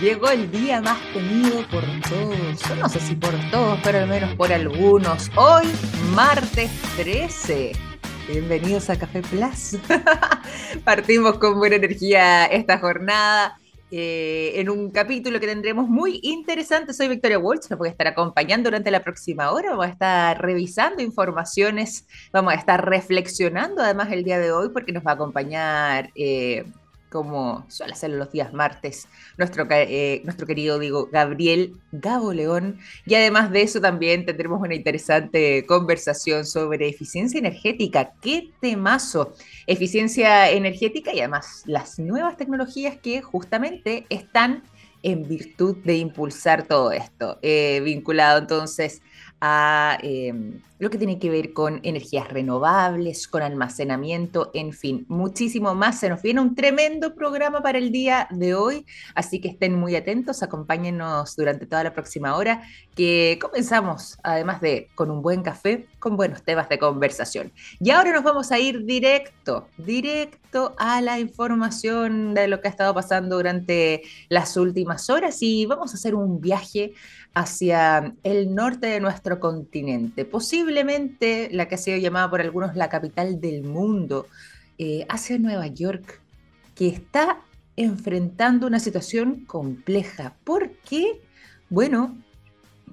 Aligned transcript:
Llegó 0.00 0.28
el 0.28 0.50
día 0.50 0.82
más 0.82 0.98
temido 1.14 1.66
por 1.68 1.82
todos. 2.08 2.60
Yo 2.68 2.76
no 2.76 2.88
sé 2.88 3.00
si 3.00 3.14
por 3.14 3.32
todos, 3.50 3.80
pero 3.82 4.00
al 4.00 4.08
menos 4.08 4.34
por 4.34 4.52
algunos. 4.52 5.30
Hoy, 5.36 5.64
martes 6.14 6.70
13. 6.96 7.72
Bienvenidos 8.28 8.90
a 8.90 8.98
Café 8.98 9.22
Plus. 9.22 9.78
Partimos 10.84 11.38
con 11.38 11.58
buena 11.58 11.76
energía 11.76 12.44
esta 12.44 12.78
jornada. 12.78 13.58
Eh, 13.90 14.52
en 14.56 14.68
un 14.68 14.90
capítulo 14.90 15.40
que 15.40 15.46
tendremos 15.46 15.88
muy 15.88 16.20
interesante. 16.22 16.92
Soy 16.92 17.08
Victoria 17.08 17.38
Walsh, 17.38 17.70
me 17.70 17.76
voy 17.76 17.88
a 17.88 17.92
estar 17.92 18.08
acompañando 18.08 18.68
durante 18.68 18.90
la 18.90 19.02
próxima 19.02 19.52
hora, 19.52 19.70
vamos 19.70 19.86
a 19.86 19.90
estar 19.90 20.42
revisando 20.42 21.02
informaciones, 21.02 22.06
vamos 22.32 22.52
a 22.52 22.56
estar 22.56 22.84
reflexionando 22.84 23.80
además 23.80 24.10
el 24.10 24.24
día 24.24 24.40
de 24.40 24.50
hoy 24.50 24.70
porque 24.70 24.92
nos 24.92 25.06
va 25.06 25.12
a 25.12 25.14
acompañar 25.14 26.10
eh, 26.16 26.64
como 27.10 27.64
suele 27.68 27.92
hacerlo 27.92 28.16
los 28.16 28.32
días 28.32 28.52
martes, 28.52 29.08
nuestro, 29.38 29.66
eh, 29.70 30.20
nuestro 30.24 30.46
querido 30.46 30.78
digo, 30.78 31.08
Gabriel 31.10 31.76
Gabo 31.92 32.32
León. 32.32 32.78
Y 33.04 33.14
además 33.14 33.50
de 33.50 33.62
eso 33.62 33.80
también 33.80 34.26
tendremos 34.26 34.60
una 34.60 34.74
interesante 34.74 35.64
conversación 35.66 36.46
sobre 36.46 36.88
eficiencia 36.88 37.38
energética. 37.38 38.12
¡Qué 38.20 38.50
temazo! 38.60 39.34
Eficiencia 39.66 40.50
energética 40.50 41.12
y 41.14 41.20
además 41.20 41.62
las 41.66 41.98
nuevas 41.98 42.36
tecnologías 42.36 42.96
que 42.96 43.22
justamente 43.22 44.06
están 44.08 44.62
en 45.02 45.28
virtud 45.28 45.76
de 45.84 45.98
impulsar 45.98 46.66
todo 46.66 46.90
esto, 46.90 47.38
eh, 47.42 47.80
vinculado 47.84 48.40
entonces 48.40 49.02
a 49.40 49.98
em, 50.02 50.60
lo 50.78 50.90
que 50.90 50.98
tiene 50.98 51.18
que 51.18 51.30
ver 51.30 51.52
con 51.52 51.80
energías 51.82 52.28
renovables, 52.28 53.28
con 53.28 53.42
almacenamiento, 53.42 54.50
en 54.54 54.72
fin, 54.72 55.06
muchísimo 55.08 55.74
más. 55.74 56.00
Se 56.00 56.08
nos 56.08 56.22
viene 56.22 56.40
un 56.40 56.54
tremendo 56.54 57.14
programa 57.14 57.62
para 57.62 57.78
el 57.78 57.90
día 57.90 58.28
de 58.30 58.54
hoy, 58.54 58.86
así 59.14 59.40
que 59.40 59.48
estén 59.48 59.74
muy 59.74 59.96
atentos, 59.96 60.42
acompáñenos 60.42 61.36
durante 61.36 61.66
toda 61.66 61.84
la 61.84 61.94
próxima 61.94 62.36
hora, 62.36 62.62
que 62.94 63.38
comenzamos 63.40 64.18
además 64.22 64.60
de 64.60 64.88
con 64.94 65.10
un 65.10 65.22
buen 65.22 65.42
café, 65.42 65.86
con 65.98 66.16
buenos 66.16 66.42
temas 66.42 66.68
de 66.68 66.78
conversación. 66.78 67.52
Y 67.80 67.90
ahora 67.90 68.12
nos 68.12 68.22
vamos 68.22 68.52
a 68.52 68.58
ir 68.58 68.84
directo, 68.84 69.68
directo 69.78 70.74
a 70.78 71.00
la 71.00 71.18
información 71.18 72.34
de 72.34 72.48
lo 72.48 72.60
que 72.60 72.68
ha 72.68 72.70
estado 72.70 72.94
pasando 72.94 73.36
durante 73.36 74.02
las 74.28 74.56
últimas 74.56 75.10
horas 75.10 75.38
y 75.40 75.66
vamos 75.66 75.92
a 75.92 75.96
hacer 75.96 76.14
un 76.14 76.40
viaje 76.40 76.92
hacia 77.34 78.14
el 78.22 78.54
norte 78.54 78.86
de 78.86 78.98
nuestro 78.98 79.38
continente, 79.38 80.24
posiblemente 80.66 81.48
la 81.52 81.68
que 81.68 81.76
ha 81.76 81.78
sido 81.78 81.96
llamada 81.96 82.28
por 82.28 82.40
algunos 82.40 82.74
la 82.74 82.88
capital 82.88 83.40
del 83.40 83.62
mundo, 83.62 84.26
eh, 84.78 85.06
hacia 85.08 85.38
Nueva 85.38 85.68
York, 85.68 86.20
que 86.74 86.88
está 86.88 87.38
enfrentando 87.76 88.66
una 88.66 88.80
situación 88.80 89.44
compleja. 89.46 90.34
¿Por 90.42 90.72
qué? 90.78 91.20
Bueno, 91.70 92.16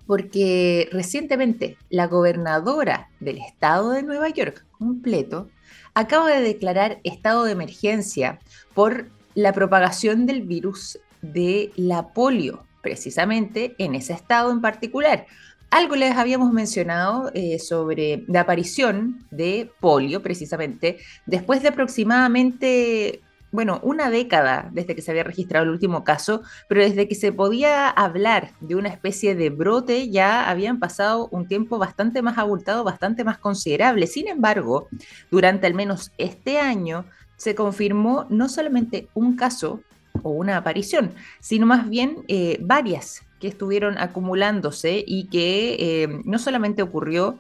porque 0.06 0.88
recientemente 0.92 1.76
la 1.90 2.06
gobernadora 2.06 3.10
del 3.20 3.40
estado 3.40 3.90
de 3.90 4.04
Nueva 4.04 4.30
York 4.30 4.64
completo 4.78 5.50
acaba 5.96 6.30
de 6.30 6.42
declarar 6.42 7.00
estado 7.04 7.44
de 7.44 7.54
emergencia 7.54 8.38
por 8.76 9.10
la 9.34 9.52
propagación 9.52 10.28
del 10.28 10.44
virus 10.44 11.00
de 11.24 11.72
la 11.76 12.14
polio 12.14 12.68
precisamente 12.84 13.74
en 13.80 13.96
ese 13.96 14.14
estado 14.14 14.52
en 14.52 14.62
particular. 14.62 15.26
Algo 15.74 15.96
les 15.96 16.16
habíamos 16.16 16.54
mencionado 16.54 17.32
eh, 17.34 17.58
sobre 17.58 18.26
la 18.28 18.42
aparición 18.42 19.26
de 19.32 19.72
polio, 19.80 20.22
precisamente, 20.22 21.00
después 21.26 21.64
de 21.64 21.70
aproximadamente, 21.70 23.22
bueno, 23.52 23.80
una 23.82 24.12
década 24.12 24.70
desde 24.72 24.94
que 24.94 25.02
se 25.02 25.10
había 25.10 25.24
registrado 25.24 25.64
el 25.64 25.72
último 25.72 26.04
caso, 26.04 26.44
pero 26.70 26.84
desde 26.84 27.08
que 27.08 27.16
se 27.16 27.32
podía 27.32 27.90
hablar 27.90 28.52
de 28.60 28.76
una 28.76 28.90
especie 28.90 29.34
de 29.34 29.50
brote 29.50 30.12
ya 30.12 30.48
habían 30.48 30.78
pasado 30.78 31.28
un 31.32 31.48
tiempo 31.48 31.80
bastante 31.80 32.22
más 32.22 32.38
abultado, 32.38 32.84
bastante 32.84 33.24
más 33.24 33.40
considerable. 33.40 34.06
Sin 34.06 34.28
embargo, 34.28 34.90
durante 35.32 35.66
al 35.66 35.74
menos 35.74 36.12
este 36.20 36.60
año 36.60 37.06
se 37.36 37.56
confirmó 37.56 38.28
no 38.30 38.48
solamente 38.48 39.08
un 39.16 39.36
caso, 39.36 39.82
o 40.22 40.30
una 40.30 40.58
aparición, 40.58 41.12
sino 41.40 41.66
más 41.66 41.90
bien 41.90 42.24
eh, 42.28 42.58
varias 42.62 43.24
que 43.44 43.50
estuvieron 43.50 43.98
acumulándose 43.98 45.04
y 45.06 45.28
que 45.28 45.76
eh, 45.78 46.22
no 46.24 46.40
solamente 46.40 46.82
ocurrió 46.82 47.40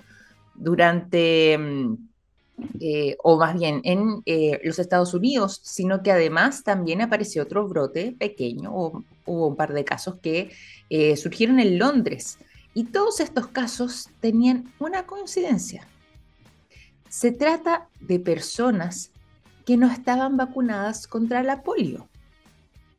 durante, 0.53 1.57
mm, 1.57 1.97
eh, 2.81 3.15
o 3.23 3.37
más 3.37 3.57
bien 3.57 3.79
en 3.85 4.21
los 4.65 4.79
Estados 4.79 5.13
Unidos, 5.13 5.61
sino 5.63 6.03
que 6.03 6.11
además 6.11 6.65
también 6.65 6.99
apareció 6.99 7.43
otro 7.43 7.69
brote 7.69 8.13
pequeño, 8.19 8.69
o 8.75 9.05
hubo 9.25 9.47
un 9.47 9.55
par 9.55 9.71
de 9.71 9.85
casos 9.85 10.15
que 10.21 10.51
surgieron 11.15 11.61
en 11.61 11.79
Londres. 11.79 12.37
Y 12.73 12.83
todos 12.83 13.21
estos 13.21 13.47
casos 13.47 14.09
tenían 14.19 14.73
una 14.79 15.05
coincidencia. 15.05 15.87
Se 17.07 17.31
trata 17.31 17.87
de 18.01 18.19
personas 18.19 19.11
que 19.65 19.77
no 19.77 19.89
estaban 19.89 20.35
vacunadas 20.35 21.07
contra 21.07 21.43
la 21.43 21.63
polio. 21.63 22.09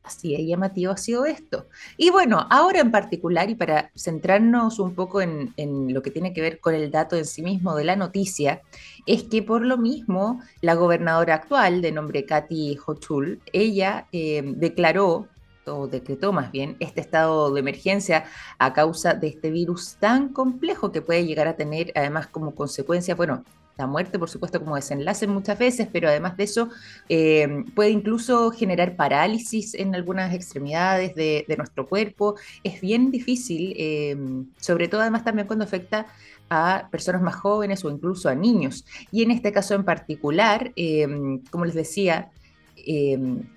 Así 0.05 0.37
de 0.37 0.45
llamativo 0.45 0.93
ha 0.93 0.99
sido 0.99 1.25
esto. 1.25 1.67
Y 1.97 2.11
bueno, 2.11 2.47
ahora 2.51 2.81
en 2.81 2.91
particular, 2.91 3.49
y 3.49 3.55
para 3.55 3.91
centrarnos 3.97 4.79
un 4.79 4.95
poco 4.95 5.23
en, 5.23 5.55
lo 5.57 6.03
que 6.03 6.11
tiene 6.11 6.35
que 6.35 6.43
ver 6.43 6.61
con 6.61 6.75
el 6.75 6.91
dato 6.91 7.17
en 7.17 7.25
sí 7.25 7.43
mismo 7.43 7.75
de 7.75 7.85
la 7.85 7.97
noticia, 7.97 8.61
es 9.07 9.23
que 9.25 9.43
por 9.43 9.65
lo 9.65 9.79
mismo 9.79 10.43
la 10.61 10.75
gobernadora 10.75 11.35
actual, 11.35 11.81
de 11.81 11.91
nombre 11.91 12.27
Katy 12.27 12.79
Hochul, 12.87 13.41
ella 13.53 14.07
eh, 14.13 14.43
declaró 14.45 15.27
o 15.67 15.87
decretó 15.87 16.35
más 16.35 16.53
bien 16.53 16.77
este 16.81 17.01
estado 17.01 17.51
de 17.51 17.61
emergencia 17.61 18.25
a 18.59 18.75
causa 18.75 19.15
de 19.15 19.29
este 19.29 19.51
virus 19.51 19.97
tan 19.99 20.29
complejo 20.29 20.93
que 20.93 21.01
puede 21.01 21.25
llegar 21.25 21.49
a 21.49 21.57
tener 21.57 21.91
además 21.95 22.27
como 22.27 22.55
consecuencia, 22.55 23.15
bueno, 23.15 23.45
la 23.77 23.87
muerte, 23.87 24.19
por 24.19 24.31
supuesto, 24.31 24.61
como 24.61 24.77
desenlace 24.77 25.27
muchas 25.27 25.59
veces, 25.59 25.89
pero 25.93 26.09
además 26.09 26.37
de 26.37 26.45
eso 26.45 26.69
eh, 27.09 27.65
puede 27.75 27.91
incluso 27.91 28.51
generar 28.53 28.95
parálisis 28.95 29.75
en 29.75 29.95
algunas 29.95 30.33
extremidades 30.33 31.15
de, 31.15 31.45
nuestro 31.57 31.89
cuerpo. 31.89 32.37
Es 32.63 32.81
bien 32.81 33.11
difícil, 33.11 33.75
eh, 33.77 34.17
sobre 34.59 34.89
todo 34.89 35.01
además 35.01 35.25
también 35.25 35.47
cuando 35.47 35.65
afecta 35.65 36.07
a 36.51 36.89
personas 36.91 37.23
más 37.23 37.35
jóvenes 37.37 37.85
o 37.85 37.91
incluso 37.91 38.29
a 38.29 38.35
niños. 38.35 38.85
Y 39.11 39.23
en 39.23 39.31
este 39.31 39.53
caso 39.53 39.75
en 39.75 39.85
particular, 39.85 40.73
eh, 40.77 41.41
como 41.51 41.65
les 41.65 41.75
decía, 41.75 42.31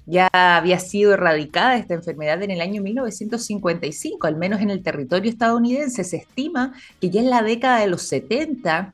ya 0.06 0.30
había 0.32 0.80
sido 0.80 1.14
erradicada 1.14 1.76
esta 1.76 1.94
enfermedad 1.94 2.42
en 2.44 2.52
el 2.52 2.62
año 2.62 2.82
1955, 2.82 4.26
al 4.26 4.38
menos 4.38 4.62
en 4.62 4.70
el 4.70 4.82
territorio 4.82 5.30
estadounidense. 5.30 6.06
Se 6.06 6.18
estima 6.18 6.74
que 7.02 7.10
ya 7.10 7.20
en 7.20 7.30
la 7.30 7.42
década 7.42 7.80
de 7.80 7.88
los 7.88 8.04
70 8.04 8.94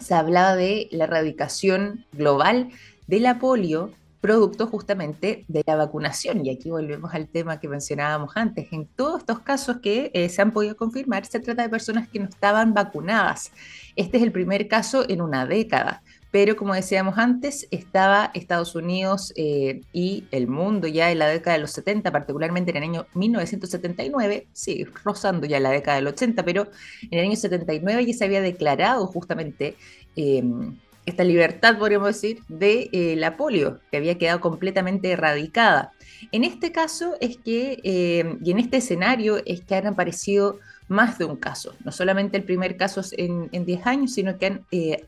se 0.00 0.14
hablaba 0.14 0.56
de 0.56 0.88
la 0.90 1.04
erradicación 1.04 2.04
global 2.12 2.70
de 3.06 3.20
la 3.20 3.38
polio, 3.38 3.92
producto 4.20 4.66
justamente 4.66 5.44
de 5.48 5.62
la 5.66 5.76
vacunación. 5.76 6.44
Y 6.44 6.50
aquí 6.50 6.70
volvemos 6.70 7.14
al 7.14 7.28
tema 7.28 7.58
que 7.58 7.68
mencionábamos 7.68 8.32
antes. 8.36 8.72
En 8.72 8.86
todos 8.86 9.20
estos 9.20 9.40
casos 9.40 9.78
que 9.78 10.10
eh, 10.14 10.28
se 10.28 10.42
han 10.42 10.52
podido 10.52 10.76
confirmar, 10.76 11.24
se 11.26 11.40
trata 11.40 11.62
de 11.62 11.68
personas 11.68 12.08
que 12.08 12.18
no 12.18 12.28
estaban 12.28 12.74
vacunadas. 12.74 13.52
Este 13.96 14.18
es 14.18 14.22
el 14.22 14.32
primer 14.32 14.68
caso 14.68 15.08
en 15.08 15.22
una 15.22 15.46
década 15.46 16.02
pero 16.30 16.56
como 16.56 16.74
decíamos 16.74 17.18
antes, 17.18 17.66
estaba 17.70 18.30
Estados 18.34 18.74
Unidos 18.74 19.32
eh, 19.36 19.82
y 19.92 20.24
el 20.30 20.46
mundo 20.46 20.86
ya 20.86 21.10
en 21.10 21.18
la 21.18 21.26
década 21.26 21.56
de 21.56 21.62
los 21.62 21.72
70, 21.72 22.12
particularmente 22.12 22.70
en 22.70 22.76
el 22.76 22.82
año 22.84 23.06
1979, 23.14 24.46
sí, 24.52 24.84
rozando 25.04 25.46
ya 25.46 25.58
la 25.58 25.70
década 25.70 25.96
del 25.96 26.06
80, 26.06 26.44
pero 26.44 26.68
en 27.10 27.18
el 27.18 27.26
año 27.26 27.36
79 27.36 28.06
ya 28.06 28.14
se 28.14 28.24
había 28.24 28.40
declarado 28.40 29.06
justamente 29.08 29.76
em, 30.14 30.76
esta 31.04 31.24
libertad, 31.24 31.78
podríamos 31.78 32.08
decir, 32.08 32.42
de 32.48 32.88
eh, 32.92 33.16
la 33.16 33.36
polio, 33.36 33.80
que 33.90 33.96
había 33.96 34.16
quedado 34.16 34.40
completamente 34.40 35.10
erradicada. 35.10 35.92
En 36.30 36.44
este 36.44 36.70
caso 36.70 37.16
es 37.20 37.38
que, 37.38 37.80
em, 37.82 38.38
y 38.44 38.52
en 38.52 38.60
este 38.60 38.76
escenario 38.76 39.42
es 39.46 39.62
que 39.62 39.74
han 39.74 39.88
aparecido 39.88 40.60
más 40.86 41.18
de 41.18 41.24
un 41.24 41.36
caso, 41.36 41.74
no 41.84 41.92
solamente 41.92 42.36
el 42.36 42.44
primer 42.44 42.76
caso 42.76 43.00
en 43.16 43.64
10 43.64 43.86
años, 43.86 44.12
sino 44.12 44.38
que 44.38 44.46
han 44.46 44.66
eh, 44.72 45.04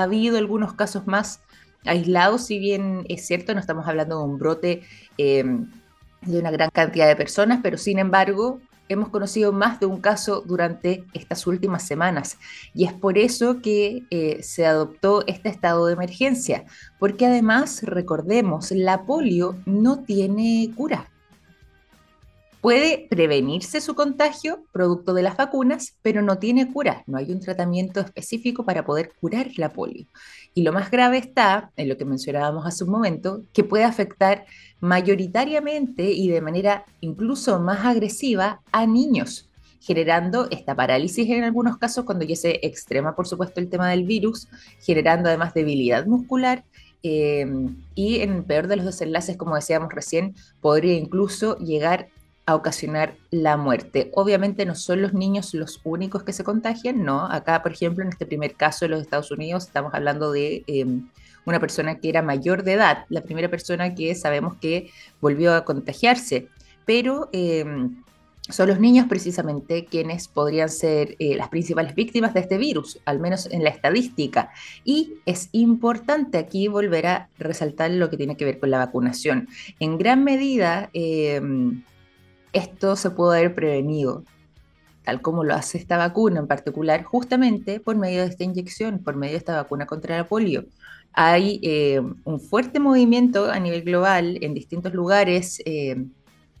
ha 0.00 0.04
habido 0.04 0.38
algunos 0.38 0.74
casos 0.74 1.06
más 1.06 1.40
aislados, 1.84 2.46
si 2.46 2.58
bien 2.58 3.04
es 3.08 3.26
cierto, 3.26 3.54
no 3.54 3.60
estamos 3.60 3.86
hablando 3.86 4.18
de 4.18 4.24
un 4.24 4.38
brote 4.38 4.82
em, 5.18 5.70
de 6.22 6.38
una 6.38 6.50
gran 6.50 6.70
cantidad 6.70 7.06
de 7.06 7.16
personas, 7.16 7.60
pero 7.62 7.78
sin 7.78 7.98
embargo 7.98 8.60
hemos 8.88 9.08
conocido 9.08 9.52
más 9.52 9.78
de 9.78 9.86
un 9.86 10.00
caso 10.00 10.42
durante 10.44 11.04
estas 11.14 11.46
últimas 11.46 11.86
semanas 11.86 12.38
y 12.74 12.86
es 12.86 12.92
por 12.92 13.18
eso 13.18 13.62
que 13.62 14.02
eh, 14.10 14.42
se 14.42 14.66
adoptó 14.66 15.24
este 15.28 15.48
estado 15.48 15.86
de 15.86 15.92
emergencia, 15.92 16.64
porque 16.98 17.26
además, 17.26 17.82
recordemos, 17.84 18.72
la 18.72 19.04
polio 19.04 19.56
no 19.64 20.00
tiene 20.00 20.70
cura. 20.74 21.09
Puede 22.60 23.06
prevenirse 23.08 23.80
su 23.80 23.94
contagio 23.94 24.64
producto 24.70 25.14
de 25.14 25.22
las 25.22 25.36
vacunas, 25.36 25.94
pero 26.02 26.20
no 26.20 26.38
tiene 26.38 26.70
cura. 26.70 27.04
No 27.06 27.16
hay 27.16 27.32
un 27.32 27.40
tratamiento 27.40 28.00
específico 28.00 28.64
para 28.66 28.84
poder 28.84 29.12
curar 29.18 29.48
la 29.56 29.72
polio. 29.72 30.06
Y 30.52 30.62
lo 30.62 30.72
más 30.72 30.90
grave 30.90 31.16
está, 31.16 31.70
en 31.76 31.88
lo 31.88 31.96
que 31.96 32.04
mencionábamos 32.04 32.66
hace 32.66 32.84
un 32.84 32.90
momento, 32.90 33.42
que 33.54 33.64
puede 33.64 33.84
afectar 33.84 34.44
mayoritariamente 34.80 36.10
y 36.10 36.28
de 36.28 36.42
manera 36.42 36.84
incluso 37.00 37.58
más 37.60 37.86
agresiva 37.86 38.60
a 38.72 38.86
niños, 38.86 39.48
generando 39.80 40.48
esta 40.50 40.74
parálisis 40.74 41.30
en 41.30 41.44
algunos 41.44 41.78
casos 41.78 42.04
cuando 42.04 42.26
ya 42.26 42.36
se 42.36 42.60
extrema, 42.66 43.16
por 43.16 43.26
supuesto, 43.26 43.60
el 43.60 43.70
tema 43.70 43.88
del 43.88 44.04
virus, 44.04 44.48
generando 44.80 45.30
además 45.30 45.54
debilidad 45.54 46.04
muscular 46.04 46.64
eh, 47.02 47.46
y 47.94 48.20
en 48.20 48.44
peor 48.44 48.66
de 48.66 48.76
los 48.76 48.84
desenlaces, 48.84 49.38
como 49.38 49.54
decíamos 49.54 49.92
recién, 49.92 50.34
podría 50.60 50.94
incluso 50.94 51.56
llegar 51.56 52.08
a 52.46 52.54
ocasionar 52.54 53.14
la 53.30 53.56
muerte. 53.56 54.10
Obviamente 54.14 54.66
no 54.66 54.74
son 54.74 55.02
los 55.02 55.14
niños 55.14 55.54
los 55.54 55.80
únicos 55.84 56.24
que 56.24 56.32
se 56.32 56.44
contagian, 56.44 57.04
no. 57.04 57.26
Acá, 57.26 57.62
por 57.62 57.72
ejemplo, 57.72 58.04
en 58.04 58.10
este 58.10 58.26
primer 58.26 58.54
caso 58.54 58.84
de 58.84 58.90
los 58.90 59.02
Estados 59.02 59.30
Unidos, 59.30 59.66
estamos 59.66 59.94
hablando 59.94 60.32
de 60.32 60.64
em, 60.66 61.08
una 61.44 61.60
persona 61.60 61.98
que 61.98 62.08
era 62.08 62.22
mayor 62.22 62.62
de 62.64 62.74
edad, 62.74 63.04
la 63.08 63.22
primera 63.22 63.48
persona 63.48 63.94
que 63.94 64.14
sabemos 64.14 64.56
que 64.56 64.90
volvió 65.20 65.54
a 65.54 65.64
contagiarse, 65.64 66.48
pero 66.84 67.28
em, 67.32 68.02
son 68.48 68.68
los 68.68 68.80
niños 68.80 69.06
precisamente 69.08 69.84
quienes 69.84 70.26
podrían 70.26 70.68
ser 70.68 71.14
eh, 71.18 71.36
las 71.36 71.48
principales 71.48 71.94
víctimas 71.94 72.34
de 72.34 72.40
este 72.40 72.58
virus, 72.58 72.98
al 73.04 73.20
menos 73.20 73.46
en 73.50 73.62
la 73.62 73.70
estadística. 73.70 74.50
Y 74.84 75.14
es 75.26 75.48
importante 75.52 76.38
aquí 76.38 76.68
volver 76.68 77.06
a 77.06 77.28
resaltar 77.38 77.90
lo 77.92 78.10
que 78.10 78.16
tiene 78.16 78.36
que 78.36 78.44
ver 78.44 78.58
con 78.58 78.70
la 78.70 78.78
vacunación. 78.78 79.48
En 79.78 79.98
gran 79.98 80.24
medida, 80.24 80.90
em, 80.92 81.82
esto 82.52 82.96
se 82.96 83.10
puede 83.10 83.38
haber 83.38 83.54
prevenido, 83.54 84.24
tal 85.04 85.22
como 85.22 85.44
lo 85.44 85.54
hace 85.54 85.78
esta 85.78 85.96
vacuna 85.96 86.40
en 86.40 86.46
particular, 86.46 87.02
justamente 87.04 87.80
por 87.80 87.96
medio 87.96 88.22
de 88.22 88.28
esta 88.28 88.44
inyección, 88.44 88.98
por 88.98 89.16
medio 89.16 89.32
de 89.32 89.38
esta 89.38 89.56
vacuna 89.56 89.86
contra 89.86 90.16
la 90.16 90.28
polio. 90.28 90.64
Hay 91.12 91.60
eh, 91.62 92.00
un 92.24 92.40
fuerte 92.40 92.78
movimiento 92.78 93.50
a 93.50 93.58
nivel 93.58 93.82
global 93.82 94.38
en 94.42 94.54
distintos 94.54 94.94
lugares, 94.94 95.60
eh, 95.64 95.96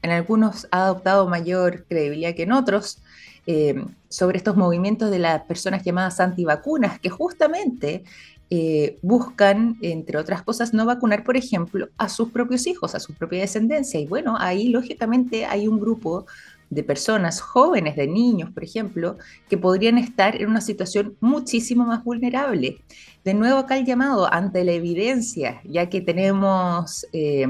en 0.02 0.10
algunos 0.10 0.66
ha 0.70 0.84
adoptado 0.84 1.28
mayor 1.28 1.84
credibilidad 1.86 2.34
que 2.34 2.44
en 2.44 2.52
otros, 2.52 2.98
eh, 3.46 3.84
sobre 4.08 4.38
estos 4.38 4.56
movimientos 4.56 5.10
de 5.10 5.18
las 5.18 5.42
personas 5.42 5.84
llamadas 5.84 6.20
antivacunas, 6.20 6.98
que 7.00 7.10
justamente 7.10 8.04
eh, 8.52 8.98
buscan, 9.00 9.78
entre 9.80 10.18
otras 10.18 10.42
cosas, 10.42 10.74
no 10.74 10.84
vacunar, 10.84 11.22
por 11.22 11.36
ejemplo, 11.36 11.88
a 11.96 12.08
sus 12.08 12.30
propios 12.30 12.66
hijos, 12.66 12.96
a 12.96 13.00
su 13.00 13.14
propia 13.14 13.40
descendencia. 13.40 14.00
Y 14.00 14.06
bueno, 14.06 14.36
ahí 14.38 14.68
lógicamente 14.68 15.46
hay 15.46 15.68
un 15.68 15.78
grupo 15.78 16.26
de 16.68 16.82
personas 16.82 17.40
jóvenes, 17.40 17.94
de 17.94 18.08
niños, 18.08 18.50
por 18.50 18.64
ejemplo, 18.64 19.18
que 19.48 19.56
podrían 19.56 19.98
estar 19.98 20.34
en 20.34 20.48
una 20.48 20.60
situación 20.60 21.16
muchísimo 21.20 21.84
más 21.84 22.02
vulnerable. 22.02 22.78
De 23.24 23.34
nuevo 23.34 23.58
acá 23.58 23.78
el 23.78 23.84
llamado 23.84 24.32
ante 24.32 24.64
la 24.64 24.72
evidencia, 24.72 25.60
ya 25.64 25.88
que 25.88 26.00
tenemos 26.00 27.06
eh, 27.12 27.46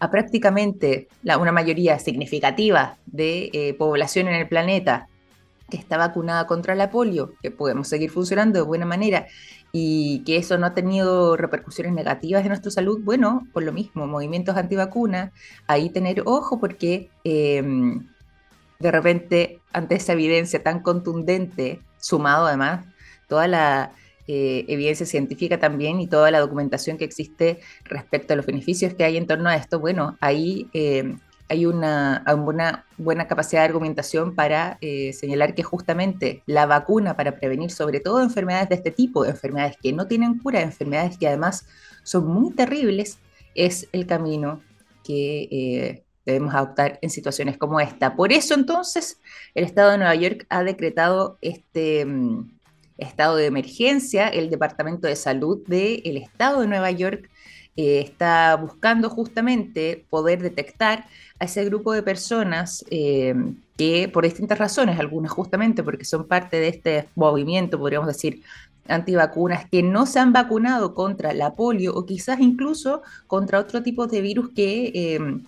a 0.00 0.10
prácticamente 0.10 1.08
una 1.24 1.52
mayoría 1.52 1.98
significativa 1.98 2.96
de 3.06 3.50
eh, 3.52 3.74
población 3.74 4.28
en 4.28 4.34
el 4.34 4.48
planeta 4.48 5.08
que 5.70 5.76
está 5.76 5.96
vacunada 5.96 6.46
contra 6.46 6.74
la 6.74 6.90
polio, 6.90 7.32
que 7.42 7.50
podemos 7.50 7.88
seguir 7.88 8.10
funcionando 8.10 8.58
de 8.58 8.64
buena 8.64 8.86
manera 8.86 9.26
y 9.76 10.20
que 10.20 10.36
eso 10.36 10.56
no 10.56 10.66
ha 10.66 10.72
tenido 10.72 11.36
repercusiones 11.36 11.92
negativas 11.94 12.42
en 12.42 12.50
nuestra 12.50 12.70
salud, 12.70 13.00
bueno, 13.02 13.44
por 13.52 13.64
lo 13.64 13.72
mismo, 13.72 14.06
movimientos 14.06 14.56
antivacunas, 14.56 15.32
ahí 15.66 15.90
tener 15.90 16.22
ojo 16.26 16.60
porque 16.60 17.10
em, 17.24 18.06
de 18.78 18.90
repente 18.92 19.58
ante 19.72 19.96
esa 19.96 20.12
evidencia 20.12 20.62
tan 20.62 20.78
contundente, 20.78 21.80
sumado 21.98 22.46
además 22.46 22.86
toda 23.26 23.48
la 23.48 23.90
eh, 24.28 24.64
evidencia 24.68 25.06
científica 25.06 25.58
también 25.58 26.00
y 26.00 26.06
toda 26.06 26.30
la 26.30 26.38
documentación 26.38 26.96
que 26.96 27.04
existe 27.04 27.58
respecto 27.82 28.32
a 28.32 28.36
los 28.36 28.46
beneficios 28.46 28.94
que 28.94 29.02
hay 29.02 29.16
en 29.16 29.26
torno 29.26 29.48
a 29.48 29.56
esto, 29.56 29.80
bueno, 29.80 30.16
ahí 30.20 30.68
em, 30.72 31.18
hay 31.48 31.66
una, 31.66 32.24
buena 32.96 33.28
capacidad 33.28 33.62
de 33.62 33.66
argumentación 33.66 34.34
para 34.34 34.78
eh, 34.80 35.12
señalar 35.12 35.54
que 35.54 35.62
justamente 35.62 36.42
la 36.46 36.66
vacuna 36.66 37.16
para 37.16 37.36
prevenir 37.36 37.70
sobre 37.70 38.00
todo 38.00 38.22
enfermedades 38.22 38.68
de 38.70 38.76
este 38.76 38.90
tipo, 38.90 39.24
enfermedades 39.24 39.76
que 39.82 39.92
no 39.92 40.06
tienen 40.06 40.38
cura, 40.38 40.62
enfermedades 40.62 41.18
que 41.18 41.28
además 41.28 41.66
son 42.02 42.26
muy 42.26 42.52
terribles, 42.54 43.18
es 43.54 43.88
el 43.92 44.06
camino 44.06 44.62
que 45.04 45.48
eh, 45.50 46.02
debemos 46.24 46.54
adoptar 46.54 46.98
en 47.02 47.10
situaciones 47.10 47.58
como 47.58 47.78
esta. 47.78 48.16
Por 48.16 48.32
eso 48.32 48.54
entonces 48.54 49.20
el 49.54 49.64
Estado 49.64 49.92
de 49.92 49.98
Nueva 49.98 50.14
York 50.14 50.46
ha 50.48 50.62
decretado 50.64 51.38
este 51.42 52.06
mm, 52.06 52.50
estado 52.96 53.36
de 53.36 53.46
emergencia, 53.46 54.28
el 54.28 54.50
Departamento 54.50 55.06
de 55.06 55.16
Salud 55.16 55.62
del 55.66 56.16
Estado 56.16 56.62
de 56.62 56.68
Nueva 56.68 56.90
York 56.90 57.28
eh, 57.76 58.00
está 58.00 58.54
buscando 58.56 59.10
justamente 59.10 60.06
poder 60.08 60.40
detectar 60.40 61.06
a 61.44 61.46
ese 61.46 61.64
grupo 61.64 61.92
de 61.92 62.02
personas 62.02 62.84
eh, 62.90 63.34
que 63.76 64.08
por 64.08 64.24
distintas 64.24 64.58
razones, 64.58 64.98
algunas 64.98 65.30
justamente 65.30 65.82
porque 65.82 66.04
son 66.04 66.26
parte 66.26 66.58
de 66.58 66.68
este 66.68 67.08
movimiento, 67.14 67.78
podríamos 67.78 68.08
decir, 68.08 68.42
antivacunas, 68.88 69.66
que 69.70 69.82
no 69.82 70.06
se 70.06 70.18
han 70.18 70.32
vacunado 70.32 70.94
contra 70.94 71.32
la 71.32 71.54
polio 71.54 71.94
o 71.94 72.04
quizás 72.04 72.40
incluso 72.40 73.02
contra 73.26 73.60
otro 73.60 73.82
tipo 73.82 74.06
de 74.06 74.20
virus 74.20 74.50
que... 74.54 74.92
Eh, 74.94 75.38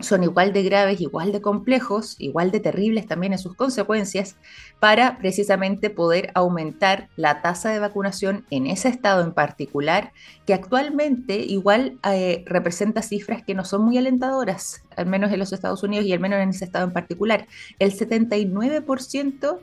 son 0.00 0.22
igual 0.22 0.52
de 0.52 0.62
graves, 0.62 1.00
igual 1.00 1.32
de 1.32 1.40
complejos, 1.40 2.16
igual 2.18 2.50
de 2.50 2.60
terribles 2.60 3.06
también 3.06 3.32
en 3.32 3.38
sus 3.38 3.54
consecuencias, 3.54 4.36
para 4.78 5.18
precisamente 5.18 5.90
poder 5.90 6.30
aumentar 6.34 7.08
la 7.16 7.40
tasa 7.42 7.70
de 7.70 7.78
vacunación 7.78 8.44
en 8.50 8.66
ese 8.66 8.88
estado 8.88 9.22
en 9.22 9.32
particular, 9.32 10.12
que 10.46 10.54
actualmente 10.54 11.38
igual 11.38 11.98
eh, 12.04 12.44
representa 12.46 13.02
cifras 13.02 13.42
que 13.42 13.54
no 13.54 13.64
son 13.64 13.84
muy 13.84 13.96
alentadoras, 13.96 14.82
al 14.96 15.06
menos 15.06 15.32
en 15.32 15.38
los 15.38 15.52
Estados 15.52 15.82
Unidos 15.82 16.06
y 16.06 16.12
al 16.12 16.20
menos 16.20 16.40
en 16.40 16.50
ese 16.50 16.64
estado 16.64 16.84
en 16.84 16.92
particular. 16.92 17.46
El 17.78 17.92
79% 17.92 19.60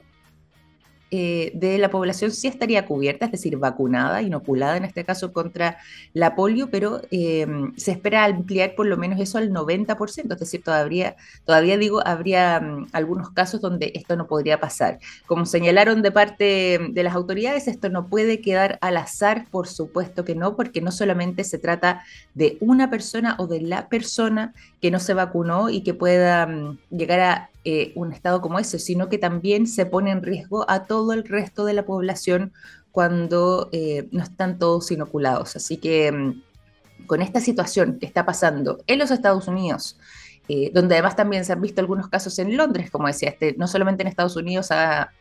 eh, 1.15 1.51
de 1.53 1.77
la 1.77 1.91
población 1.91 2.31
sí 2.31 2.47
estaría 2.47 2.87
cubierta, 2.87 3.25
es 3.25 3.31
decir, 3.31 3.55
vacunada, 3.57 4.23
inoculada 4.23 4.77
en 4.77 4.83
este 4.83 5.03
caso 5.03 5.31
contra 5.31 5.77
la 6.11 6.33
polio, 6.33 6.71
pero 6.71 7.01
eh, 7.11 7.45
se 7.77 7.91
espera 7.91 8.25
ampliar 8.25 8.73
por 8.73 8.87
lo 8.87 8.97
menos 8.97 9.19
eso 9.19 9.37
al 9.37 9.51
90%, 9.51 10.33
es 10.33 10.39
decir, 10.39 10.63
todavía, 10.63 11.15
todavía 11.45 11.77
digo, 11.77 12.01
habría 12.03 12.59
mm, 12.59 12.87
algunos 12.93 13.29
casos 13.29 13.61
donde 13.61 13.91
esto 13.93 14.15
no 14.15 14.25
podría 14.25 14.59
pasar. 14.59 14.97
Como 15.27 15.45
señalaron 15.45 16.01
de 16.01 16.11
parte 16.11 16.79
de 16.89 17.03
las 17.03 17.13
autoridades, 17.13 17.67
esto 17.67 17.89
no 17.89 18.07
puede 18.07 18.41
quedar 18.41 18.79
al 18.81 18.97
azar, 18.97 19.45
por 19.51 19.67
supuesto 19.67 20.25
que 20.25 20.33
no, 20.33 20.55
porque 20.55 20.81
no 20.81 20.91
solamente 20.91 21.43
se 21.43 21.59
trata 21.59 22.01
de 22.33 22.57
una 22.59 22.89
persona 22.89 23.35
o 23.37 23.45
de 23.45 23.61
la 23.61 23.87
persona 23.87 24.55
que 24.81 24.89
no 24.89 24.99
se 24.99 25.13
vacunó 25.13 25.69
y 25.69 25.81
que 25.81 25.93
pueda 25.93 26.47
mm, 26.47 26.79
llegar 26.89 27.19
a 27.19 27.49
eh, 27.65 27.93
un 27.95 28.11
estado 28.11 28.41
como 28.41 28.59
ese, 28.59 28.77
sino 28.77 29.07
que 29.07 29.17
también 29.17 29.67
se 29.67 29.85
pone 29.85 30.11
en 30.11 30.21
riesgo 30.21 30.69
a 30.69 30.83
todo 30.85 31.13
el 31.13 31.23
resto 31.23 31.63
de 31.63 31.71
la 31.73 31.85
población 31.85 32.51
cuando 32.91 33.69
eh, 33.71 34.09
no 34.11 34.21
están 34.21 34.59
todos 34.59 34.91
inoculados. 34.91 35.55
Así 35.55 35.77
que 35.77 36.11
mm, 36.11 37.05
con 37.05 37.21
esta 37.21 37.39
situación 37.39 37.99
que 37.99 38.05
está 38.05 38.25
pasando 38.25 38.79
en 38.85 38.99
los 38.99 39.11
Estados 39.11 39.47
Unidos, 39.47 39.97
eh, 40.49 40.71
donde 40.73 40.95
además 40.95 41.15
también 41.15 41.45
se 41.45 41.53
han 41.53 41.61
visto 41.61 41.79
algunos 41.79 42.09
casos 42.09 42.37
en 42.37 42.57
Londres, 42.57 42.91
como 42.91 43.07
decía, 43.07 43.29
este, 43.29 43.55
no 43.57 43.67
solamente 43.67 44.03
en 44.03 44.07
Estados 44.07 44.35
Unidos 44.35 44.69
ha 44.71 45.11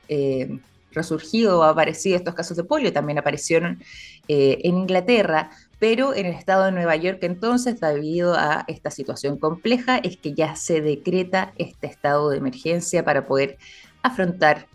resurgido 0.91 1.61
o 1.61 1.63
aparecido 1.63 2.17
estos 2.17 2.35
casos 2.35 2.57
de 2.57 2.65
polio, 2.65 2.93
también 2.93 3.19
aparecieron 3.19 3.81
en 4.27 4.77
Inglaterra, 4.77 5.51
pero 5.83 6.15
en 6.15 6.27
el 6.27 6.35
estado 6.35 6.67
de 6.67 6.71
Nueva 6.71 6.95
York 6.95 7.19
entonces, 7.23 7.81
debido 7.81 8.37
a 8.37 8.65
esta 8.69 8.89
situación 8.93 9.37
compleja, 9.37 9.99
es 9.99 10.17
que 10.17 10.33
ya 10.33 10.55
se 10.55 10.81
decreta 10.81 11.53
este 11.57 11.89
estado 11.89 12.31
de 12.31 12.37
emergencia 12.37 13.05
para 13.05 13.27
poder 13.27 13.59
afrontar 14.01 14.69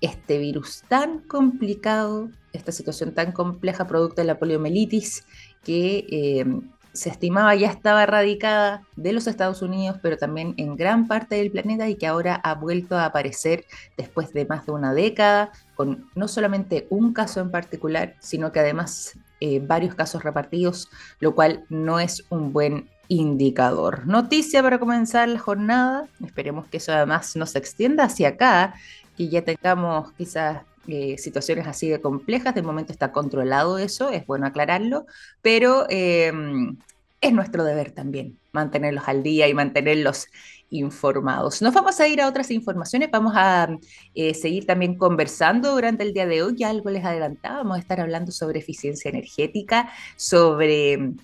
este 0.00 0.38
virus 0.38 0.82
tan 0.88 1.20
complicado, 1.20 2.28
esta 2.52 2.72
situación 2.72 3.14
tan 3.14 3.30
compleja 3.30 3.86
producto 3.86 4.20
de 4.20 4.26
la 4.26 4.40
poliomielitis 4.40 5.24
que 5.62 6.06
eh, 6.10 6.44
se 6.92 7.08
estimaba 7.08 7.54
ya 7.54 7.70
estaba 7.70 8.02
erradicada 8.02 8.82
de 8.96 9.12
los 9.12 9.28
Estados 9.28 9.62
Unidos, 9.62 9.98
pero 10.02 10.16
también 10.16 10.54
en 10.56 10.74
gran 10.74 11.06
parte 11.06 11.36
del 11.36 11.52
planeta 11.52 11.88
y 11.88 11.94
que 11.94 12.08
ahora 12.08 12.34
ha 12.34 12.56
vuelto 12.56 12.96
a 12.98 13.04
aparecer 13.04 13.64
después 13.96 14.32
de 14.32 14.44
más 14.46 14.66
de 14.66 14.72
una 14.72 14.92
década, 14.92 15.52
con 15.76 16.10
no 16.16 16.26
solamente 16.26 16.88
un 16.90 17.12
caso 17.12 17.40
en 17.40 17.52
particular, 17.52 18.16
sino 18.18 18.50
que 18.50 18.58
además 18.58 19.16
eh, 19.44 19.60
varios 19.60 19.96
casos 19.96 20.22
repartidos, 20.22 20.88
lo 21.18 21.34
cual 21.34 21.64
no 21.68 21.98
es 21.98 22.24
un 22.30 22.52
buen 22.52 22.88
indicador. 23.08 24.06
Noticia 24.06 24.62
para 24.62 24.78
comenzar 24.78 25.28
la 25.28 25.40
jornada, 25.40 26.06
esperemos 26.24 26.68
que 26.68 26.76
eso 26.76 26.92
además 26.92 27.34
no 27.34 27.44
se 27.46 27.58
extienda 27.58 28.04
hacia 28.04 28.28
acá, 28.28 28.74
que 29.16 29.28
ya 29.28 29.42
tengamos 29.42 30.12
quizás 30.12 30.62
eh, 30.86 31.18
situaciones 31.18 31.66
así 31.66 31.88
de 31.88 32.00
complejas, 32.00 32.54
de 32.54 32.62
momento 32.62 32.92
está 32.92 33.10
controlado 33.10 33.78
eso, 33.78 34.10
es 34.10 34.24
bueno 34.28 34.46
aclararlo, 34.46 35.06
pero 35.40 35.86
em, 35.90 36.76
es 37.20 37.32
nuestro 37.32 37.64
deber 37.64 37.90
también 37.90 38.38
mantenerlos 38.52 39.08
al 39.08 39.24
día 39.24 39.48
y 39.48 39.54
mantenerlos 39.54 40.28
informados. 40.72 41.62
Nos 41.62 41.74
vamos 41.74 42.00
a 42.00 42.08
ir 42.08 42.20
a 42.20 42.28
otras 42.28 42.50
informaciones, 42.50 43.10
vamos 43.10 43.32
a 43.36 43.68
eh, 44.14 44.34
seguir 44.34 44.66
también 44.66 44.96
conversando 44.96 45.72
durante 45.72 46.02
el 46.02 46.12
día 46.12 46.26
de 46.26 46.42
hoy, 46.42 46.56
ya 46.56 46.70
algo 46.70 46.90
les 46.90 47.04
adelantaba, 47.04 47.58
vamos 47.58 47.76
a 47.76 47.80
estar 47.80 48.00
hablando 48.00 48.32
sobre 48.32 48.60
eficiencia 48.60 49.08
energética, 49.08 49.90
sobre 50.16 51.14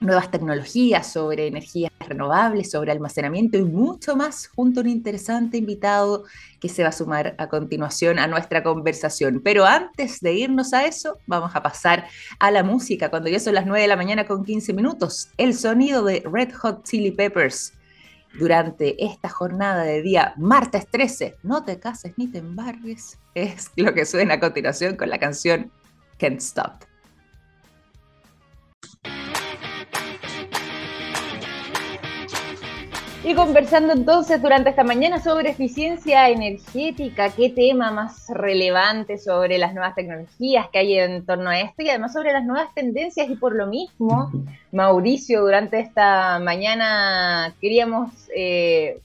nuevas 0.00 0.30
tecnologías, 0.30 1.12
sobre 1.12 1.48
energías 1.48 1.92
renovables, 1.98 2.70
sobre 2.70 2.92
almacenamiento 2.92 3.58
y 3.58 3.64
mucho 3.64 4.16
más, 4.16 4.46
junto 4.48 4.80
a 4.80 4.82
un 4.82 4.88
interesante 4.88 5.58
invitado 5.58 6.24
que 6.60 6.68
se 6.68 6.82
va 6.82 6.90
a 6.90 6.92
sumar 6.92 7.34
a 7.38 7.48
continuación 7.48 8.18
a 8.18 8.26
nuestra 8.26 8.62
conversación. 8.62 9.40
Pero 9.42 9.64
antes 9.64 10.20
de 10.20 10.34
irnos 10.34 10.72
a 10.72 10.86
eso, 10.86 11.18
vamos 11.26 11.54
a 11.54 11.62
pasar 11.62 12.06
a 12.38 12.50
la 12.50 12.62
música, 12.62 13.10
cuando 13.10 13.28
ya 13.28 13.40
son 13.40 13.54
las 13.54 13.66
9 13.66 13.82
de 13.82 13.88
la 13.88 13.96
mañana 13.96 14.26
con 14.26 14.44
15 14.44 14.72
minutos, 14.72 15.28
el 15.36 15.54
sonido 15.54 16.04
de 16.04 16.22
Red 16.30 16.52
Hot 16.54 16.84
Chili 16.84 17.10
Peppers. 17.10 17.72
Durante 18.34 19.04
esta 19.04 19.28
jornada 19.28 19.84
de 19.84 20.02
día 20.02 20.34
martes 20.36 20.86
13, 20.90 21.38
no 21.42 21.64
te 21.64 21.78
cases 21.80 22.12
ni 22.16 22.28
te 22.28 22.38
embargues, 22.38 23.18
es 23.34 23.70
lo 23.76 23.94
que 23.94 24.04
suena 24.04 24.34
a 24.34 24.40
continuación 24.40 24.96
con 24.96 25.08
la 25.10 25.18
canción 25.18 25.72
Can't 26.18 26.40
Stop. 26.40 26.84
Y 33.28 33.34
conversando 33.34 33.92
entonces 33.92 34.40
durante 34.40 34.70
esta 34.70 34.84
mañana 34.84 35.22
sobre 35.22 35.50
eficiencia 35.50 36.30
energética, 36.30 37.28
qué 37.28 37.50
tema 37.50 37.90
más 37.90 38.26
relevante 38.30 39.18
sobre 39.18 39.58
las 39.58 39.74
nuevas 39.74 39.94
tecnologías 39.94 40.70
que 40.70 40.78
hay 40.78 40.98
en 40.98 41.26
torno 41.26 41.50
a 41.50 41.60
esto 41.60 41.82
y 41.82 41.90
además 41.90 42.14
sobre 42.14 42.32
las 42.32 42.46
nuevas 42.46 42.72
tendencias 42.74 43.28
y 43.28 43.36
por 43.36 43.54
lo 43.54 43.66
mismo, 43.66 44.32
Mauricio, 44.72 45.42
durante 45.42 45.78
esta 45.78 46.38
mañana 46.38 47.54
queríamos 47.60 48.10
eh, 48.34 48.98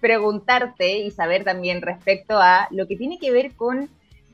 preguntarte 0.00 0.98
y 0.98 1.12
saber 1.12 1.44
también 1.44 1.82
respecto 1.82 2.40
a 2.40 2.66
lo 2.72 2.88
que 2.88 2.96
tiene 2.96 3.20
que 3.20 3.30
ver 3.30 3.52
con, 3.52 3.88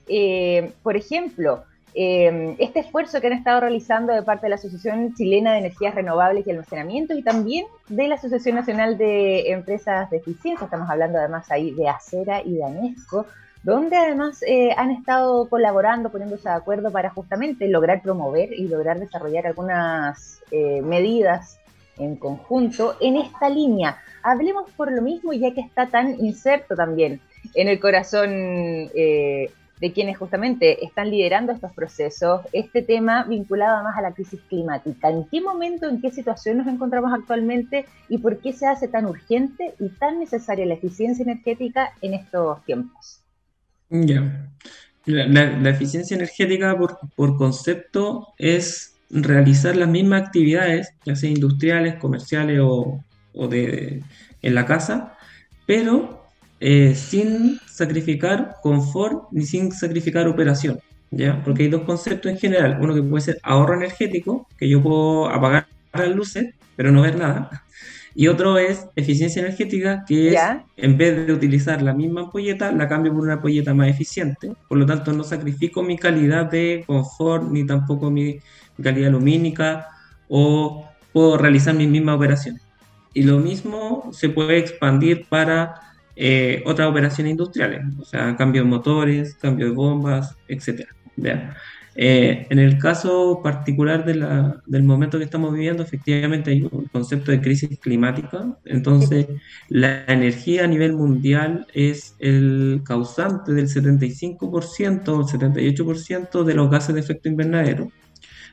eh, 0.09 0.73
por 0.83 0.97
ejemplo, 0.97 1.65
eh, 1.95 2.55
este 2.59 2.81
esfuerzo 2.81 3.21
que 3.21 3.29
han 3.29 3.33
estado 3.33 3.61
realizando 3.61 4.13
de 4.13 4.23
parte 4.23 4.47
de 4.47 4.51
la 4.51 4.57
Asociación 4.57 5.15
Chilena 5.15 5.53
de 5.53 5.59
Energías 5.59 5.95
Renovables 5.95 6.47
y 6.47 6.51
Almacenamiento 6.51 7.15
y 7.15 7.23
también 7.23 7.67
de 7.89 8.09
la 8.09 8.17
Asociación 8.17 8.57
Nacional 8.57 8.99
de 8.99 9.51
Empresas 9.51 10.11
de 10.11 10.19
Eficiencia, 10.19 10.65
estamos 10.65 10.89
hablando 10.91 11.19
además 11.19 11.51
ahí 11.51 11.73
de 11.73 11.89
Acera 11.89 12.43
y 12.43 12.55
de 12.55 12.65
ANESCO, 12.65 13.27
donde 13.63 13.97
además 13.97 14.43
eh, 14.47 14.71
han 14.77 14.91
estado 14.91 15.49
colaborando, 15.49 16.11
poniéndose 16.11 16.49
de 16.49 16.55
acuerdo 16.55 16.91
para 16.91 17.11
justamente 17.11 17.69
lograr 17.69 18.03
promover 18.03 18.53
y 18.53 18.69
lograr 18.69 19.01
desarrollar 19.01 19.47
algunas 19.47 20.41
eh, 20.51 20.81
medidas 20.83 21.59
en 21.99 22.17
conjunto 22.17 22.97
en 23.01 23.17
esta 23.17 23.49
línea. 23.49 23.99
Hablemos 24.23 24.71
por 24.73 24.93
lo 24.93 25.03
mismo, 25.03 25.33
ya 25.33 25.53
que 25.53 25.61
está 25.61 25.87
tan 25.89 26.19
inserto 26.21 26.77
también 26.77 27.21
en 27.55 27.69
el 27.69 27.81
corazón 27.81 28.31
eh, 28.95 29.51
de 29.81 29.93
quienes 29.93 30.19
justamente 30.19 30.85
están 30.85 31.11
liderando 31.11 31.53
estos 31.53 31.73
procesos, 31.73 32.43
este 32.53 32.83
tema 32.83 33.25
vinculado 33.25 33.83
más 33.85 33.97
a 33.97 34.03
la 34.03 34.13
crisis 34.13 34.41
climática. 34.49 35.09
¿En 35.09 35.25
qué 35.25 35.41
momento, 35.41 35.89
en 35.89 36.01
qué 36.01 36.11
situación 36.11 36.59
nos 36.59 36.67
encontramos 36.67 37.13
actualmente 37.13 37.87
y 38.09 38.19
por 38.19 38.39
qué 38.39 38.53
se 38.53 38.67
hace 38.67 38.89
tan 38.89 39.07
urgente 39.07 39.75
y 39.79 39.89
tan 39.91 40.19
necesaria 40.19 40.67
la 40.67 40.75
eficiencia 40.75 41.23
energética 41.23 41.93
en 42.03 42.15
estos 42.15 42.65
tiempos? 42.65 43.21
La, 45.05 45.71
eficiencia 45.71 46.17
energética 46.17 46.77
por, 46.77 46.99
por, 47.17 47.37
concepto 47.37 48.35
es 48.37 48.95
realizar 49.11 49.77
las 49.77 49.89
mismas 49.89 50.23
actividades, 50.23 50.93
ya 51.05 51.17
sea 51.17 51.31
industriales, 51.31 51.95
comerciales 51.95 52.61
o, 52.61 53.03
o 53.33 53.49
de, 53.49 54.03
en 54.43 54.55
la 54.55 54.67
casa, 54.67 55.17
pero 55.67 56.28
eh, 56.61 56.95
sin 56.95 57.61
sacrificar 57.67 58.57
confort 58.63 59.31
ni 59.31 59.45
sin 59.45 59.73
sacrificar 59.73 60.27
operación, 60.29 60.81
¿ya? 61.11 61.43
Porque 61.45 61.65
hay 61.65 61.69
dos 61.69 61.83
conceptos 61.83 62.31
en 62.31 62.39
general, 62.39 62.79
uno 62.81 62.95
que 62.95 63.03
puede 63.03 63.23
ser 63.23 63.39
ahorro 63.43 63.75
energético, 63.75 64.47
que 64.59 64.69
yo 64.69 64.83
puedo 64.83 65.29
apagar 65.29 65.67
las 65.93 66.09
luces, 66.09 66.55
pero 66.77 66.93
no 66.93 67.03
ver 67.03 67.17
nada, 67.17 67.65
y 68.19 68.27
otro 68.27 68.59
es 68.59 68.89
eficiencia 68.97 69.39
energética, 69.41 70.05
que 70.05 70.31
es, 70.31 70.41
en 70.77 70.99
vez 70.99 71.25
de 71.25 71.33
utilizar 71.33 71.81
la 71.83 71.93
misma 71.93 72.23
ampolleta, 72.23 72.73
la 72.73 72.89
cambio 72.89 73.13
por 73.13 73.23
una 73.23 73.35
ampolleta 73.35 73.75
más 73.75 73.87
eficiente, 73.87 74.53
por 74.69 74.77
lo 74.77 74.87
tanto 74.87 75.13
no 75.13 75.23
sacrifico 75.23 75.85
mi 75.85 75.97
calidad 75.97 76.47
de 76.47 76.83
confort, 76.85 77.49
ni 77.49 77.65
tampoco 77.65 78.11
mi 78.11 78.41
calidad 78.83 79.13
lumínica, 79.13 79.87
o 80.29 80.85
puedo 81.13 81.39
realizar 81.39 81.75
mis 81.75 81.89
mismas 81.89 82.17
operaciones. 82.17 82.61
Y 83.15 83.23
lo 83.23 83.39
mismo 83.39 84.11
se 84.13 84.31
puede 84.31 84.59
expandir 84.59 85.27
para 85.29 85.88
eh, 86.21 86.65
otras 86.67 86.89
operaciones 86.89 87.31
industriales, 87.31 87.85
o 87.97 88.05
sea, 88.05 88.35
cambio 88.35 88.63
de 88.65 88.69
motores, 88.69 89.37
cambio 89.37 89.67
de 89.67 89.73
bombas, 89.73 90.37
etc. 90.49 90.85
Eh, 91.95 92.45
en 92.51 92.59
el 92.59 92.77
caso 92.79 93.41
particular 93.41 94.05
de 94.05 94.17
la, 94.17 94.61
del 94.67 94.83
momento 94.83 95.19
que 95.19 95.25
estamos 95.25 95.53
viviendo, 95.53 95.85
efectivamente 95.85 96.51
hay 96.51 96.63
un 96.63 96.87
concepto 96.87 97.31
de 97.31 97.41
crisis 97.41 97.79
climática, 97.79 98.59
entonces 98.65 99.29
la 99.69 100.05
energía 100.09 100.65
a 100.65 100.67
nivel 100.67 100.95
mundial 100.95 101.69
es 101.73 102.17
el 102.19 102.83
causante 102.85 103.53
del 103.53 103.69
75% 103.69 105.09
o 105.11 105.23
78% 105.23 106.43
de 106.43 106.55
los 106.55 106.69
gases 106.69 106.97
de 106.97 107.01
efecto 107.01 107.29
invernadero, 107.29 107.93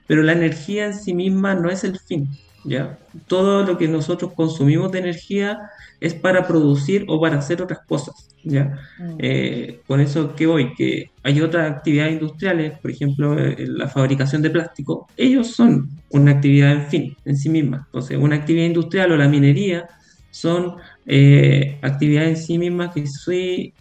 pero 0.05 0.21
la 0.21 0.33
energía 0.33 0.85
en 0.85 0.93
sí 0.93 1.15
misma 1.15 1.55
no 1.55 1.71
es 1.71 1.83
el 1.83 1.97
fin. 1.97 2.29
¿Ya? 2.65 2.97
Todo 3.27 3.63
lo 3.63 3.77
que 3.77 3.87
nosotros 3.87 4.33
consumimos 4.33 4.91
de 4.91 4.99
energía 4.99 5.69
es 5.99 6.13
para 6.13 6.45
producir 6.47 7.05
o 7.07 7.19
para 7.21 7.37
hacer 7.37 7.61
otras 7.61 7.79
cosas, 7.87 8.27
¿ya? 8.43 8.79
Mm. 8.99 9.15
Eh, 9.19 9.79
con 9.87 10.01
eso 10.01 10.35
que 10.35 10.45
voy, 10.45 10.73
que 10.75 11.11
hay 11.23 11.41
otras 11.41 11.71
actividades 11.71 12.13
industriales, 12.13 12.77
por 12.79 12.91
ejemplo, 12.91 13.39
eh, 13.39 13.55
la 13.67 13.87
fabricación 13.87 14.41
de 14.41 14.49
plástico, 14.49 15.07
ellos 15.15 15.47
son 15.47 15.89
una 16.09 16.31
actividad 16.31 16.71
en 16.71 16.87
fin, 16.87 17.17
en 17.25 17.37
sí 17.37 17.49
misma. 17.49 17.83
Entonces, 17.85 18.17
una 18.17 18.35
actividad 18.35 18.65
industrial 18.65 19.11
o 19.11 19.17
la 19.17 19.27
minería 19.27 19.87
son 20.31 20.75
eh, 21.05 21.77
actividades 21.81 22.39
en 22.39 22.45
sí 22.45 22.57
mismas 22.57 22.93
que 22.93 23.07
sí 23.07 23.73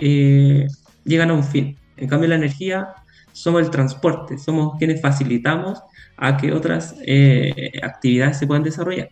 llegan 1.04 1.30
a 1.30 1.34
un 1.34 1.44
fin. 1.44 1.76
En 1.96 2.08
cambio, 2.08 2.28
la 2.28 2.36
energía 2.36 2.88
somos 3.32 3.62
el 3.62 3.70
transporte, 3.70 4.38
somos 4.38 4.78
quienes 4.78 5.00
facilitamos 5.00 5.80
a 6.16 6.37
que 6.37 6.52
otras 6.52 6.94
actividades 7.83 8.38
se 8.38 8.47
puedan 8.47 8.62
desarrollar. 8.62 9.11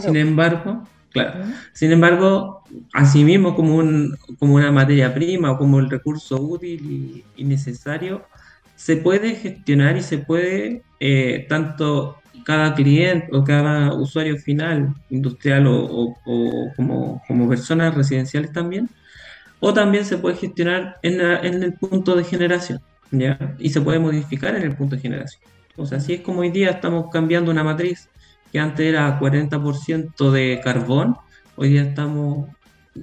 Sin 0.00 0.16
embargo, 0.16 0.86
Claro. 1.12 1.44
Sin 1.72 1.92
embargo, 1.92 2.64
asimismo 2.94 3.54
como, 3.54 3.76
un, 3.76 4.16
como 4.38 4.54
una 4.54 4.72
materia 4.72 5.12
prima 5.12 5.52
o 5.52 5.58
como 5.58 5.78
el 5.78 5.90
recurso 5.90 6.40
útil 6.40 7.24
y, 7.36 7.44
necesario, 7.44 8.24
se 8.76 8.96
puede 8.96 9.34
gestionar 9.34 9.96
y 9.96 10.02
se 10.02 10.18
puede, 10.18 10.82
eh, 11.00 11.46
tanto 11.48 12.16
cada 12.44 12.74
cliente 12.74 13.28
o 13.32 13.44
cada 13.44 13.92
usuario 13.94 14.38
final, 14.38 14.94
industrial 15.10 15.66
o, 15.68 16.16
como, 16.76 17.22
como, 17.28 17.48
personas 17.48 17.94
residenciales 17.94 18.52
también, 18.52 18.88
o 19.60 19.72
también 19.72 20.04
se 20.04 20.18
puede 20.18 20.36
gestionar 20.36 20.96
en, 21.02 21.20
en, 21.20 21.62
el 21.62 21.74
punto 21.74 22.16
de 22.16 22.24
generación, 22.24 22.80
¿ya? 23.10 23.54
Y 23.58 23.68
se 23.68 23.80
puede 23.80 23.98
modificar 23.98 24.56
en 24.56 24.62
el 24.62 24.74
punto 24.74 24.96
de 24.96 25.02
generación. 25.02 25.42
O 25.76 25.86
sea, 25.86 25.98
así 25.98 26.14
es 26.14 26.20
como 26.20 26.40
hoy 26.40 26.50
día 26.50 26.70
estamos 26.70 27.06
cambiando 27.10 27.50
una 27.50 27.64
matriz 27.64 28.08
que 28.52 28.58
antes 28.58 28.86
era 28.86 29.18
40% 29.18 30.30
de 30.30 30.60
carbón, 30.62 31.16
hoy 31.56 31.70
día 31.70 31.82
estamos, 31.82 32.48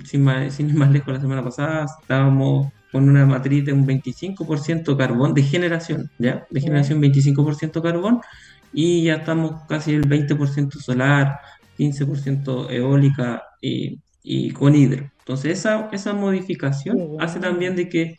sin, 0.05 0.23
más, 0.23 0.59
ir 0.59 0.73
más 0.75 0.91
lejos, 0.91 1.13
la 1.13 1.19
semana 1.19 1.43
pasada 1.43 1.85
estábamos 2.01 2.71
con 2.91 3.09
una 3.09 3.25
matriz 3.25 3.65
de 3.65 3.73
un 3.73 3.85
25% 3.88 4.95
carbón 4.97 5.33
de 5.33 5.43
generación, 5.43 6.09
¿ya? 6.19 6.45
De 6.49 6.61
generación 6.61 7.01
25% 7.01 7.81
carbón 7.81 8.21
y 8.73 9.03
ya 9.03 9.15
estamos 9.15 9.63
casi 9.67 9.93
el 9.93 10.07
20% 10.07 10.71
solar, 10.79 11.39
15% 11.77 12.69
eólica 12.69 13.43
y, 13.61 13.99
y, 14.23 14.51
con 14.51 14.75
hidro. 14.75 15.09
Entonces 15.19 15.59
esa, 15.59 15.89
esa 15.91 16.13
modificación 16.13 17.17
hace 17.19 17.39
también 17.39 17.75
de 17.75 17.89
que 17.89 18.17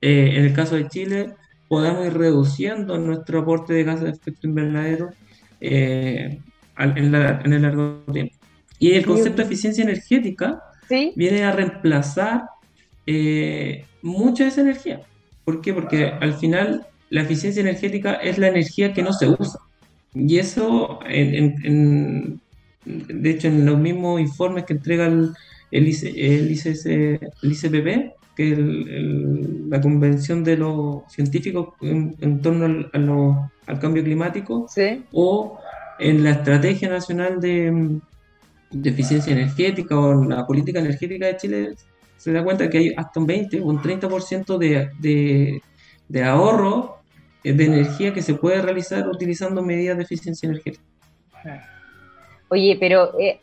eh, 0.00 0.32
en 0.36 0.44
el 0.44 0.52
caso 0.52 0.76
de 0.76 0.88
Chile 0.88 1.34
podamos 1.74 2.06
ir 2.06 2.14
reduciendo 2.14 2.96
nuestro 2.98 3.40
aporte 3.40 3.72
de 3.72 3.82
gases 3.82 4.04
de 4.04 4.10
efecto 4.10 4.46
invernadero 4.46 5.10
eh, 5.60 6.38
en, 6.78 7.14
el 7.52 7.62
largo 7.62 8.04
tiempo. 8.12 8.36
Y 8.78 8.92
el 8.92 9.04
concepto 9.04 9.38
de 9.38 9.46
eficiencia 9.46 9.82
energética 9.82 10.62
viene 11.16 11.42
a 11.42 11.50
reemplazar 11.50 12.44
eh, 13.08 13.86
mucha 14.02 14.44
de 14.44 14.50
esa 14.50 14.60
energía. 14.60 15.00
¿Por 15.44 15.60
qué? 15.62 15.74
Porque 15.74 16.12
al 16.20 16.34
final 16.34 16.86
la 17.10 17.22
eficiencia 17.22 17.60
energética 17.60 18.14
es 18.14 18.38
la 18.38 18.46
energía 18.46 18.92
que 18.92 19.02
no 19.02 19.12
se 19.12 19.26
usa. 19.28 19.58
Y 20.14 20.38
eso, 20.38 21.00
de 21.02 22.38
hecho, 23.30 23.48
en 23.48 23.66
los 23.66 23.80
mismos 23.80 24.20
informes 24.20 24.62
que 24.62 24.74
entrega 24.74 25.06
el, 25.06 25.32
el, 25.72 25.88
ICPP, 27.42 28.14
que 28.34 28.52
es 28.52 28.58
la 29.68 29.80
Convención 29.80 30.42
de 30.44 30.56
los 30.56 31.02
Científicos 31.08 31.68
en, 31.80 32.40
torno 32.40 32.64
al, 32.64 32.90
al 33.66 33.78
cambio 33.78 34.02
climático, 34.02 34.66
o 35.12 35.58
en 35.98 36.24
la 36.24 36.30
Estrategia 36.30 36.88
Nacional 36.88 37.40
de, 37.40 38.00
de 38.70 38.90
eficiencia 38.90 39.32
energética 39.32 39.98
o 39.98 40.24
la 40.24 40.46
política 40.46 40.80
energética 40.80 41.26
de 41.26 41.36
Chile, 41.36 41.74
se 42.16 42.32
da 42.32 42.42
cuenta 42.42 42.68
que 42.68 42.78
hay 42.78 42.94
hasta 42.96 43.20
un 43.20 43.26
20 43.26 43.60
o 43.60 43.66
un 43.66 43.78
30% 43.80 44.58
de, 44.58 44.90
de, 44.98 45.62
de 46.08 46.24
ahorro 46.24 46.98
de 47.42 47.64
energía 47.64 48.14
que 48.14 48.22
se 48.22 48.34
puede 48.34 48.62
realizar 48.62 49.06
utilizando 49.06 49.62
medidas 49.62 49.96
de 49.98 50.04
eficiencia 50.04 50.48
energética. 50.48 50.82
Oye, 52.48 52.76
pero 52.80 53.18
eh, 53.20 53.40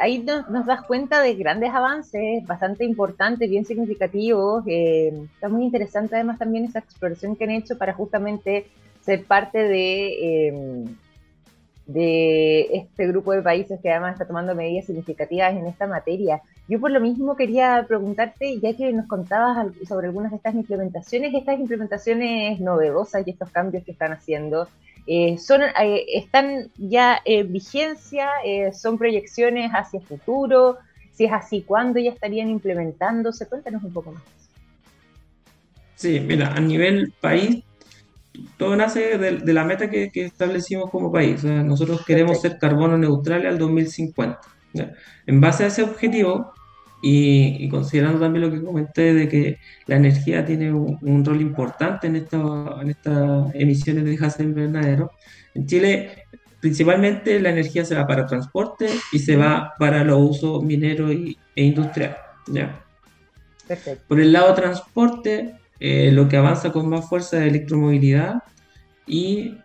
ahí 0.00 0.18
nos, 0.18 0.66
das 0.66 0.82
cuenta 0.82 1.20
de 1.20 1.34
grandes 1.34 1.70
avances, 1.72 2.46
bastante 2.46 2.84
importantes, 2.84 3.48
bien 3.48 3.64
significativos. 3.64 4.64
Eh, 4.66 5.12
está 5.34 5.48
muy 5.48 5.64
interesante 5.64 6.14
además 6.14 6.38
también 6.38 6.64
esa 6.64 6.80
exploración 6.80 7.36
que 7.36 7.44
han 7.44 7.50
hecho 7.50 7.78
para 7.78 7.94
justamente 7.94 8.66
ser 9.00 9.24
parte 9.24 9.58
de, 9.58 10.48
eh, 10.48 10.84
de 11.86 12.60
este 12.76 13.06
grupo 13.06 13.32
de 13.32 13.42
países 13.42 13.80
que 13.80 13.90
además 13.90 14.12
está 14.12 14.26
tomando 14.26 14.54
medidas 14.54 14.84
significativas 14.84 15.54
en 15.54 15.66
esta 15.66 15.86
materia. 15.86 16.42
Yo 16.68 16.78
por 16.78 16.90
lo 16.90 17.00
mismo 17.00 17.34
quería 17.34 17.82
preguntarte, 17.88 18.60
ya 18.60 18.76
que 18.76 18.92
nos 18.92 19.06
contabas 19.06 19.68
sobre 19.88 20.08
algunas 20.08 20.30
de 20.30 20.36
estas 20.36 20.54
implementaciones, 20.54 21.32
estas 21.34 21.58
implementaciones 21.58 22.60
novedosas 22.60 23.26
y 23.26 23.30
estos 23.30 23.50
cambios 23.50 23.84
que 23.84 23.92
están 23.92 24.12
haciendo, 24.12 24.68
eh, 25.10 25.38
son, 25.38 25.62
eh, 25.62 26.04
¿están 26.12 26.70
ya 26.76 27.18
en 27.24 27.50
vigencia? 27.50 28.28
Eh, 28.44 28.74
¿Son 28.74 28.98
proyecciones 28.98 29.70
hacia 29.72 30.00
el 30.00 30.06
futuro? 30.06 30.76
Si 31.12 31.24
es 31.24 31.32
así, 31.32 31.62
¿cuándo 31.62 31.98
ya 31.98 32.10
estarían 32.10 32.50
implementándose? 32.50 33.48
Cuéntanos 33.48 33.82
un 33.82 33.92
poco 33.94 34.12
más. 34.12 34.22
Sí, 35.94 36.20
mira, 36.20 36.52
a 36.52 36.60
nivel 36.60 37.14
país, 37.22 37.64
todo 38.58 38.76
nace 38.76 39.16
de, 39.16 39.52
la 39.54 39.64
meta 39.64 39.88
que, 39.88 40.10
establecimos 40.14 40.90
como 40.90 41.10
país. 41.10 41.42
nosotros 41.42 42.04
queremos 42.04 42.42
ser 42.42 42.58
carbono 42.58 42.98
neutrales 42.98 43.46
al 43.46 43.58
2050. 43.58 44.38
En 45.26 45.40
base 45.40 45.64
a 45.64 45.68
ese 45.68 45.84
objetivo, 45.84 46.52
y, 47.02 47.68
considerando 47.68 48.20
también 48.20 48.44
lo 48.46 48.50
que 48.50 48.64
comenté 48.64 49.14
de 49.14 49.28
que 49.28 49.58
la 49.86 49.96
energía 49.96 50.44
tiene 50.44 50.72
un, 50.72 51.24
rol 51.24 51.40
importante 51.40 52.06
en, 52.06 52.16
en 52.16 52.90
estas 52.90 53.54
emisiones 53.54 54.04
de 54.04 54.16
gases 54.16 54.44
invernadero, 54.44 55.12
en 55.54 55.66
Chile 55.66 56.24
principalmente 56.60 57.38
la 57.40 57.50
energía 57.50 57.84
se 57.84 57.94
va 57.94 58.06
para 58.06 58.26
transporte 58.26 58.88
y 59.12 59.18
se 59.18 59.36
va 59.36 59.74
para 59.78 60.04
los 60.04 60.18
usos 60.18 60.62
minero 60.62 61.12
y, 61.12 61.38
e 61.54 61.64
industrial. 61.64 62.16
¿ya? 62.48 62.84
Por 64.06 64.20
el 64.20 64.32
lado 64.32 64.54
transporte, 64.54 65.54
eh, 65.78 66.10
lo 66.12 66.28
que 66.28 66.36
avanza 66.36 66.72
con 66.72 66.88
más 66.88 67.08
fuerza 67.08 67.38
es 67.38 67.50
electromovilidad 67.50 68.42
y 69.06 69.58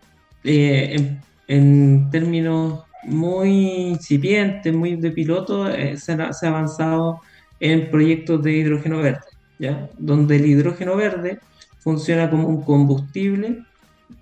eh, 0.44 0.96
en, 0.96 1.20
en, 1.48 2.10
términos 2.10 2.84
muy 3.06 3.90
incipiente, 3.90 4.72
muy 4.72 4.96
de 4.96 5.10
piloto, 5.10 5.68
eh, 5.68 5.96
se, 5.96 6.12
ha, 6.12 6.30
avanzado 6.42 7.20
en 7.60 7.90
proyectos 7.90 8.42
de 8.42 8.52
hidrógeno 8.52 8.98
verde, 8.98 9.20
¿ya? 9.58 9.88
donde 9.98 10.36
el 10.36 10.46
hidrógeno 10.46 10.96
verde 10.96 11.38
funciona 11.78 12.30
como 12.30 12.48
un 12.48 12.62
combustible 12.62 13.64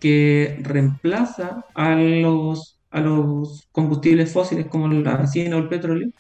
que 0.01 0.59
reemplaza 0.63 1.65
a 1.75 1.95
los, 1.95 2.79
a 2.91 3.01
los 3.01 3.69
combustibles 3.73 4.33
fósiles 4.33 4.67
como 4.67 4.89
la 4.89 5.17
benzina 5.17 5.57
o 5.57 5.61
el 5.61 5.69
petróleo 5.69 6.11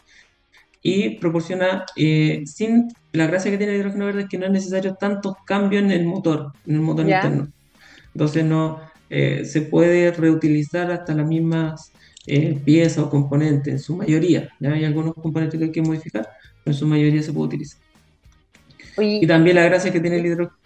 y 0.82 1.16
proporciona, 1.18 1.84
eh, 1.96 2.42
sin 2.44 2.88
la 3.12 3.26
gracia 3.26 3.50
que 3.50 3.58
tiene 3.58 3.74
el 3.74 3.80
hidrógeno 3.80 4.06
verde 4.06 4.22
es 4.22 4.28
que 4.28 4.38
no 4.38 4.46
es 4.46 4.52
necesario 4.52 4.94
tantos 4.94 5.34
cambios 5.46 5.82
en 5.82 5.92
el 5.92 6.04
motor, 6.04 6.52
en 6.66 6.74
el 6.74 6.80
motor 6.80 7.08
interno. 7.08 7.48
Entonces 8.14 8.44
no 8.44 8.80
eh, 9.08 9.44
se 9.44 9.62
puede 9.62 10.10
reutilizar 10.10 10.90
hasta 10.90 11.14
las 11.14 11.26
mismas 11.26 11.91
eh, 12.26 12.60
pieza 12.64 13.02
o 13.02 13.10
componente, 13.10 13.70
en 13.70 13.78
su 13.78 13.96
mayoría. 13.96 14.48
¿ya? 14.60 14.72
Hay 14.72 14.84
algunos 14.84 15.14
componentes 15.14 15.58
que 15.58 15.66
hay 15.66 15.72
que 15.72 15.82
modificar, 15.82 16.28
pero 16.64 16.74
en 16.74 16.78
su 16.78 16.86
mayoría 16.86 17.22
se 17.22 17.32
puede 17.32 17.46
utilizar. 17.46 17.80
y 18.98 19.26
también 19.26 19.56
la 19.56 19.64
gracia 19.64 19.92
que 19.92 20.00
tiene 20.00 20.18
el 20.18 20.26
hidrógeno. 20.26 20.58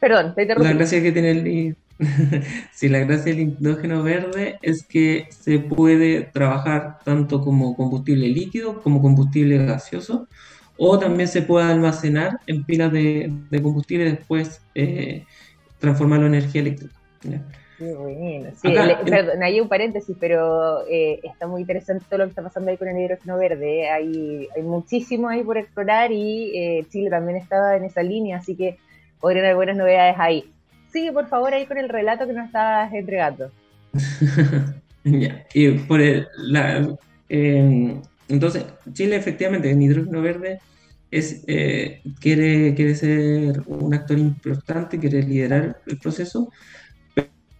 Perdón, 0.00 0.34
te 0.34 0.46
La 0.46 0.72
gracia 0.72 1.02
que 1.02 1.12
tiene 1.12 1.30
el 1.30 1.76
sí, 2.72 2.88
la 2.88 3.00
gracia 3.00 3.34
del 3.34 3.40
hidrógeno 3.40 4.02
verde 4.04 4.58
es 4.62 4.84
que 4.86 5.26
se 5.30 5.58
puede 5.58 6.22
trabajar 6.22 7.00
tanto 7.04 7.40
como 7.40 7.74
combustible 7.74 8.28
líquido 8.28 8.80
como 8.82 9.02
combustible 9.02 9.58
gaseoso, 9.66 10.28
o 10.76 10.98
también 10.98 11.28
se 11.28 11.42
puede 11.42 11.66
almacenar 11.66 12.38
en 12.46 12.62
pilas 12.62 12.92
de, 12.92 13.32
combustible 13.60 14.06
y 14.06 14.10
después 14.10 14.60
eh, 14.76 15.24
transformarlo 15.80 16.26
en 16.26 16.34
energía 16.34 16.60
eléctrica. 16.60 16.94
Qué 17.78 17.94
bueno. 17.94 18.50
Sí, 18.60 18.74
perdón, 19.08 19.42
hay 19.42 19.60
un 19.60 19.68
paréntesis, 19.68 20.16
pero 20.18 20.86
eh, 20.88 21.20
está 21.22 21.46
muy 21.46 21.60
interesante 21.60 22.04
todo 22.08 22.18
lo 22.18 22.24
que 22.24 22.30
está 22.30 22.42
pasando 22.42 22.70
ahí 22.70 22.76
con 22.76 22.88
el 22.88 22.98
hidrógeno 22.98 23.38
verde. 23.38 23.88
Hay, 23.88 24.48
hay 24.54 24.62
muchísimo 24.62 25.28
ahí 25.28 25.44
por 25.44 25.58
explorar 25.58 26.10
y 26.10 26.58
eh, 26.58 26.86
Chile 26.90 27.08
también 27.08 27.38
estaba 27.38 27.76
en 27.76 27.84
esa 27.84 28.02
línea, 28.02 28.38
así 28.38 28.56
que 28.56 28.78
podrían 29.20 29.44
haber 29.44 29.56
buenas 29.56 29.76
novedades 29.76 30.16
ahí. 30.18 30.52
Sigue, 30.92 31.12
por 31.12 31.28
favor, 31.28 31.54
ahí 31.54 31.66
con 31.66 31.78
el 31.78 31.88
relato 31.88 32.26
que 32.26 32.32
nos 32.32 32.46
estabas 32.46 32.92
entregando. 32.92 33.52
ya, 35.04 35.46
y 35.54 35.70
por 35.70 36.00
el, 36.00 36.26
la, 36.36 36.96
em, 37.28 38.02
entonces, 38.28 38.64
Chile 38.92 39.16
efectivamente 39.16 39.70
en 39.70 39.82
hidrógeno 39.82 40.20
verde 40.20 40.60
es, 41.10 41.44
eh, 41.46 42.02
quiere, 42.20 42.74
quiere 42.74 42.94
ser 42.94 43.62
un 43.66 43.94
actor 43.94 44.18
importante, 44.18 44.98
quiere 44.98 45.22
liderar 45.22 45.80
el 45.86 45.98
proceso, 45.98 46.50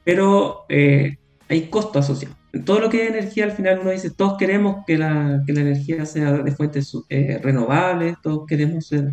pero 0.09 0.65
eh, 0.71 1.19
hay 1.51 1.69
costo 1.69 1.99
asociado. 1.99 2.35
Todo 2.65 2.81
lo 2.81 2.89
que 2.89 3.05
es 3.05 3.11
energía, 3.11 3.45
al 3.45 3.53
final 3.53 3.81
uno 3.81 3.91
dice, 3.91 4.09
todos 4.09 4.39
queremos 4.39 4.83
que 4.87 4.97
la, 4.97 5.43
que 5.47 5.53
la 5.53 5.61
energía 5.61 6.07
sea 6.07 6.33
de 6.33 6.51
fuentes 6.53 6.97
eh, 7.11 7.39
renovables, 7.43 8.17
todos 8.23 8.47
queremos 8.47 8.87
ser 8.87 9.11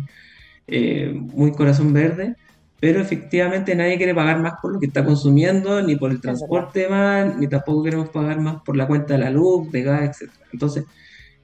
eh, 0.66 1.12
muy 1.14 1.52
corazón 1.52 1.92
verde, 1.92 2.34
pero 2.80 2.98
efectivamente 2.98 3.74
nadie 3.74 3.98
quiere 3.98 4.14
pagar 4.14 4.40
más 4.40 4.54
por 4.62 4.72
lo 4.72 4.80
que 4.80 4.86
está 4.86 5.04
consumiendo, 5.04 5.82
ni 5.82 5.96
por 5.96 6.12
el 6.12 6.22
transporte 6.22 6.88
más, 6.88 7.36
ni 7.36 7.46
tampoco 7.46 7.82
queremos 7.84 8.08
pagar 8.08 8.40
más 8.40 8.62
por 8.62 8.74
la 8.74 8.86
cuenta 8.86 9.18
de 9.18 9.20
la 9.20 9.30
luz, 9.30 9.70
de 9.70 9.82
gas, 9.82 10.22
etc. 10.22 10.32
Entonces, 10.50 10.86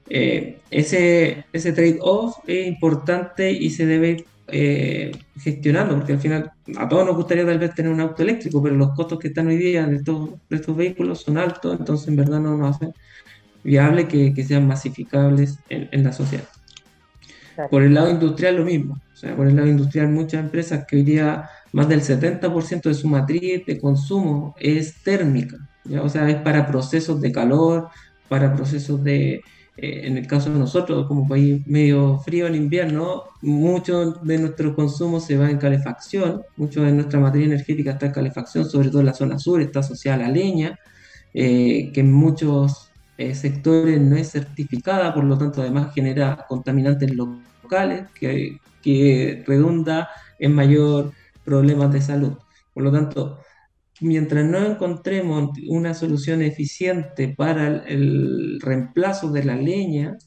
ese, 0.09 1.45
ese 1.53 1.73
trade-off 1.73 2.37
es 2.47 2.65
importante 2.65 3.51
y 3.51 3.69
se 3.69 3.85
debe 3.85 4.25
eh, 4.47 5.11
gestionando, 5.39 5.95
porque 5.95 6.13
al 6.13 6.19
final 6.19 6.51
a 6.77 6.89
todos 6.89 7.05
nos 7.05 7.15
gustaría 7.15 7.45
tal 7.45 7.59
vez 7.59 7.73
tener 7.73 7.91
un 7.91 8.01
auto 8.01 8.23
eléctrico, 8.23 8.61
pero 8.61 8.75
los 8.75 8.91
costos 8.91 9.19
que 9.19 9.29
están 9.29 9.47
hoy 9.47 9.57
día 9.57 9.85
de 9.85 9.97
estos, 9.97 10.31
de 10.49 10.55
estos 10.55 10.75
vehículos 10.75 11.21
son 11.21 11.37
altos, 11.37 11.77
entonces 11.79 12.07
en 12.07 12.17
verdad 12.17 12.39
no 12.39 12.57
nos 12.57 12.75
hace 12.75 12.93
viable 13.63 14.07
que, 14.07 14.33
que 14.33 14.43
sean 14.43 14.67
masificables 14.67 15.59
en, 15.69 15.87
en 15.91 16.03
la 16.03 16.11
sociedad. 16.11 16.45
Por 17.69 17.83
el 17.83 17.93
lado 17.93 18.09
industrial 18.09 18.57
lo 18.57 18.65
mismo, 18.65 18.99
o 19.13 19.15
sea, 19.15 19.35
por 19.35 19.47
el 19.47 19.55
lado 19.55 19.67
industrial 19.67 20.09
muchas 20.09 20.43
empresas 20.43 20.85
que 20.87 20.97
hoy 20.97 21.03
día 21.03 21.49
más 21.71 21.87
del 21.87 22.01
70% 22.01 22.81
de 22.81 22.93
su 22.93 23.07
matriz 23.07 23.65
de 23.65 23.79
consumo 23.79 24.55
es 24.59 25.01
térmica, 25.03 25.57
¿ya? 25.85 26.01
o 26.01 26.09
sea, 26.09 26.29
es 26.29 26.37
para 26.37 26.67
procesos 26.67 27.21
de 27.21 27.31
calor, 27.31 27.89
para 28.27 28.53
procesos 28.55 29.03
de, 29.03 29.41
eh, 29.75 30.01
en 30.05 30.17
el 30.17 30.27
caso 30.27 30.51
de 30.51 30.59
nosotros, 30.59 31.07
como 31.07 31.27
país 31.27 31.65
medio 31.65 32.19
frío 32.19 32.45
en 32.45 32.55
invierno, 32.55 33.23
mucho 33.41 34.11
de 34.11 34.37
nuestro 34.37 34.75
consumo 34.75 35.19
se 35.19 35.35
va 35.35 35.49
en 35.49 35.57
calefacción, 35.57 36.43
mucho 36.57 36.83
de 36.83 36.91
nuestra 36.91 37.19
materia 37.19 37.47
energética 37.47 37.91
está 37.91 38.05
en 38.07 38.11
calefacción, 38.11 38.69
sobre 38.69 38.89
todo 38.89 38.99
en 38.99 39.07
la 39.07 39.13
zona 39.13 39.39
sur, 39.39 39.61
está 39.61 39.79
asociada 39.79 40.25
a 40.25 40.27
la 40.27 40.33
leña, 40.33 40.79
eh, 41.33 41.91
que 41.91 42.01
en 42.01 42.11
muchos 42.11 42.91
eh, 43.17 43.33
sectores 43.33 43.99
no 43.99 44.15
es 44.15 44.31
certificada, 44.31 45.13
por 45.13 45.23
lo 45.23 45.37
tanto 45.37 45.61
además 45.61 45.93
genera 45.93 46.45
contaminantes 46.47 47.11
locales, 47.15 48.05
que, 48.13 48.59
que 48.81 49.43
redunda 49.47 50.09
en 50.37 50.53
mayor 50.53 51.13
problemas 51.43 51.91
de 51.91 52.01
salud. 52.01 52.33
Por 52.73 52.83
lo 52.83 52.91
tanto, 52.91 53.39
mientras 54.03 54.45
no 54.45 54.59
encontremos 54.65 55.51
una 55.67 55.93
solución 55.93 56.41
eficiente 56.41 57.29
para 57.29 57.67
el, 57.87 58.59
reemplazo 58.61 59.31
de 59.31 59.43
la 59.43 59.55
leña, 59.55 60.17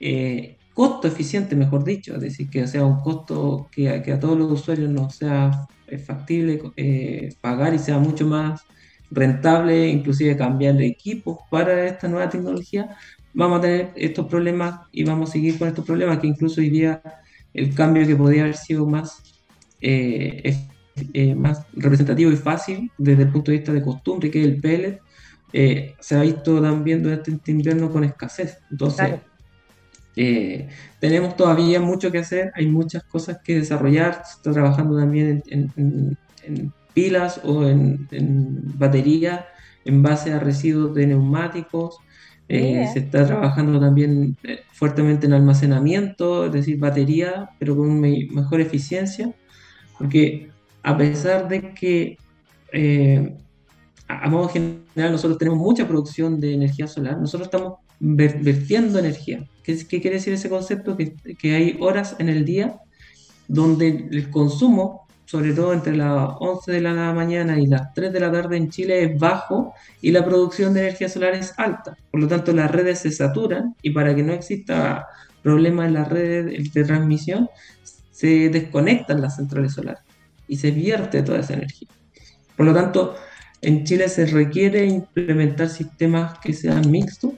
eh, 0.00 0.56
costo 0.74 1.08
eficiente, 1.08 1.54
mejor 1.54 1.84
dicho, 1.84 2.14
es 2.14 2.20
decir, 2.20 2.48
que 2.50 2.66
sea 2.66 2.84
un 2.84 3.00
costo 3.00 3.68
que, 3.70 3.88
a 3.90 4.20
todos 4.20 4.38
los 4.38 4.50
usuarios 4.50 4.90
nos 4.90 5.16
sea 5.16 5.66
factible 6.06 6.62
eh, 6.76 7.34
pagar 7.40 7.74
y 7.74 7.78
sea 7.78 7.98
mucho 7.98 8.26
más 8.26 8.62
rentable, 9.10 9.88
inclusive 9.88 10.36
cambiar 10.36 10.76
de 10.76 10.86
equipo 10.86 11.44
para 11.50 11.86
esta 11.86 12.08
nueva 12.08 12.30
tecnología, 12.30 12.96
vamos 13.34 13.58
a 13.58 13.62
tener 13.62 13.92
estos 13.96 14.26
problemas 14.26 14.80
y 14.90 15.04
vamos 15.04 15.30
a 15.30 15.32
seguir 15.32 15.58
con 15.58 15.68
estos 15.68 15.84
problemas 15.84 16.18
que 16.18 16.26
incluso 16.26 16.60
hoy 16.60 16.70
día 16.70 17.02
el 17.52 17.74
cambio 17.74 18.06
que 18.06 18.16
podría 18.16 18.42
haber 18.42 18.56
sido 18.56 18.86
más 18.86 19.22
eh, 19.82 20.56
eh, 21.12 21.34
más 21.34 21.64
representativo 21.74 22.30
y 22.30 22.36
fácil 22.36 22.90
desde 22.98 23.22
el 23.22 23.30
punto 23.30 23.50
de 23.50 23.58
vista 23.58 23.72
de 23.72 23.82
costumbre, 23.82 24.30
que 24.30 24.40
es 24.40 24.46
el 24.46 24.60
pellet, 24.60 25.00
eh, 25.52 25.94
se 26.00 26.16
ha 26.16 26.22
visto 26.22 26.60
también 26.60 27.02
durante 27.02 27.30
este 27.30 27.50
invierno 27.50 27.90
con 27.90 28.04
escasez. 28.04 28.58
Entonces, 28.70 29.20
eh, 30.16 30.68
tenemos 31.00 31.36
todavía 31.36 31.80
mucho 31.80 32.10
que 32.10 32.18
hacer, 32.18 32.52
hay 32.54 32.66
muchas 32.66 33.04
cosas 33.04 33.38
que 33.42 33.56
desarrollar, 33.56 34.22
se 34.24 34.36
está 34.36 34.52
trabajando 34.52 34.98
también 34.98 35.42
en, 35.46 36.16
pilas 36.92 37.40
o 37.44 37.66
en, 37.66 38.06
baterías 38.78 39.44
en 39.84 40.02
base 40.02 40.32
a 40.32 40.38
residuos 40.38 40.94
de 40.94 41.06
neumáticos. 41.06 41.98
Eh, 42.48 42.86
se 42.92 42.98
está 42.98 43.26
trabajando 43.26 43.80
también 43.80 44.36
eh, 44.42 44.60
fuertemente 44.72 45.26
en 45.26 45.32
almacenamiento, 45.32 46.46
es 46.46 46.52
decir, 46.52 46.78
batería, 46.78 47.50
pero 47.58 47.76
con 47.76 47.98
mejor 47.98 48.60
eficiencia, 48.60 49.32
porque 49.96 50.50
a 50.82 50.96
pesar 50.96 51.48
de 51.48 51.74
que 51.74 52.18
eh, 52.72 53.36
a, 54.08 54.28
modo 54.28 54.48
general 54.48 55.12
nosotros 55.12 55.38
tenemos 55.38 55.58
mucha 55.58 55.86
producción 55.86 56.40
de 56.40 56.54
energía 56.54 56.86
solar, 56.86 57.18
nosotros 57.18 57.46
estamos 57.46 57.74
vertiendo 58.00 58.98
energía. 58.98 59.46
¿Qué, 59.62 59.78
¿Qué, 59.86 60.00
quiere 60.00 60.16
decir 60.16 60.32
ese 60.32 60.48
concepto? 60.48 60.96
Que, 60.96 61.14
que 61.38 61.54
hay 61.54 61.76
horas 61.80 62.16
en 62.18 62.28
el 62.28 62.44
día 62.44 62.76
donde 63.48 64.08
el 64.10 64.30
consumo 64.30 65.02
sobre 65.24 65.54
todo 65.54 65.72
entre 65.72 65.96
las 65.96 66.28
11 66.40 66.72
de 66.72 66.80
la 66.82 67.12
mañana 67.14 67.58
y 67.58 67.66
las 67.66 67.94
3 67.94 68.12
de 68.12 68.20
la 68.20 68.30
tarde 68.30 68.58
en 68.58 68.68
Chile 68.68 69.04
es 69.04 69.18
bajo 69.18 69.72
y 70.02 70.10
la 70.10 70.22
producción 70.26 70.74
de 70.74 70.80
energía 70.80 71.08
solar 71.08 71.32
es 71.32 71.54
alta. 71.56 71.96
Por 72.10 72.20
lo 72.20 72.28
tanto, 72.28 72.52
las 72.52 72.70
redes 72.70 72.98
se 72.98 73.10
saturan 73.10 73.74
y 73.80 73.92
para 73.92 74.14
que 74.14 74.22
no 74.22 74.34
exista 74.34 75.06
problemas 75.42 75.86
en 75.86 75.94
las 75.94 76.08
redes 76.08 76.70
de 76.74 76.84
transmisión, 76.84 77.48
se 78.10 78.50
desconectan 78.50 79.22
las 79.22 79.36
centrales 79.36 79.72
solares 79.72 80.11
y 80.52 80.56
se 80.56 80.70
vierte 80.70 81.22
toda 81.22 81.38
esa 81.38 81.54
energía. 81.54 81.88
Por 82.58 82.66
lo 82.66 82.74
tanto, 82.74 83.14
en 83.62 83.84
Chile 83.84 84.06
se 84.10 84.26
requiere 84.26 84.84
implementar 84.84 85.70
sistemas 85.70 86.38
que 86.40 86.52
sean 86.52 86.90
mixtos 86.90 87.32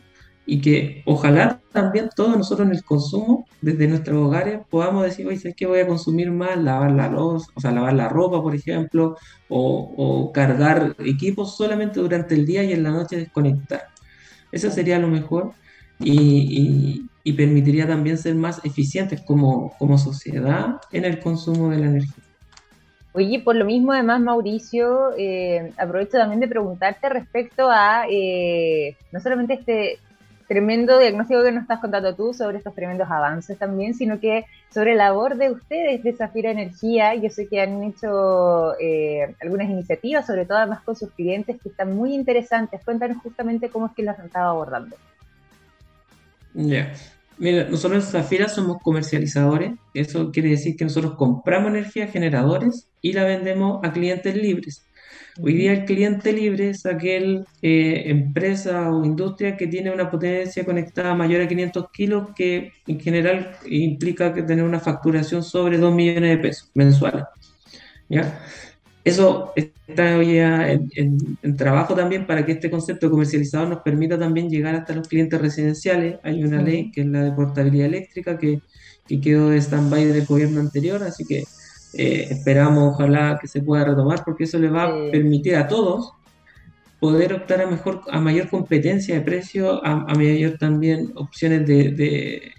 y 0.46 0.60
que 0.60 1.04
ojalá 1.06 1.60
también 1.70 2.10
todos 2.16 2.36
nosotros 2.36 2.66
en 2.66 2.74
el 2.74 2.82
consumo, 2.82 3.46
desde 3.60 3.86
nuestros 3.86 4.16
hogares, 4.16 4.58
podamos 4.68 5.04
decir, 5.04 5.28
oye, 5.28 5.38
¿sabes 5.38 5.54
qué 5.56 5.64
voy 5.64 5.78
a 5.78 5.86
consumir 5.86 6.32
más? 6.32 6.58
Lavar 6.58 6.90
la 6.90 7.08
luz, 7.08 7.46
o 7.54 7.60
sea, 7.60 7.70
lavar 7.70 7.92
la 7.92 8.08
ropa, 8.08 8.42
por 8.42 8.56
ejemplo, 8.56 9.16
o, 9.48 10.32
cargar 10.34 10.96
equipos 10.98 11.56
solamente 11.56 12.00
durante 12.00 12.34
el 12.34 12.44
día 12.44 12.64
y 12.64 12.72
en 12.72 12.82
la 12.82 12.90
noche 12.90 13.16
desconectar. 13.16 13.84
Eso 14.50 14.72
sería 14.72 14.98
lo 14.98 15.06
mejor 15.06 15.52
y, 16.00 17.06
y, 17.22 17.32
permitiría 17.34 17.86
también 17.86 18.18
ser 18.18 18.34
más 18.34 18.60
eficientes 18.64 19.20
como, 19.20 19.72
como 19.78 19.98
sociedad 19.98 20.80
en 20.90 21.04
el 21.04 21.20
consumo 21.20 21.70
de 21.70 21.78
la 21.78 21.86
energía. 21.86 22.23
Oye, 23.16 23.38
por 23.38 23.54
lo 23.54 23.64
mismo, 23.64 23.92
además, 23.92 24.20
Mauricio, 24.20 25.12
eh, 25.16 25.72
aprovecho 25.78 26.18
también 26.18 26.40
de 26.40 26.48
preguntarte 26.48 27.08
respecto 27.08 27.70
a 27.70 28.06
eh, 28.10 28.96
no 29.12 29.20
solamente 29.20 29.54
este 29.54 30.00
tremendo 30.48 30.98
diagnóstico 30.98 31.44
que 31.44 31.52
nos 31.52 31.62
estás 31.62 31.78
contando 31.78 32.12
tú 32.16 32.34
sobre 32.34 32.58
estos 32.58 32.74
tremendos 32.74 33.08
avances 33.08 33.56
también, 33.56 33.94
sino 33.94 34.18
que 34.18 34.46
sobre 34.68 34.96
la 34.96 35.06
labor 35.06 35.36
de 35.36 35.52
ustedes 35.52 36.02
de 36.02 36.12
Zafira 36.12 36.50
Energía. 36.50 37.14
Yo 37.14 37.30
sé 37.30 37.46
que 37.46 37.60
han 37.60 37.84
hecho 37.84 38.76
eh, 38.80 39.32
algunas 39.40 39.70
iniciativas, 39.70 40.26
sobre 40.26 40.44
todo 40.44 40.58
además 40.58 40.82
con 40.82 40.96
sus 40.96 41.12
clientes, 41.12 41.60
que 41.62 41.68
están 41.68 41.94
muy 41.94 42.14
interesantes. 42.14 42.82
Cuéntanos 42.84 43.22
justamente 43.22 43.68
cómo 43.68 43.86
es 43.86 43.92
que 43.92 44.02
las 44.02 44.18
han 44.18 44.26
estado 44.26 44.50
abordando. 44.50 44.96
Ya. 46.52 46.92
Mira, 47.38 47.64
nosotros 47.64 48.04
en 48.04 48.10
Zafira 48.10 48.48
somos 48.48 48.80
comercializadores. 48.82 49.72
Eso 49.92 50.30
quiere 50.30 50.50
decir 50.50 50.76
que 50.76 50.84
nosotros 50.84 51.14
compramos 51.16 51.70
energía 51.70 52.08
generadores 52.08 52.88
y 53.00 53.12
la 53.12 53.24
vendemos 53.24 53.80
a 53.82 53.92
clientes 53.92 54.36
libres. 54.36 54.86
Hoy 55.40 55.54
día 55.54 55.72
el 55.72 55.84
cliente 55.84 56.32
libre 56.32 56.70
es 56.70 56.86
aquel 56.86 57.44
eh, 57.60 58.04
empresa 58.06 58.92
o 58.92 59.04
industria 59.04 59.56
que 59.56 59.66
tiene 59.66 59.90
una 59.90 60.08
potencia 60.08 60.64
conectada 60.64 61.12
mayor 61.16 61.42
a 61.42 61.48
500 61.48 61.90
kilos 61.90 62.28
que 62.36 62.72
en 62.86 63.00
general 63.00 63.56
implica 63.66 64.32
que 64.32 64.44
tener 64.44 64.64
una 64.64 64.78
facturación 64.78 65.42
sobre 65.42 65.78
2 65.78 65.92
millones 65.92 66.36
de 66.36 66.38
pesos 66.38 66.70
mensuales. 66.74 67.24
¿ya? 68.08 68.40
Eso 69.04 69.52
está 69.86 70.16
hoy 70.16 70.38
en, 70.38 70.88
en, 71.42 71.56
trabajo 71.56 71.94
también 71.94 72.26
para 72.26 72.46
que 72.46 72.52
este 72.52 72.70
concepto 72.70 73.10
comercializador 73.10 73.68
nos 73.68 73.82
permita 73.82 74.18
también 74.18 74.48
llegar 74.48 74.74
hasta 74.74 74.94
los 74.94 75.06
clientes 75.08 75.38
residenciales. 75.38 76.16
Hay 76.22 76.42
una 76.42 76.62
ley 76.62 76.90
que 76.90 77.02
es 77.02 77.06
la 77.06 77.22
de 77.22 77.32
portabilidad 77.32 77.88
eléctrica 77.88 78.38
que, 78.38 78.60
que 79.06 79.20
quedó 79.20 79.50
de 79.50 79.58
stand-by 79.58 80.06
del 80.06 80.24
gobierno 80.24 80.60
anterior, 80.60 81.02
así 81.02 81.26
que 81.26 81.44
eh, 81.96 82.28
esperamos, 82.30 82.94
ojalá 82.94 83.38
que 83.40 83.46
se 83.46 83.60
pueda 83.60 83.84
retomar, 83.84 84.24
porque 84.24 84.44
eso 84.44 84.58
le 84.58 84.70
va 84.70 84.84
a 84.84 85.10
permitir 85.10 85.56
a 85.56 85.68
todos 85.68 86.12
poder 86.98 87.34
optar 87.34 87.60
a 87.60 87.66
mejor, 87.66 88.00
a 88.10 88.18
mayor 88.18 88.48
competencia 88.48 89.14
de 89.14 89.20
precio, 89.20 89.84
a, 89.84 90.14
mayor 90.14 90.56
también 90.58 91.12
opciones 91.16 91.66
de, 91.66 92.50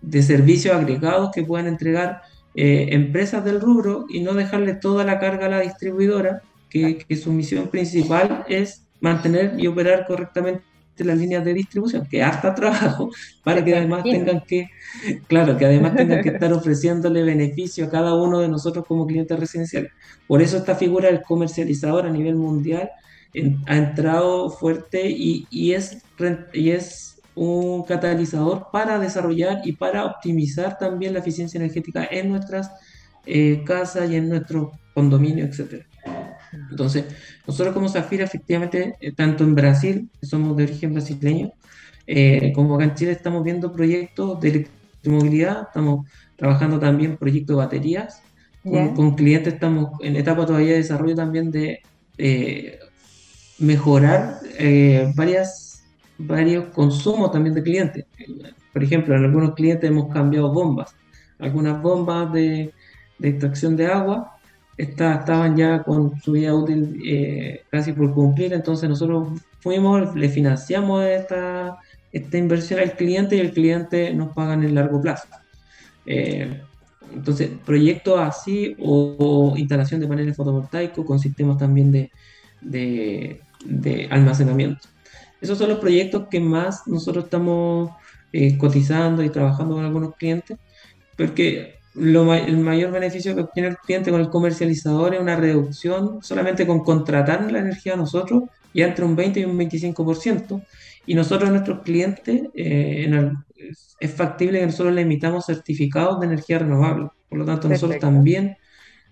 de, 0.00 0.22
servicios 0.22 0.76
agregados 0.76 1.32
que 1.34 1.42
puedan 1.42 1.66
entregar 1.66 2.22
eh, 2.54 2.88
empresas 2.90 3.44
del 3.44 3.60
rubro 3.60 4.06
y 4.08 4.20
no 4.20 4.34
dejarle 4.34 4.74
toda 4.74 5.04
la 5.04 5.18
carga 5.18 5.46
a 5.46 5.50
la 5.50 5.60
distribuidora, 5.60 6.42
que, 6.68 6.98
que 6.98 7.16
su 7.16 7.32
misión 7.32 7.68
principal 7.68 8.44
es 8.48 8.86
mantener 9.00 9.54
y 9.58 9.66
operar 9.66 10.06
correctamente 10.06 10.62
las 10.98 11.18
líneas 11.18 11.44
de 11.44 11.54
distribución, 11.54 12.06
que 12.06 12.22
harta 12.22 12.54
trabajo 12.54 13.10
para 13.42 13.64
que 13.64 13.74
además 13.74 14.04
tengan 14.04 14.42
que, 14.46 14.68
claro, 15.26 15.56
que 15.56 15.64
además 15.64 15.96
tengan 15.96 16.22
que 16.22 16.30
estar 16.30 16.52
ofreciéndole 16.52 17.22
beneficio 17.22 17.86
a 17.86 17.90
cada 17.90 18.14
uno 18.14 18.40
de 18.40 18.48
nosotros 18.48 18.84
como 18.86 19.06
clientes 19.06 19.38
residenciales. 19.38 19.92
Por 20.26 20.42
eso 20.42 20.58
esta 20.58 20.74
figura 20.74 21.08
del 21.08 21.22
comercializador 21.22 22.06
a 22.06 22.10
nivel 22.10 22.36
mundial 22.36 22.90
ha 23.66 23.76
entrado 23.76 24.50
fuerte 24.50 25.08
y, 25.08 25.46
y, 25.50 25.72
es, 25.72 26.02
y 26.52 26.70
es 26.70 27.11
un 27.34 27.82
catalizador 27.84 28.68
para 28.72 28.98
desarrollar 28.98 29.60
y 29.64 29.72
para 29.72 30.04
optimizar 30.04 30.78
también 30.78 31.14
la 31.14 31.20
eficiencia 31.20 31.58
energética 31.58 32.06
en 32.10 32.30
nuestras 32.30 32.70
eh, 33.26 33.62
casas 33.64 34.10
y 34.10 34.16
en 34.16 34.28
nuestros 34.28 34.70
condominios, 34.94 35.48
etcétera. 35.48 35.86
Entonces, 36.70 37.04
nosotros 37.46 37.74
como 37.74 37.88
Zafira, 37.88 38.24
efectivamente, 38.24 38.96
eh, 39.00 39.12
tanto 39.12 39.44
en 39.44 39.54
Brasil, 39.54 40.08
que 40.20 40.26
somos 40.26 40.56
de 40.56 40.64
origen 40.64 40.92
brasileño, 40.92 41.52
eh, 42.06 42.52
como 42.54 42.74
acá 42.74 42.84
en 42.84 42.94
Chile 42.94 43.12
estamos 43.12 43.42
viendo 43.44 43.72
proyectos 43.72 44.40
de 44.40 44.48
electromovilidad, 44.48 45.62
estamos 45.68 46.06
trabajando 46.36 46.78
también 46.78 47.16
proyectos 47.16 47.56
de 47.56 47.62
baterías, 47.62 48.22
con, 48.62 49.16
clientes 49.16 49.54
estamos 49.54 50.00
en 50.02 50.14
etapa 50.14 50.46
todavía 50.46 50.72
de 50.72 50.78
desarrollo 50.78 51.16
también 51.16 51.50
de 51.50 51.80
eh, 52.16 52.78
mejorar 53.58 54.38
varias, 55.16 55.71
varios 56.18 56.66
consumos 56.66 57.30
también 57.32 57.54
de 57.54 57.62
clientes. 57.62 58.04
Por 58.72 58.82
ejemplo, 58.82 59.14
en 59.16 59.24
algunos 59.24 59.54
clientes 59.54 59.88
hemos 59.88 60.12
cambiado 60.12 60.52
bombas, 60.52 60.94
algunas 61.38 61.80
bombas 61.82 62.32
de, 62.32 62.72
de 63.18 63.28
extracción 63.28 63.76
de 63.76 63.86
agua 63.86 64.38
estaban 64.76 65.56
ya 65.56 65.82
con 65.82 66.20
su 66.20 66.32
vida 66.32 66.54
útil 66.54 67.00
eh, 67.04 67.62
casi 67.70 67.92
por 67.92 68.12
cumplir, 68.12 68.52
entonces 68.52 68.88
nosotros 68.88 69.40
fuimos, 69.60 70.14
le 70.16 70.28
financiamos 70.28 71.04
esta, 71.04 71.78
esta 72.10 72.38
inversión 72.38 72.80
al 72.80 72.92
cliente 72.92 73.36
y 73.36 73.40
el 73.40 73.52
cliente 73.52 74.12
nos 74.14 74.32
paga 74.32 74.54
en 74.54 74.64
el 74.64 74.74
largo 74.74 75.00
plazo. 75.00 75.28
Eh, 76.06 76.60
entonces, 77.14 77.50
proyectos 77.64 78.18
así 78.18 78.74
o, 78.80 79.54
instalación 79.56 80.00
de 80.00 80.08
paneles 80.08 80.36
fotovoltaicos 80.36 81.04
con 81.04 81.18
sistemas 81.18 81.58
también 81.58 82.10
de, 82.62 83.40
almacenamiento. 84.10 84.88
Esos 85.42 85.58
son 85.58 85.68
los 85.68 85.78
proyectos 85.78 86.28
que 86.30 86.40
más 86.40 86.86
nosotros 86.86 87.24
estamos 87.24 87.90
eh, 88.32 88.56
cotizando 88.56 89.22
y 89.22 89.28
trabajando 89.28 89.74
con 89.74 89.84
algunos 89.84 90.16
clientes, 90.16 90.56
porque 91.18 91.74
el 91.94 92.58
mayor 92.58 92.92
beneficio 92.92 93.34
que 93.34 93.42
obtiene 93.42 93.68
el 93.68 93.76
cliente 93.76 94.10
con 94.10 94.20
el 94.20 94.30
comercializador 94.30 95.14
es 95.14 95.20
una 95.20 95.36
reducción 95.36 96.22
solamente 96.22 96.66
con 96.66 96.80
contratar 96.82 97.52
la 97.52 97.58
energía 97.58 97.94
a 97.94 97.96
nosotros, 97.96 98.44
ya 98.72 98.86
entre 98.86 99.04
un 99.04 99.14
20 99.14 99.40
y 99.40 99.44
un 99.44 99.58
25%. 99.58 100.64
Y 101.04 101.14
nosotros 101.14 101.50
a 101.50 101.52
nuestros 101.52 101.82
clientes 101.82 102.42
eh, 102.54 103.30
es 104.00 104.14
factible 104.14 104.60
que 104.60 104.66
nosotros 104.66 104.94
le 104.94 105.02
emitamos 105.02 105.46
certificados 105.46 106.20
de 106.20 106.26
energía 106.26 106.60
renovable. 106.60 107.08
Por 107.28 107.38
lo 107.38 107.44
tanto, 107.44 107.68
nosotros 107.68 107.98
también, 107.98 108.56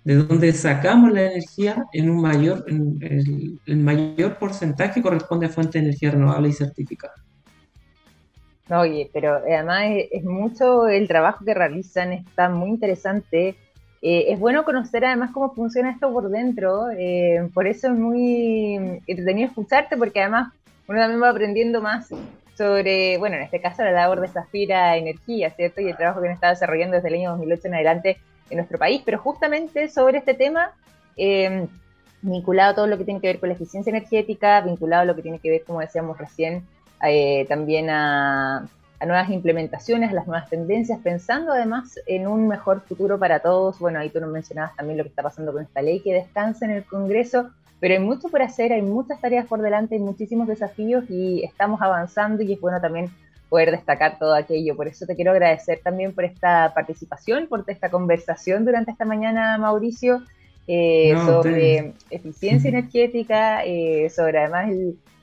de 0.05 0.15
donde 0.17 0.53
sacamos 0.53 1.13
la 1.13 1.23
energía 1.23 1.85
en 1.93 2.11
un 2.11 2.21
mayor, 2.21 2.65
el, 2.69 3.59
el 3.67 3.77
mayor 3.77 4.39
porcentaje 4.39 5.03
corresponde 5.03 5.47
a 5.47 5.51
fuente 5.51 5.79
de 5.79 5.85
energía 5.85 6.13
renovable 6.13 6.49
y 6.49 6.53
certificada. 6.53 7.15
Oye, 8.71 9.11
pero 9.13 9.35
además 9.35 9.83
es, 10.13 10.23
mucho 10.25 10.87
el 10.89 11.09
trabajo 11.09 11.45
que 11.45 11.55
realizan, 11.55 12.13
está 12.13 12.49
muy 12.49 12.71
interesante. 12.71 13.57
Eh, 14.01 14.27
es 14.29 14.39
bueno 14.39 14.65
conocer 14.65 15.05
además 15.05 15.33
cómo 15.33 15.53
funciona 15.55 15.91
esto 15.91 16.13
por 16.13 16.31
dentro, 16.31 16.89
eh, 16.91 17.49
por 17.53 17.67
eso 17.67 17.89
es 17.89 17.95
muy 17.95 18.77
entretenido 19.07 19.49
escucharte, 19.49 19.97
porque 19.97 20.21
además 20.21 20.53
uno 20.87 21.01
también 21.01 21.23
va 21.23 21.31
aprendiendo 21.31 21.83
más 21.83 22.09
sobre, 22.57 23.19
bueno, 23.19 23.37
en 23.37 23.43
este 23.43 23.61
caso 23.61 23.83
la 23.83 23.91
labor 23.91 24.21
de 24.21 24.29
Zafira 24.29 24.97
Energía, 24.97 25.51
¿cierto? 25.51 25.81
Y 25.81 25.89
el 25.89 25.97
trabajo 25.97 26.21
que 26.21 26.29
han 26.29 26.35
estado 26.35 26.55
desarrollando 26.55 26.97
desde 26.97 27.09
el 27.09 27.15
año 27.15 27.31
2008 27.31 27.69
en 27.69 27.75
adelante 27.75 28.17
en 28.51 28.57
nuestro 28.57 28.79
país, 28.79 29.03
pero 29.05 29.19
justamente 29.19 29.89
sobre 29.89 30.19
este 30.19 30.35
tema, 30.35 30.73
eh, 31.17 31.67
vinculado 32.23 32.73
a 32.73 32.75
todo 32.75 32.87
lo 32.87 32.99
que 32.99 33.05
tiene 33.05 33.21
que 33.21 33.29
ver 33.29 33.41
con 33.41 33.49
la 33.49 33.55
eficiencia 33.55 33.91
energética, 33.91 34.61
vinculado 34.61 35.03
a 35.03 35.05
lo 35.07 35.17
que 35.17 35.23
tiene 35.23 35.39
que 35.39 35.51
ver, 35.51 35.65
como 35.65 35.81
decíamos 35.81 36.19
recién, 36.19 36.65
eh, 37.03 37.47
también 37.49 37.89
a, 37.91 38.69
nuevas 39.07 39.31
implementaciones, 39.31 40.11
a 40.11 40.15
las 40.15 40.27
nuevas 40.27 40.51
tendencias, 40.51 41.01
pensando 41.03 41.53
además 41.53 41.99
en 42.07 42.27
un 42.27 42.47
mejor 42.49 42.83
futuro 42.83 43.19
para 43.19 43.41
todos. 43.41 43.79
Bueno, 43.79 43.99
ahí 43.99 44.11
tú 44.11 44.21
nos 44.21 44.31
mencionabas 44.31 44.77
también 44.77 44.99
lo 44.99 45.05
que 45.05 45.09
está 45.09 45.23
pasando 45.23 45.53
con 45.53 45.63
esta 45.63 45.81
ley 45.81 46.01
que 46.01 46.13
descansa 46.13 46.67
en 46.67 46.73
el 46.73 46.85
Congreso. 46.85 47.51
pero 47.81 47.95
hay 47.95 48.01
mucho 48.01 48.29
por 48.29 48.43
hacer, 48.43 48.75
hay 48.75 48.83
muchas 48.83 49.19
tareas 49.19 49.47
por 49.47 49.63
delante, 49.63 49.95
hay 49.95 50.03
muchísimos 50.03 50.47
desafíos 50.47 51.05
y 51.09 51.43
estamos 51.43 51.81
avanzando 51.81 52.43
y 52.43 52.53
es 52.53 52.61
bueno 52.61 52.79
también 52.79 53.11
poder 53.51 53.73
destacar 53.73 54.19
todo 54.19 54.35
aquello. 54.35 54.77
Por 54.77 54.89
eso 54.89 55.05
te 55.05 55.17
quiero 55.17 55.33
agradecer 55.33 55.81
también 55.83 56.15
por 56.15 56.25
esta 56.25 56.73
participación, 56.73 57.49
por 57.49 57.65
esta 57.67 57.91
conversación 57.91 58.65
durante 58.65 58.93
esta 58.93 59.05
mañana, 59.05 59.59
Mauricio, 59.59 60.23
eh, 60.67 61.13
sobre 61.27 61.95
eficiencia 62.11 62.69
energética, 62.69 63.65
eh, 63.65 64.09
sobre 64.09 64.39
además 64.39 64.71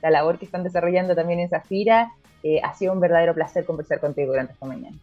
la 0.02 0.10
labor 0.10 0.38
que 0.38 0.44
están 0.44 0.62
desarrollando 0.62 1.16
también 1.16 1.40
en 1.40 1.48
Zafira. 1.48 2.12
Eh, 2.42 2.60
ha 2.62 2.74
sido 2.74 2.92
un 2.92 3.00
verdadero 3.00 3.34
placer 3.34 3.64
conversar 3.64 3.98
contigo 3.98 4.28
durante 4.28 4.52
esta 4.52 4.66
mañana. 4.66 4.96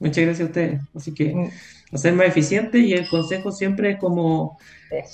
Muchas 0.00 0.24
gracias 0.24 0.40
a 0.40 0.44
ustedes. 0.50 0.80
Así 0.96 1.14
que 1.14 1.34
mm. 1.34 1.96
ser 1.96 2.14
más 2.14 2.26
eficiente 2.26 2.78
y 2.78 2.94
el 2.94 3.08
consejo 3.08 3.52
siempre 3.52 3.92
es 3.92 3.98
como 3.98 4.58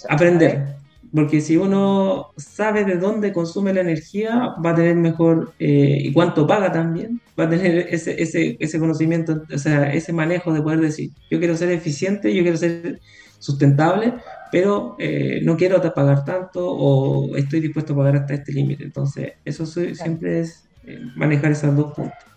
aprender. 0.09 0.76
Porque 1.12 1.40
si 1.40 1.56
uno 1.56 2.28
sabe 2.36 2.84
de 2.84 2.96
dónde 2.96 3.32
consume 3.32 3.74
la 3.74 3.80
energía, 3.80 4.54
va 4.64 4.70
a 4.70 4.74
tener 4.74 4.94
mejor, 4.94 5.52
eh, 5.58 5.98
y 6.04 6.12
cuánto 6.12 6.46
paga 6.46 6.70
también, 6.70 7.20
va 7.38 7.44
a 7.44 7.50
tener 7.50 7.88
ese, 7.90 8.22
ese, 8.22 8.56
ese 8.60 8.78
conocimiento, 8.78 9.42
o 9.52 9.58
sea, 9.58 9.92
ese 9.92 10.12
manejo 10.12 10.52
de 10.52 10.62
poder 10.62 10.80
decir, 10.80 11.10
yo 11.30 11.38
quiero 11.38 11.56
ser 11.56 11.70
eficiente, 11.70 12.34
yo 12.34 12.42
quiero 12.42 12.56
ser 12.56 13.00
sustentable, 13.40 14.14
pero 14.52 14.96
eh, 14.98 15.40
no 15.42 15.56
quiero 15.56 15.80
pagar 15.94 16.24
tanto 16.24 16.70
o 16.70 17.36
estoy 17.36 17.60
dispuesto 17.60 17.94
a 17.94 17.96
pagar 17.96 18.16
hasta 18.16 18.34
este 18.34 18.52
límite. 18.52 18.84
Entonces, 18.84 19.32
eso 19.44 19.66
siempre 19.66 20.40
es 20.40 20.64
eh, 20.86 21.00
manejar 21.16 21.52
esos 21.52 21.74
dos 21.74 21.92
puntos. 21.94 22.30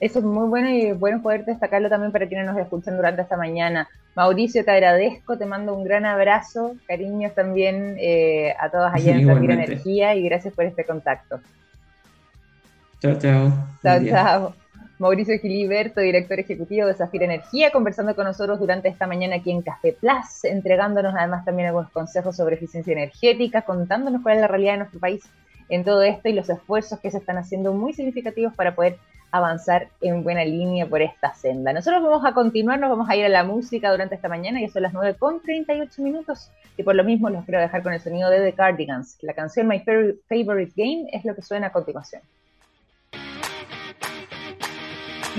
Eso 0.00 0.20
es 0.20 0.24
muy 0.24 0.48
bueno 0.48 0.68
y 0.68 0.92
bueno 0.92 1.20
poder 1.22 1.44
destacarlo 1.44 1.88
también 1.88 2.12
para 2.12 2.28
quienes 2.28 2.46
nos 2.46 2.56
escuchan 2.56 2.96
durante 2.96 3.22
esta 3.22 3.36
mañana. 3.36 3.88
Mauricio, 4.14 4.64
te 4.64 4.70
agradezco, 4.70 5.36
te 5.36 5.46
mando 5.46 5.74
un 5.74 5.84
gran 5.84 6.06
abrazo, 6.06 6.76
cariños 6.86 7.34
también 7.34 7.96
eh, 7.98 8.54
a 8.60 8.70
todos 8.70 8.90
allá 8.92 9.16
en 9.16 9.26
Zafira 9.26 9.54
Energía 9.54 10.14
y 10.14 10.22
gracias 10.22 10.54
por 10.54 10.64
este 10.64 10.84
contacto. 10.84 11.40
Chao, 13.00 13.18
chao. 13.18 13.52
Chao, 13.82 14.04
chao. 14.04 14.54
Mauricio 14.98 15.38
Giliberto, 15.38 16.00
director 16.00 16.40
ejecutivo 16.40 16.88
de 16.88 16.94
Zafira 16.94 17.24
Energía, 17.24 17.70
conversando 17.70 18.16
con 18.16 18.24
nosotros 18.24 18.58
durante 18.58 18.88
esta 18.88 19.06
mañana 19.06 19.36
aquí 19.36 19.52
en 19.52 19.62
Café 19.62 19.92
Plus, 19.92 20.44
entregándonos 20.44 21.14
además 21.16 21.44
también 21.44 21.68
algunos 21.68 21.90
consejos 21.92 22.36
sobre 22.36 22.56
eficiencia 22.56 22.92
energética, 22.92 23.62
contándonos 23.62 24.22
cuál 24.22 24.36
es 24.36 24.40
la 24.40 24.48
realidad 24.48 24.72
de 24.72 24.78
nuestro 24.78 24.98
país 24.98 25.22
en 25.68 25.84
todo 25.84 26.02
esto 26.02 26.28
y 26.28 26.32
los 26.32 26.50
esfuerzos 26.50 26.98
que 26.98 27.10
se 27.12 27.18
están 27.18 27.38
haciendo 27.38 27.72
muy 27.72 27.92
significativos 27.92 28.54
para 28.54 28.74
poder 28.74 28.98
avanzar 29.30 29.88
en 30.00 30.22
buena 30.22 30.44
línea 30.44 30.86
por 30.86 31.02
esta 31.02 31.34
senda. 31.34 31.72
Nosotros 31.72 32.02
vamos 32.02 32.24
a 32.24 32.32
continuar, 32.32 32.78
nos 32.78 32.90
vamos 32.90 33.08
a 33.08 33.16
ir 33.16 33.24
a 33.24 33.28
la 33.28 33.44
música 33.44 33.90
durante 33.90 34.14
esta 34.14 34.28
mañana, 34.28 34.60
ya 34.60 34.68
son 34.68 34.82
las 34.82 34.92
9 34.92 35.16
con 35.18 35.40
38 35.40 36.02
minutos, 36.02 36.50
y 36.76 36.82
por 36.82 36.94
lo 36.94 37.04
mismo 37.04 37.28
los 37.30 37.44
quiero 37.44 37.60
dejar 37.60 37.82
con 37.82 37.92
el 37.92 38.00
sonido 38.00 38.30
de 38.30 38.40
The 38.40 38.52
Cardigans. 38.54 39.18
La 39.22 39.34
canción 39.34 39.66
My 39.66 39.80
Favorite 39.80 40.72
Game 40.76 41.08
es 41.12 41.24
lo 41.24 41.34
que 41.34 41.42
suena 41.42 41.68
a 41.68 41.72
continuación. 41.72 42.22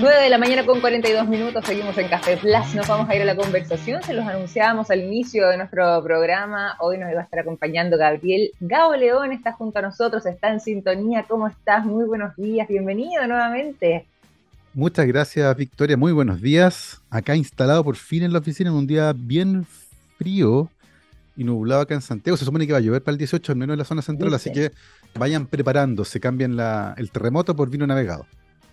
9 0.00 0.22
de 0.22 0.30
la 0.30 0.38
mañana 0.38 0.64
con 0.64 0.80
42 0.80 1.28
minutos, 1.28 1.62
seguimos 1.66 1.98
en 1.98 2.08
Café 2.08 2.38
Plus, 2.38 2.74
nos 2.74 2.88
vamos 2.88 3.06
a 3.10 3.14
ir 3.14 3.20
a 3.20 3.26
la 3.26 3.36
conversación, 3.36 4.02
se 4.02 4.14
los 4.14 4.26
anunciábamos 4.26 4.90
al 4.90 5.00
inicio 5.00 5.46
de 5.48 5.58
nuestro 5.58 6.02
programa, 6.02 6.74
hoy 6.80 6.96
nos 6.96 7.14
va 7.14 7.20
a 7.20 7.24
estar 7.24 7.40
acompañando 7.40 7.98
Gabriel 7.98 8.50
Gao 8.60 8.96
León, 8.96 9.30
está 9.32 9.52
junto 9.52 9.78
a 9.78 9.82
nosotros, 9.82 10.24
está 10.24 10.50
en 10.52 10.60
sintonía, 10.60 11.26
¿cómo 11.28 11.48
estás? 11.48 11.84
Muy 11.84 12.06
buenos 12.06 12.34
días, 12.36 12.66
bienvenido 12.66 13.26
nuevamente. 13.26 14.06
Muchas 14.72 15.06
gracias 15.06 15.54
Victoria, 15.54 15.98
muy 15.98 16.12
buenos 16.12 16.40
días, 16.40 17.02
acá 17.10 17.36
instalado 17.36 17.84
por 17.84 17.96
fin 17.96 18.22
en 18.22 18.32
la 18.32 18.38
oficina 18.38 18.70
en 18.70 18.76
un 18.76 18.86
día 18.86 19.12
bien 19.14 19.66
frío 20.16 20.70
y 21.36 21.44
nublado 21.44 21.82
acá 21.82 21.92
en 21.92 22.00
Santiago, 22.00 22.38
se 22.38 22.46
supone 22.46 22.66
que 22.66 22.72
va 22.72 22.78
a 22.78 22.82
llover 22.82 23.02
para 23.02 23.12
el 23.12 23.18
18, 23.18 23.52
al 23.52 23.58
menos 23.58 23.74
en 23.74 23.78
la 23.80 23.84
zona 23.84 24.00
central, 24.00 24.32
así 24.32 24.50
que 24.50 24.72
vayan 25.14 25.44
preparándose, 25.44 26.20
cambien 26.20 26.56
la, 26.56 26.94
el 26.96 27.10
terremoto 27.10 27.54
por 27.54 27.68
vino 27.68 27.86
navegado. 27.86 28.24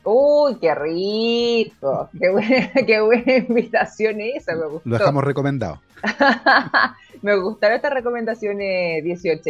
Uy, 0.10 0.56
qué 0.62 0.74
rico. 0.74 2.10
Qué 2.18 2.30
buena, 2.32 2.72
qué 2.86 3.02
buena 3.02 3.36
invitación 3.36 4.22
esa, 4.22 4.56
me 4.56 4.66
gustó. 4.66 4.90
Lo 4.90 4.98
dejamos 4.98 5.22
recomendado. 5.22 5.82
me 7.22 7.38
gustaron 7.38 7.76
estas 7.76 7.92
recomendaciones 7.92 9.04
18 9.04 9.42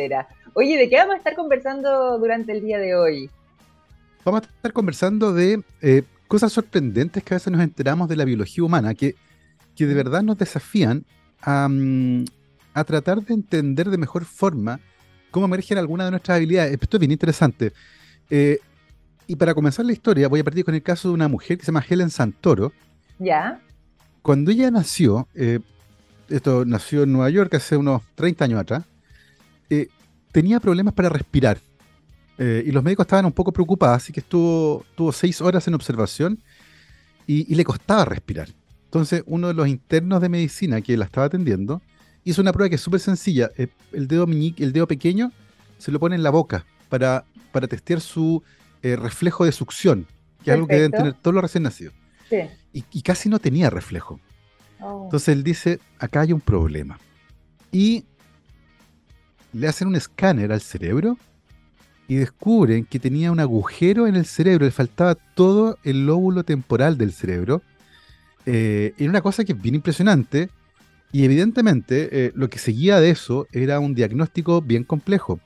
Oye, 0.54 0.78
¿de 0.78 0.90
qué 0.90 0.96
vamos 0.96 1.14
a 1.14 1.18
estar 1.20 1.36
conversando 1.36 2.18
durante 2.18 2.54
el 2.54 2.62
día 2.62 2.80
de 2.80 2.96
hoy? 2.96 3.30
Vamos 4.26 4.42
a 4.42 4.46
estar 4.46 4.74
conversando 4.74 5.32
de 5.32 5.62
eh, 5.84 6.02
cosas 6.28 6.52
sorprendentes 6.52 7.24
que 7.24 7.36
a 7.36 7.38
veces 7.38 7.54
nos 7.54 7.62
enteramos 7.62 8.10
de 8.10 8.16
la 8.16 8.26
biología 8.26 8.64
humana, 8.64 8.96
que, 8.96 9.14
que 9.76 9.86
de 9.86 9.94
verdad 9.94 10.24
nos 10.24 10.40
desafían 10.40 11.06
a, 11.40 11.68
mm, 11.70 12.26
a 12.74 12.84
tratar 12.84 13.22
de 13.22 13.36
entender 13.36 13.92
de 13.92 13.98
mejor 14.00 14.26
forma 14.26 14.80
cómo 15.30 15.46
emergen 15.46 15.78
algunas 15.78 16.08
de 16.08 16.12
nuestras 16.12 16.38
habilidades. 16.38 16.74
Esto 16.82 16.98
es 16.98 17.00
bien 17.00 17.12
interesante. 17.12 17.74
Eh, 18.32 18.58
y 19.28 19.36
para 19.36 19.54
comenzar 19.54 19.86
la 19.86 19.92
historia, 19.92 20.30
voy 20.30 20.40
a 20.40 20.44
partir 20.44 20.64
con 20.64 20.74
el 20.74 20.82
caso 20.82 21.10
de 21.10 21.14
una 21.14 21.28
mujer 21.28 21.58
que 21.58 21.66
se 21.66 21.72
llama 21.72 21.86
Helen 21.88 22.10
Santoro. 22.10 22.72
Ya. 23.20 23.62
Cuando 24.22 24.52
ella 24.52 24.72
nació, 24.72 25.28
eh, 25.36 25.60
esto 26.30 26.64
nació 26.66 27.04
en 27.04 27.12
Nueva 27.12 27.30
York 27.30 27.54
hace 27.54 27.76
unos 27.76 28.02
30 28.16 28.46
años 28.46 28.62
atrás, 28.62 28.86
eh, 29.70 29.90
tenía 30.32 30.62
problemas 30.62 30.94
para 30.94 31.10
respirar. 31.10 31.60
Eh, 32.38 32.64
y 32.68 32.72
los 32.72 32.84
médicos 32.84 33.06
estaban 33.06 33.26
un 33.26 33.34
poco 33.34 33.52
preocupados, 33.52 33.98
así 33.98 34.14
que 34.14 34.22
estuvo, 34.22 34.86
tuvo 34.96 35.12
seis 35.12 35.42
horas 35.42 35.68
en 35.68 35.74
observación 35.74 36.40
y, 37.26 37.54
le 37.54 37.64
costaba 37.66 38.06
respirar. 38.06 38.48
Entonces, 38.86 39.24
uno 39.26 39.50
de 39.50 39.54
los 39.54 39.68
internos 39.68 40.22
de 40.22 40.30
medicina 40.30 40.82
que 40.82 40.96
la 40.96 41.06
estaba 41.06 41.28
atendiendo 41.28 41.82
hizo 42.24 42.42
una 42.42 42.54
prueba 42.54 42.70
que 42.70 42.76
es 42.76 42.82
súper 42.82 43.02
sencilla. 43.02 43.50
el, 43.92 44.08
dedo 44.08 44.26
el 44.26 44.72
dedo 44.72 44.88
pequeño 44.88 45.34
se 45.78 45.92
lo 45.92 46.00
pone 46.00 46.16
en 46.16 46.24
la 46.24 46.30
boca 46.30 46.66
para, 46.88 47.26
para 47.52 47.68
testear 47.68 48.00
su 48.00 48.42
eh, 48.82 48.96
reflejo 48.96 49.46
de 49.46 49.52
succión, 49.52 50.06
que 50.44 50.52
es 50.52 50.56
algo 50.56 50.68
que 50.68 50.76
deben 50.76 50.92
tener 50.92 51.14
todos 51.14 51.34
los 51.34 51.42
recién 51.42 51.64
nacidos. 51.64 51.94
Y, 52.74 53.02
casi 53.02 53.30
no 53.30 53.40
tenía 53.40 53.70
reflejo. 53.70 54.20
Oh. 54.80 55.04
Entonces 55.06 55.30
él 55.30 55.44
dice, 55.44 55.80
acá 56.00 56.22
hay 56.22 56.34
un 56.34 56.42
problema. 56.42 57.00
Y 57.72 58.06
le 59.54 59.68
hacen 59.68 59.88
un 59.88 59.96
escáner 59.96 60.52
al 60.52 60.62
cerebro 60.62 61.18
y 62.08 62.16
descubren 62.16 62.86
que 62.86 63.00
tenía 63.00 63.32
un 63.32 63.40
agujero 63.40 64.08
en 64.08 64.16
el 64.16 64.26
cerebro, 64.26 64.66
le 64.66 64.72
faltaba 64.72 65.16
todo 65.16 65.78
el 65.84 66.06
lóbulo 66.06 66.44
temporal 66.44 66.98
del 66.98 67.12
cerebro. 67.12 67.62
Eh, 68.46 68.94
era 68.98 69.10
una 69.10 69.22
cosa 69.22 69.44
que 69.44 69.54
es 69.54 69.62
bien 69.62 69.76
impresionante 69.76 70.50
y 71.12 71.26
evidentemente 71.26 72.10
eh, 72.12 72.32
lo 72.36 72.50
que 72.50 72.60
seguía 72.60 73.00
de 73.00 73.10
eso 73.10 73.48
era 73.52 73.80
un 73.80 73.94
diagnóstico 73.94 74.62
bien 74.62 74.84
complejo. 74.84 75.40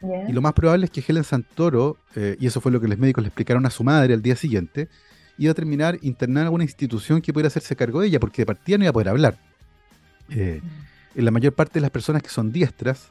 Y 0.00 0.32
lo 0.32 0.40
más 0.40 0.52
probable 0.52 0.86
es 0.86 0.90
que 0.90 1.02
Helen 1.06 1.24
Santoro, 1.24 1.96
eh, 2.14 2.36
y 2.38 2.46
eso 2.46 2.60
fue 2.60 2.70
lo 2.70 2.80
que 2.80 2.86
los 2.86 2.98
médicos 2.98 3.22
le 3.22 3.28
explicaron 3.28 3.66
a 3.66 3.70
su 3.70 3.82
madre 3.82 4.14
al 4.14 4.22
día 4.22 4.36
siguiente, 4.36 4.88
iba 5.36 5.50
a 5.50 5.54
terminar 5.54 5.98
internada 6.02 6.42
en 6.42 6.46
alguna 6.46 6.64
institución 6.64 7.20
que 7.20 7.32
pudiera 7.32 7.48
hacerse 7.48 7.74
cargo 7.74 8.00
de 8.00 8.08
ella, 8.08 8.20
porque 8.20 8.42
de 8.42 8.46
partida 8.46 8.78
no 8.78 8.84
iba 8.84 8.90
a 8.90 8.92
poder 8.92 9.08
hablar. 9.08 9.38
Eh, 10.30 10.60
en 11.14 11.24
la 11.24 11.30
mayor 11.30 11.52
parte 11.52 11.74
de 11.74 11.80
las 11.80 11.90
personas 11.90 12.22
que 12.22 12.28
son 12.28 12.52
diestras, 12.52 13.10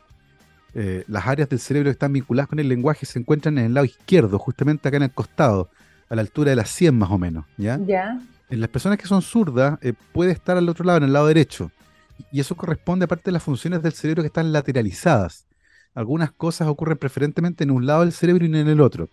eh, 0.74 1.04
las 1.08 1.26
áreas 1.28 1.50
del 1.50 1.60
cerebro 1.60 1.88
que 1.88 1.94
están 1.94 2.14
vinculadas 2.14 2.48
con 2.48 2.60
el 2.60 2.70
lenguaje 2.70 3.06
se 3.06 3.20
encuentran 3.20 3.58
en 3.58 3.66
el 3.66 3.74
lado 3.74 3.86
izquierdo, 3.86 4.40
justamente 4.40 4.88
acá 4.88 4.98
en 4.98 5.04
el 5.04 5.12
costado, 5.12 5.70
a 6.10 6.16
la 6.16 6.22
altura 6.22 6.52
de 6.52 6.56
las 6.56 6.70
100 6.70 6.98
más 6.98 7.12
o 7.12 7.18
menos. 7.18 7.46
¿ya? 7.58 7.78
En 8.50 8.62
las 8.62 8.70
personas 8.70 8.98
que 8.98 9.08
son 9.08 9.22
zurdas, 9.22 9.78
puede 10.14 10.32
estar 10.32 10.56
al 10.56 10.70
otro 10.70 10.86
lado, 10.86 11.00
en 11.00 11.04
el 11.04 11.14
lado 11.14 11.28
derecho. 11.28 11.70
Y 12.32 12.40
eso 12.40 12.56
corresponde 12.56 13.06
a 13.06 13.08
parte 13.08 13.26
de 13.26 13.34
las 13.34 13.44
funciones 13.44 13.82
del 13.84 13.92
cerebro 13.92 14.24
que 14.24 14.28
están 14.28 14.54
lateralizadas 14.54 15.47
algunas 15.98 16.32
cosas 16.32 16.68
ocurren 16.68 16.96
preferentemente 17.00 17.64
en 17.64 17.72
un 17.72 17.88
lado 17.88 18.02
del 18.02 18.12
cerebro 18.12 18.46
y 18.46 18.50
no 18.50 18.60
en 18.60 18.68
el 18.68 18.82
otro. 18.82 19.10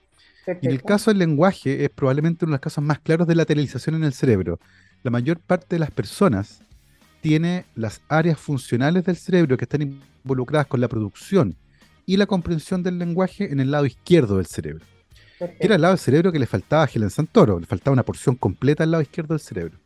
Y 0.61 0.67
el 0.69 0.83
caso 0.83 1.11
del 1.11 1.17
lenguaje 1.17 1.83
es 1.83 1.89
probablemente 1.89 2.45
uno 2.45 2.51
de 2.51 2.57
los 2.57 2.61
casos 2.61 2.85
más 2.85 2.99
claros 2.99 3.27
de 3.27 3.35
lateralización 3.35 3.95
en 3.95 4.05
el 4.05 4.13
cerebro. 4.13 4.61
La 5.03 5.11
mayor 5.11 5.41
parte 5.41 5.77
de 5.77 5.79
las 5.79 5.91
personas 5.91 6.61
tiene 7.23 7.65
las 7.75 8.03
áreas 8.09 8.39
funcionales 8.39 9.03
del 9.07 9.17
cerebro 9.17 9.57
que 9.57 9.65
están 9.65 9.81
involucradas 10.23 10.67
con 10.67 10.83
la 10.83 10.89
producción 10.89 11.57
y 12.05 12.19
la 12.19 12.27
comprensión 12.27 12.83
del 12.83 12.99
lenguaje 12.99 13.51
en 13.51 13.61
el 13.61 13.71
lado 13.71 13.87
izquierdo 13.87 14.37
del 14.37 14.45
cerebro. 14.45 14.85
Era 15.59 15.77
el 15.77 15.81
lado 15.81 15.95
del 15.95 16.01
cerebro 16.01 16.33
que 16.33 16.39
le 16.39 16.47
faltaba 16.47 16.85
a 16.85 16.91
Helen 16.93 17.09
Santoro, 17.09 17.59
le 17.61 17.67
faltaba 17.67 17.95
una 17.95 18.03
porción 18.03 18.37
completa 18.37 18.85
al 18.85 18.91
lado 18.91 19.01
izquierdo 19.01 19.33
del 19.33 19.41
cerebro. 19.41 19.79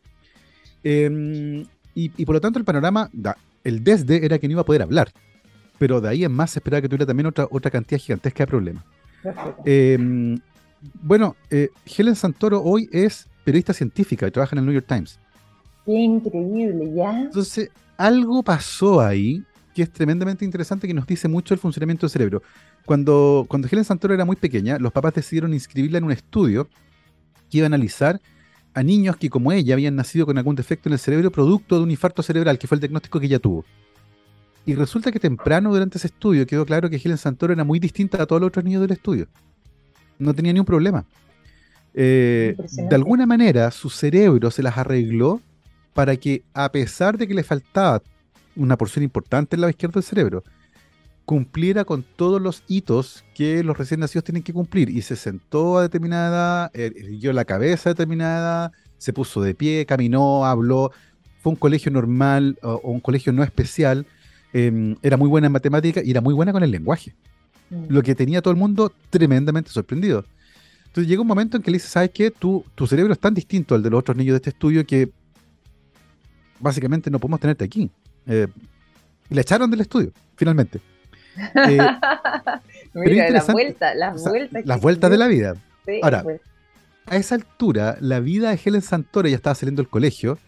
Em, 0.82 1.64
y, 1.94 2.24
por 2.24 2.34
lo 2.34 2.40
tanto 2.40 2.58
el 2.58 2.64
panorama, 2.64 3.08
el 3.62 3.84
desde 3.84 4.24
era 4.26 4.40
que 4.40 4.48
no 4.48 4.52
iba 4.52 4.62
a 4.62 4.66
poder 4.66 4.82
hablar 4.82 5.12
pero 5.78 6.00
de 6.00 6.08
ahí 6.08 6.24
en 6.24 6.32
más 6.32 6.50
se 6.52 6.58
esperaba 6.58 6.82
que 6.82 6.88
tuviera 6.88 7.06
también 7.06 7.26
otra, 7.26 7.46
otra 7.50 7.70
cantidad 7.70 8.00
gigantesca 8.00 8.44
de 8.44 8.46
problemas. 8.46 8.84
Em, 9.64 10.38
bueno, 11.02 11.36
eh, 11.50 11.70
Helen 11.86 12.16
Santoro 12.16 12.62
hoy 12.62 12.88
es 12.92 13.28
periodista 13.44 13.72
científica 13.72 14.26
y 14.26 14.30
trabaja 14.30 14.54
en 14.54 14.60
el 14.60 14.64
New 14.66 14.74
York 14.74 14.86
Times. 14.86 15.18
Qué 15.84 15.92
increíble, 15.92 16.92
¿ya? 16.94 17.20
Entonces, 17.20 17.70
algo 17.96 18.42
pasó 18.42 19.00
ahí 19.00 19.42
que 19.74 19.82
es 19.82 19.92
tremendamente 19.92 20.44
interesante 20.44 20.88
que 20.88 20.94
nos 20.94 21.06
dice 21.06 21.28
mucho 21.28 21.54
el 21.54 21.60
funcionamiento 21.60 22.06
del 22.06 22.10
cerebro. 22.10 22.42
Cuando, 22.84 23.46
cuando 23.48 23.68
Helen 23.70 23.84
Santoro 23.84 24.12
era 24.12 24.24
muy 24.24 24.34
pequeña, 24.34 24.78
los 24.78 24.92
papás 24.92 25.14
decidieron 25.14 25.54
inscribirla 25.54 25.98
en 25.98 26.04
un 26.04 26.12
estudio 26.12 26.68
que 27.48 27.58
iba 27.58 27.66
a 27.66 27.68
analizar 27.68 28.20
a 28.74 28.82
niños 28.82 29.16
que, 29.16 29.30
como 29.30 29.52
ella, 29.52 29.74
habían 29.74 29.94
nacido 29.94 30.26
con 30.26 30.36
algún 30.36 30.56
defecto 30.56 30.88
en 30.88 30.94
el 30.94 30.98
cerebro 30.98 31.30
producto 31.30 31.76
de 31.76 31.82
un 31.82 31.90
infarto 31.90 32.22
cerebral, 32.22 32.58
que 32.58 32.66
fue 32.66 32.76
el 32.76 32.80
diagnóstico 32.80 33.20
que 33.20 33.26
ella 33.26 33.38
tuvo. 33.38 33.64
Y 34.68 34.74
resulta 34.74 35.10
que 35.10 35.18
temprano 35.18 35.72
durante 35.72 35.96
ese 35.96 36.08
estudio 36.08 36.46
quedó 36.46 36.66
claro 36.66 36.90
que 36.90 37.00
Helen 37.02 37.16
Santoro 37.16 37.54
era 37.54 37.64
muy 37.64 37.78
distinta 37.78 38.22
a 38.22 38.26
todos 38.26 38.38
los 38.42 38.48
otros 38.48 38.66
niños 38.66 38.82
del 38.82 38.90
estudio. 38.92 39.26
No 40.18 40.34
tenía 40.34 40.52
ni 40.52 40.60
un 40.60 40.66
problema. 40.66 41.06
Eh, 41.94 42.54
de 42.70 42.94
alguna 42.94 43.24
manera 43.24 43.70
su 43.70 43.88
cerebro 43.88 44.50
se 44.50 44.62
las 44.62 44.76
arregló 44.76 45.40
para 45.94 46.18
que 46.18 46.42
a 46.52 46.70
pesar 46.70 47.16
de 47.16 47.26
que 47.26 47.32
le 47.32 47.44
faltaba 47.44 48.02
una 48.56 48.76
porción 48.76 49.02
importante 49.02 49.56
en 49.56 49.62
la 49.62 49.70
izquierda 49.70 49.94
del 49.94 50.02
cerebro, 50.02 50.44
cumpliera 51.24 51.86
con 51.86 52.02
todos 52.02 52.38
los 52.38 52.62
hitos 52.68 53.24
que 53.34 53.64
los 53.64 53.78
recién 53.78 54.00
nacidos 54.00 54.24
tienen 54.24 54.42
que 54.42 54.52
cumplir. 54.52 54.90
Y 54.90 55.00
se 55.00 55.16
sentó 55.16 55.78
a 55.78 55.82
determinada 55.82 56.70
edad, 56.74 56.94
erguió 56.94 57.32
la 57.32 57.46
cabeza 57.46 57.88
a 57.88 57.94
determinada 57.94 58.38
edad, 58.38 58.72
se 58.98 59.14
puso 59.14 59.40
de 59.40 59.54
pie, 59.54 59.86
caminó, 59.86 60.44
habló. 60.44 60.92
Fue 61.40 61.52
un 61.52 61.56
colegio 61.56 61.90
normal 61.90 62.58
o, 62.62 62.80
un 62.84 63.00
colegio 63.00 63.32
no 63.32 63.42
especial. 63.42 64.04
Em, 64.52 64.96
era 65.02 65.16
muy 65.16 65.28
buena 65.28 65.46
en 65.46 65.52
matemáticas 65.52 66.04
y 66.04 66.10
era 66.10 66.20
muy 66.20 66.34
buena 66.34 66.52
con 66.52 66.62
el 66.62 66.70
lenguaje. 66.70 67.14
Mm. 67.70 67.86
Lo 67.88 68.02
que 68.02 68.14
tenía 68.14 68.40
todo 68.40 68.52
el 68.52 68.58
mundo 68.58 68.92
tremendamente 69.10 69.70
sorprendido. 69.70 70.24
Entonces 70.86 71.08
llega 71.08 71.20
un 71.20 71.28
momento 71.28 71.56
en 71.56 71.62
que 71.62 71.70
le 71.70 71.76
dice, 71.76 71.88
¿sabes 71.88 72.10
qué? 72.12 72.30
Tu, 72.30 72.64
tu 72.74 72.86
cerebro 72.86 73.12
es 73.12 73.18
tan 73.18 73.34
distinto 73.34 73.74
al 73.74 73.82
de 73.82 73.90
los 73.90 74.00
otros 74.00 74.16
niños 74.16 74.32
de 74.32 74.36
este 74.36 74.50
estudio 74.50 74.86
que 74.86 75.10
básicamente 76.60 77.10
no 77.10 77.18
podemos 77.18 77.40
tenerte 77.40 77.64
aquí. 77.64 77.90
Eh, 78.26 78.48
y 79.30 79.34
la 79.34 79.40
echaron 79.42 79.70
del 79.70 79.82
estudio, 79.82 80.12
finalmente. 80.36 80.80
Eh, 81.68 81.78
Mira, 82.94 83.30
las 83.30 83.46
vueltas, 83.46 83.94
las 83.94 84.24
vueltas. 84.24 84.66
las 84.66 84.80
vueltas 84.80 85.10
de 85.10 85.18
la 85.18 85.26
vida. 85.28 85.54
Ahora, 86.02 86.22
pues. 86.22 86.40
a 87.06 87.16
esa 87.16 87.34
altura, 87.34 87.96
la 88.00 88.20
vida 88.20 88.50
de 88.50 88.60
Helen 88.62 88.82
Santoro, 88.82 89.28
ya 89.28 89.36
estaba 89.36 89.54
saliendo 89.54 89.82
del 89.82 89.88
colegio, 89.88 90.38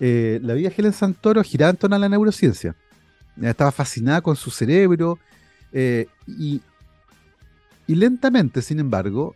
eh, 0.00 0.40
la 0.42 0.54
vida 0.54 0.70
de 0.70 0.74
Helen 0.76 0.92
Santoro 0.92 1.42
giraba 1.42 1.70
en 1.70 1.76
torno 1.76 1.96
a 1.96 1.98
la 1.98 2.08
neurociencia. 2.08 2.74
Estaba 3.42 3.72
fascinada 3.72 4.20
con 4.20 4.36
su 4.36 4.50
cerebro 4.50 5.18
y, 6.26 6.60
y 7.86 7.94
lentamente, 7.94 8.62
sin 8.62 8.80
embargo, 8.80 9.34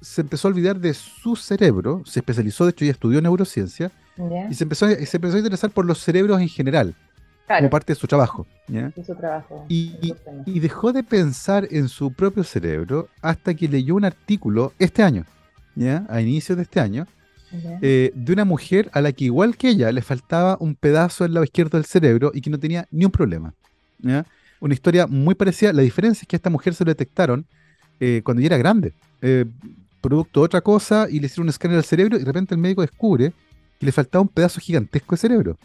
se 0.00 0.22
empezó 0.22 0.48
a 0.48 0.50
olvidar 0.50 0.78
de 0.78 0.94
su 0.94 1.36
cerebro, 1.36 2.02
se 2.06 2.20
especializó, 2.20 2.64
de 2.64 2.70
hecho, 2.70 2.84
y 2.84 2.88
estudió 2.88 3.20
neurociencia, 3.20 3.90
y 4.50 4.54
se 4.54 4.64
empezó, 4.64 4.88
se 4.88 5.16
empezó 5.16 5.36
a 5.36 5.38
interesar 5.38 5.70
por 5.70 5.84
los 5.84 5.98
cerebros 5.98 6.40
en 6.40 6.48
general, 6.48 6.94
como 7.46 7.70
parte 7.70 7.92
de 7.92 7.98
su 7.98 8.06
trabajo. 8.06 8.46
Y, 9.68 10.14
dejó 10.60 10.92
de 10.92 11.02
pensar 11.02 11.66
en 11.70 11.88
su 11.88 12.12
propio 12.12 12.44
cerebro 12.44 13.08
hasta 13.20 13.54
que 13.54 13.68
leyó 13.68 13.94
un 13.94 14.04
artículo 14.04 14.72
este 14.78 15.02
año, 15.02 15.24
¿ya? 15.74 16.06
a 16.08 16.20
inicios 16.20 16.56
de 16.56 16.62
este 16.62 16.80
año, 16.80 17.06
eh, 17.52 18.12
de 18.14 18.32
una 18.32 18.44
mujer 18.44 18.90
a 18.92 19.00
la 19.00 19.12
que 19.12 19.24
igual 19.24 19.56
que 19.56 19.70
ella 19.70 19.90
le 19.92 20.02
faltaba 20.02 20.56
un 20.60 20.74
pedazo 20.74 21.24
del 21.24 21.34
lado 21.34 21.44
izquierdo 21.44 21.78
del 21.78 21.84
cerebro 21.84 22.30
y 22.34 22.40
que 22.40 22.50
no 22.50 22.58
tenía 22.58 22.86
ni 22.90 23.04
un 23.04 23.10
problema. 23.10 23.54
Una 24.60 24.74
historia 24.74 25.06
muy 25.06 25.34
parecida. 25.34 25.72
La 25.72 25.82
diferencia 25.82 26.22
es 26.22 26.28
que 26.28 26.36
a 26.36 26.38
esta 26.38 26.50
mujer 26.50 26.74
se 26.74 26.84
lo 26.84 26.90
detectaron 26.90 27.44
eh, 27.98 28.22
cuando 28.24 28.40
ya 28.40 28.46
era 28.46 28.58
grande. 28.58 28.92
Eh, 29.22 29.44
producto 30.00 30.40
de 30.40 30.46
otra 30.46 30.60
cosa 30.62 31.06
y 31.10 31.20
le 31.20 31.26
hicieron 31.26 31.44
un 31.44 31.50
escáner 31.50 31.76
al 31.76 31.84
cerebro 31.84 32.16
y 32.16 32.20
de 32.20 32.24
repente 32.24 32.54
el 32.54 32.60
médico 32.60 32.80
descubre 32.80 33.32
que 33.78 33.86
le 33.86 33.92
faltaba 33.92 34.22
un 34.22 34.28
pedazo 34.28 34.60
gigantesco 34.60 35.14
de 35.14 35.20
cerebro. 35.20 35.58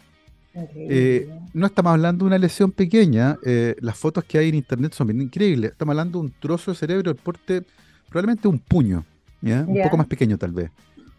Eh, 0.74 1.28
no 1.52 1.66
estamos 1.66 1.92
hablando 1.92 2.24
de 2.24 2.28
una 2.28 2.38
lesión 2.38 2.70
pequeña, 2.70 3.36
eh, 3.44 3.76
las 3.80 3.96
fotos 3.96 4.24
que 4.24 4.38
hay 4.38 4.48
en 4.48 4.54
internet 4.54 4.94
son 4.94 5.06
bien 5.06 5.20
increíbles. 5.20 5.72
Estamos 5.72 5.92
hablando 5.92 6.18
de 6.18 6.26
un 6.26 6.32
trozo 6.38 6.70
de 6.70 6.76
cerebro 6.76 7.12
del 7.12 7.22
porte, 7.22 7.62
probablemente 8.08 8.48
un 8.48 8.58
puño, 8.58 9.04
un 9.42 9.82
poco 9.82 9.96
más 9.96 10.06
pequeño 10.06 10.38
tal 10.38 10.52
vez, 10.52 10.70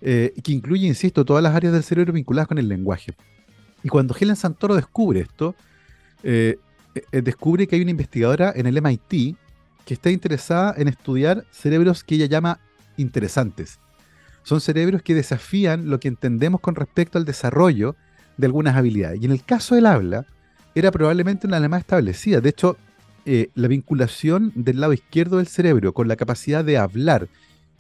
eh, 0.02 0.34
que 0.44 0.52
incluye, 0.52 0.88
insisto, 0.88 1.26
todas 1.26 1.44
las 1.44 1.56
áreas 1.56 1.74
del 1.74 1.84
cerebro 1.84 2.14
vinculadas 2.14 2.48
con 2.48 2.58
el 2.58 2.68
lenguaje. 2.68 3.16
Y 3.84 3.90
cuando 3.90 4.16
Helen 4.20 4.36
Santoro 4.36 4.76
descubre 4.76 5.22
esto, 5.22 5.56
descubre 7.12 7.68
que 7.68 7.76
hay 7.76 7.82
una 7.84 7.92
investigadora 7.92 8.52
en 8.56 8.66
el 8.66 8.82
MIT 8.82 9.38
que 9.86 9.94
está 9.94 10.10
interesada 10.10 10.74
en 10.78 10.90
estudiar 10.90 11.46
cerebros 11.52 12.04
que 12.04 12.16
ella 12.16 12.26
llama 12.26 12.60
interesantes. 12.98 13.80
Son 14.44 14.60
cerebros 14.60 15.02
que 15.02 15.16
desafían 15.16 15.90
lo 15.90 16.00
que 16.00 16.08
entendemos 16.08 16.60
con 16.60 16.76
respecto 16.76 17.18
al 17.18 17.26
desarrollo 17.26 17.96
de 18.38 18.48
algunas 18.48 18.76
habilidades. 18.76 19.22
Y 19.22 19.26
en 19.26 19.32
el 19.32 19.44
caso 19.44 19.76
del 19.76 19.86
habla, 19.86 20.26
era 20.76 20.92
probablemente 20.92 21.48
una 21.48 21.58
de 21.58 21.62
las 21.62 21.70
más 21.70 21.82
establecidas. 21.82 22.44
De 22.44 22.50
hecho, 22.50 22.78
eh, 23.26 23.50
la 23.56 23.68
vinculación 23.68 24.52
del 24.56 24.80
lado 24.80 24.94
izquierdo 24.94 25.38
del 25.38 25.48
cerebro 25.48 25.94
con 25.94 26.08
la 26.08 26.16
capacidad 26.16 26.64
de 26.64 26.78
hablar 26.78 27.30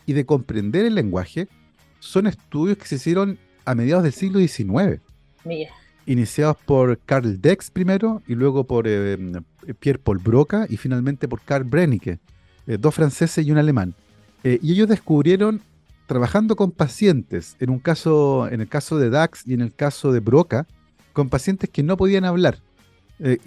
y 0.05 0.13
de 0.13 0.25
comprender 0.25 0.85
el 0.85 0.95
lenguaje 0.95 1.47
son 1.99 2.27
estudios 2.27 2.77
que 2.77 2.85
se 2.85 2.95
hicieron 2.95 3.37
a 3.65 3.75
mediados 3.75 4.03
del 4.03 4.13
siglo 4.13 4.39
XIX. 4.39 5.01
Iniciados 6.05 6.57
por 6.65 6.99
Carl 6.99 7.41
Dex 7.41 7.69
primero 7.69 8.21
y 8.27 8.35
luego 8.35 8.63
por 8.65 8.85
eh, 8.87 9.17
Pierre 9.79 9.99
Paul 9.99 10.19
Broca 10.19 10.65
y 10.69 10.77
finalmente 10.77 11.27
por 11.27 11.41
Carl 11.41 11.65
Brennicke, 11.65 12.19
eh, 12.65 12.77
dos 12.79 12.95
franceses 12.95 13.45
y 13.45 13.51
un 13.51 13.57
alemán. 13.57 13.93
Eh, 14.43 14.59
y 14.61 14.71
ellos 14.71 14.87
descubrieron, 14.87 15.61
trabajando 16.05 16.55
con 16.55 16.71
pacientes, 16.71 17.57
en 17.59 17.69
un 17.69 17.79
caso, 17.79 18.47
en 18.49 18.61
el 18.61 18.69
caso 18.69 18.97
de 18.97 19.09
Dax 19.09 19.45
y 19.45 19.53
en 19.53 19.61
el 19.61 19.73
caso 19.73 20.13
de 20.13 20.21
Broca, 20.21 20.65
con 21.11 21.29
pacientes 21.29 21.69
que 21.69 21.83
no 21.83 21.97
podían 21.97 22.23
hablar, 22.23 22.59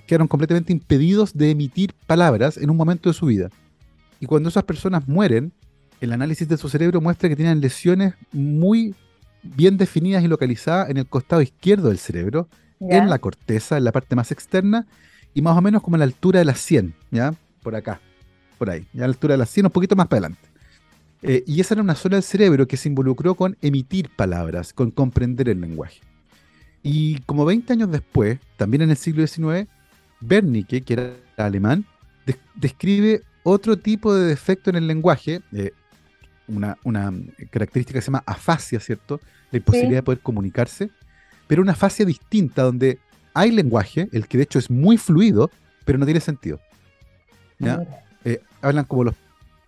quedaron 0.06 0.26
completamente 0.26 0.72
impedidos 0.72 1.32
de 1.32 1.52
emitir 1.52 1.94
palabras 2.08 2.56
en 2.56 2.68
un 2.70 2.76
momento 2.76 3.08
de 3.08 3.14
su 3.14 3.26
vida. 3.26 3.50
Y 4.18 4.26
cuando 4.26 4.48
esas 4.48 4.64
personas 4.64 5.06
mueren, 5.06 5.52
el 6.00 6.12
análisis 6.12 6.48
de 6.48 6.56
su 6.56 6.68
cerebro 6.68 7.00
muestra 7.00 7.28
que 7.28 7.36
tienen 7.36 7.60
lesiones 7.60 8.14
muy 8.32 8.94
bien 9.42 9.76
definidas 9.76 10.22
y 10.22 10.28
localizadas 10.28 10.90
en 10.90 10.96
el 10.96 11.06
costado 11.06 11.42
izquierdo 11.42 11.88
del 11.88 11.98
cerebro, 11.98 12.48
en 12.80 13.10
la 13.10 13.18
corteza, 13.18 13.76
en 13.76 13.84
la 13.84 13.92
parte 13.92 14.16
más 14.16 14.32
externa, 14.32 14.86
y 15.34 15.42
más 15.42 15.56
o 15.56 15.60
menos 15.60 15.82
como 15.82 15.96
a 15.96 15.98
la 15.98 16.04
altura 16.04 16.38
de 16.38 16.46
la 16.46 16.54
100, 16.54 16.94
¿ya? 17.10 17.34
Por 17.62 17.76
acá, 17.76 18.00
por 18.58 18.70
ahí, 18.70 18.86
ya 18.92 19.04
a 19.04 19.06
la 19.08 19.12
altura 19.12 19.34
de 19.34 19.38
la 19.38 19.46
100, 19.46 19.66
un 19.66 19.72
poquito 19.72 19.96
más 19.96 20.08
para 20.08 20.18
adelante. 20.18 20.48
Eh, 21.22 21.44
y 21.46 21.60
esa 21.60 21.74
era 21.74 21.82
una 21.82 21.94
zona 21.94 22.16
del 22.16 22.22
cerebro 22.22 22.66
que 22.66 22.78
se 22.78 22.88
involucró 22.88 23.34
con 23.34 23.56
emitir 23.60 24.08
palabras, 24.16 24.72
con 24.72 24.90
comprender 24.90 25.50
el 25.50 25.60
lenguaje. 25.60 26.00
Y 26.82 27.20
como 27.20 27.44
20 27.44 27.74
años 27.74 27.90
después, 27.90 28.38
también 28.56 28.82
en 28.82 28.90
el 28.90 28.96
siglo 28.96 29.26
XIX, 29.26 29.68
Wernicke, 30.22 30.82
que 30.82 30.92
era 30.94 31.12
alemán, 31.36 31.84
describe 32.54 33.22
otro 33.42 33.78
tipo 33.78 34.14
de 34.14 34.26
defecto 34.26 34.70
en 34.70 34.76
el 34.76 34.86
lenguaje, 34.86 35.42
eh, 35.52 35.72
una, 36.50 37.12
característica 37.50 37.98
que 37.98 38.02
se 38.02 38.06
llama 38.06 38.22
afasia, 38.26 38.80
¿cierto? 38.80 39.20
La 39.50 39.58
imposibilidad 39.58 39.98
de 39.98 40.02
poder 40.02 40.20
comunicarse, 40.20 40.90
pero 41.46 41.62
una 41.62 41.72
afasia 41.72 42.04
distinta 42.04 42.62
donde 42.62 42.98
hay 43.34 43.50
lenguaje, 43.50 44.08
el 44.12 44.26
que 44.26 44.38
de 44.38 44.44
hecho 44.44 44.58
es 44.58 44.70
muy 44.70 44.96
fluido, 44.96 45.50
pero 45.84 45.98
no 45.98 46.04
tiene 46.04 46.20
sentido. 46.20 46.60
Eh, 48.24 48.40
hablan 48.60 48.84
como 48.84 49.04
los 49.04 49.14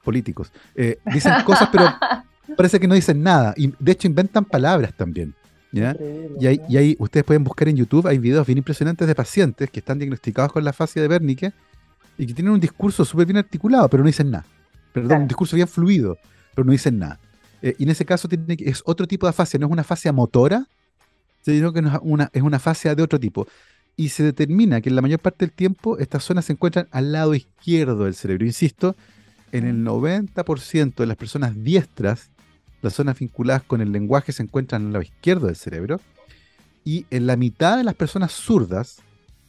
políticos. 0.04 0.52
Eh, 0.74 0.98
dicen 1.12 1.32
cosas, 1.44 1.68
pero 1.70 1.86
parece 2.56 2.78
que 2.78 2.88
no 2.88 2.94
dicen 2.94 3.22
nada. 3.22 3.54
Y 3.56 3.72
de 3.78 3.92
hecho 3.92 4.08
inventan 4.08 4.44
palabras 4.44 4.92
también. 4.96 5.34
¿ya? 5.72 5.96
Y, 6.38 6.46
ahí, 6.76 6.96
ustedes 6.98 7.24
pueden 7.24 7.44
buscar 7.44 7.68
en 7.68 7.76
YouTube, 7.76 8.06
hay 8.06 8.18
videos 8.18 8.46
bien 8.46 8.58
impresionantes 8.58 9.08
de 9.08 9.14
pacientes 9.14 9.70
que 9.70 9.80
están 9.80 9.98
diagnosticados 9.98 10.52
con 10.52 10.64
la 10.64 10.72
fascia 10.72 11.00
de 11.00 11.08
Wernicke 11.08 11.52
y 12.18 12.26
que 12.26 12.34
tienen 12.34 12.52
un 12.52 12.60
discurso 12.60 13.04
súper 13.04 13.26
bien 13.26 13.38
articulado, 13.38 13.88
pero 13.88 14.02
no 14.02 14.06
dicen 14.06 14.30
nada. 14.30 14.44
Perdón, 14.92 15.22
un 15.22 15.28
discurso 15.28 15.56
bien 15.56 15.68
fluido, 15.68 16.18
pero 16.54 16.64
no 16.64 16.72
dicen 16.72 16.98
nada. 16.98 17.20
Eh, 17.62 17.74
y 17.78 17.84
en 17.84 17.90
ese 17.90 18.04
caso 18.04 18.28
tiene 18.28 18.56
es 18.58 18.82
otro 18.84 19.06
tipo 19.06 19.26
de 19.26 19.32
fascia, 19.32 19.58
no 19.58 19.66
es 19.66 19.72
una 19.72 19.84
fascia 19.84 20.12
motora, 20.12 20.66
sino 21.42 21.72
que 21.72 21.80
es 21.80 21.86
una, 22.02 22.30
es 22.32 22.42
una 22.42 22.58
fascia 22.58 22.94
de 22.94 23.02
otro 23.02 23.18
tipo. 23.18 23.46
Y 23.96 24.08
se 24.08 24.22
determina 24.22 24.80
que 24.80 24.88
en 24.88 24.96
la 24.96 25.02
mayor 25.02 25.20
parte 25.20 25.44
del 25.46 25.52
tiempo 25.52 25.98
estas 25.98 26.24
zonas 26.24 26.46
se 26.46 26.54
encuentran 26.54 26.88
al 26.90 27.12
lado 27.12 27.34
izquierdo 27.34 28.04
del 28.04 28.14
cerebro. 28.14 28.46
Insisto, 28.46 28.96
en 29.52 29.66
el 29.66 29.84
90% 29.84 30.94
de 30.94 31.06
las 31.06 31.16
personas 31.16 31.62
diestras, 31.62 32.30
las 32.80 32.94
zonas 32.94 33.18
vinculadas 33.18 33.62
con 33.62 33.80
el 33.80 33.92
lenguaje 33.92 34.32
se 34.32 34.42
encuentran 34.42 34.82
en 34.82 34.86
el 34.88 34.92
lado 34.94 35.02
izquierdo 35.02 35.46
del 35.46 35.56
cerebro 35.56 36.00
y 36.84 37.06
en 37.10 37.26
la 37.26 37.36
mitad 37.36 37.76
de 37.76 37.84
las 37.84 37.94
personas 37.94 38.32
zurdas 38.32 39.00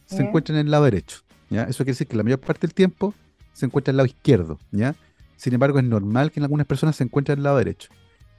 se 0.06 0.22
encuentran 0.22 0.58
en 0.58 0.66
el 0.66 0.70
lado 0.70 0.84
derecho. 0.84 1.22
¿ya? 1.50 1.64
Eso 1.64 1.78
quiere 1.78 1.92
decir 1.92 2.06
que 2.06 2.16
la 2.16 2.22
mayor 2.22 2.38
parte 2.38 2.66
del 2.66 2.74
tiempo 2.74 3.14
se 3.52 3.66
encuentra 3.66 3.90
en 3.90 3.94
el 3.94 3.96
lado 3.98 4.06
izquierdo. 4.06 4.58
¿ya? 4.70 4.94
Sin 5.36 5.54
embargo, 5.54 5.78
es 5.78 5.84
normal 5.84 6.30
que 6.30 6.40
en 6.40 6.44
algunas 6.44 6.66
personas 6.66 6.96
se 6.96 7.04
encuentren 7.04 7.34
en 7.34 7.38
el 7.40 7.44
lado 7.44 7.58
derecho. 7.58 7.90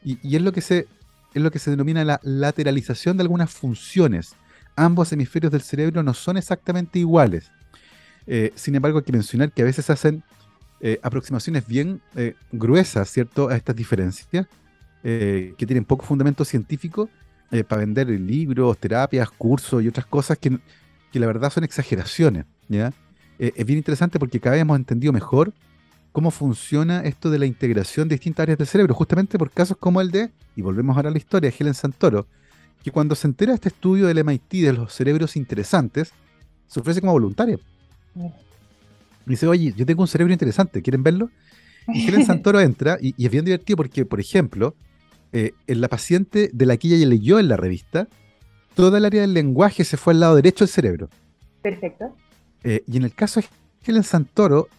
Y, 0.03 0.36
es, 0.36 0.41
lo 0.41 0.51
que 0.51 0.62
se, 0.62 0.88
es 1.34 1.41
lo 1.41 1.51
que 1.51 1.60
se 1.60 1.71
denomina 1.71 2.03
la 2.05 2.19
lateralización 2.23 3.17
de 3.17 3.23
algunas 3.23 3.51
funciones. 3.51 4.36
Ambos 4.75 5.12
hemisferios 5.12 5.51
del 5.51 5.62
cerebro 5.62 6.03
no 6.03 6.13
son 6.13 6.38
exactamente 6.38 6.99
iguales. 6.99 7.51
Eh, 8.27 8.51
sin 8.55 8.75
embargo, 8.75 8.99
hay 8.99 9.03
que 9.03 9.12
mencionar 9.12 9.51
que 9.51 9.62
a 9.62 9.65
veces 9.65 9.89
hacen 9.89 10.23
eh, 10.81 10.99
aproximaciones 11.01 11.65
bien 11.65 12.02
eh, 12.15 12.35
gruesas, 12.52 13.10
¿cierto?, 13.10 13.48
a 13.48 13.56
estas 13.56 13.75
diferencias, 13.75 14.46
eh, 15.04 15.54
que 15.58 15.65
tienen 15.65 15.85
poco 15.85 16.06
fundamento 16.06 16.43
científico 16.43 17.10
para 17.69 17.81
vender 17.81 18.10
libros, 18.10 18.77
terapias, 18.77 19.29
cursos 19.29 19.81
y 19.81 19.87
otras 19.87 20.06
cosas 20.06 20.37
que, 20.37 20.60
que 21.12 21.19
la 21.19 21.27
verdad 21.27 21.50
son 21.50 21.63
exageraciones, 21.63 22.46
es 23.39 23.65
bien 23.65 23.77
interesante 23.77 24.19
porque 24.19 24.41
cada 24.41 24.56
vez 24.56 24.63
hemos 24.63 24.77
entendido 24.77 25.13
mejor 25.13 25.54
cómo 26.15 26.31
funciona 26.31 27.01
esto 27.01 27.29
de 27.29 27.37
la 27.39 27.45
integración 27.45 28.07
de 28.07 28.15
distintas 28.15 28.43
áreas 28.43 28.57
del 28.57 28.67
cerebro, 28.67 28.95
justamente 28.95 29.37
por 29.37 29.51
casos 29.51 29.75
como 29.75 29.99
el 29.99 30.11
de, 30.11 30.29
y 30.55 30.61
volvemos 30.61 30.95
ahora 30.95 31.09
a 31.09 31.11
la 31.11 31.17
historia, 31.17 31.49
de 31.49 31.55
Helen 31.59 31.73
Santoro, 31.73 32.25
que 32.81 32.89
cuando 32.89 33.15
se 33.15 33.27
entera 33.27 33.53
este 33.53 33.67
estudio 33.67 34.07
del 34.07 34.23
MIT 34.23 34.63
de 34.63 34.71
los 34.71 34.93
cerebros 34.93 35.35
interesantes, 35.35 36.13
se 36.67 36.79
ofrece 36.79 37.01
como 37.01 37.11
voluntaria. 37.11 37.59
dice, 39.25 39.45
oye, 39.45 39.73
yo 39.75 39.85
tengo 39.85 40.03
un 40.03 40.07
cerebro 40.07 40.31
interesante, 40.31 40.81
¿quieren 40.81 41.03
verlo? 41.03 41.31
Y 41.89 42.07
Helen 42.07 42.25
Santoro 42.25 42.61
entra 42.61 42.97
y, 43.01 43.13
es 43.21 43.29
bien 43.29 43.43
divertido 43.43 43.75
porque, 43.75 44.05
por 44.05 44.21
ejemplo, 44.21 44.73
eh, 45.33 45.51
en 45.67 45.81
la 45.81 45.89
paciente 45.89 46.49
de 46.53 46.65
la 46.65 46.77
que 46.77 46.95
ella 46.95 47.05
leyó 47.05 47.39
en 47.39 47.49
la 47.49 47.57
revista, 47.57 48.07
toda 48.73 48.99
el 48.99 49.05
área 49.05 49.19
del 49.19 49.33
lenguaje 49.33 49.83
se 49.83 49.97
fue 49.97 50.13
al 50.13 50.21
lado 50.21 50.37
derecho 50.37 50.63
del 50.63 50.71
cerebro. 50.71 51.09
Perfecto. 51.61 52.15
Eh, 52.63 52.85
y 52.87 52.95
en 52.95 53.03
el 53.03 53.13
caso 53.13 53.41
de 53.41 53.47
Helen 53.85 54.03
Santoro, 54.03 54.69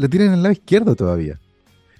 lo 0.00 0.08
tienen 0.08 0.28
en 0.28 0.34
el 0.34 0.42
lado 0.42 0.52
izquierdo 0.52 0.96
todavía. 0.96 1.38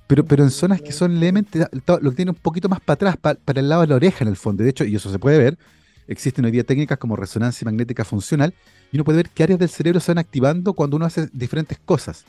Pero, 0.06 0.24
pero 0.24 0.42
en 0.42 0.50
zonas 0.50 0.80
que 0.80 0.90
son 0.90 1.20
levemente, 1.20 1.66
lo 1.86 2.10
que 2.10 2.16
tiene 2.16 2.32
un 2.32 2.36
poquito 2.36 2.68
más 2.68 2.80
para 2.80 2.94
atrás, 2.94 3.16
para, 3.16 3.60
el 3.60 3.68
lado 3.68 3.82
de 3.82 3.88
la 3.88 3.96
oreja 3.96 4.24
en 4.24 4.28
el 4.28 4.36
fondo. 4.36 4.64
De 4.64 4.70
hecho, 4.70 4.84
y 4.84 4.96
eso 4.96 5.10
se 5.10 5.18
puede 5.18 5.38
ver, 5.38 5.58
existen 6.08 6.44
hoy 6.44 6.50
día 6.50 6.64
técnicas 6.64 6.98
como 6.98 7.14
resonancia 7.14 7.64
magnética 7.64 8.04
funcional, 8.04 8.54
y 8.90 8.96
uno 8.96 9.04
puede 9.04 9.16
ver 9.16 9.28
qué 9.28 9.44
áreas 9.44 9.60
del 9.60 9.68
cerebro 9.68 10.00
se 10.00 10.10
van 10.10 10.18
activando 10.18 10.72
cuando 10.72 10.96
uno 10.96 11.06
hace 11.06 11.28
diferentes 11.32 11.78
cosas. 11.78 12.24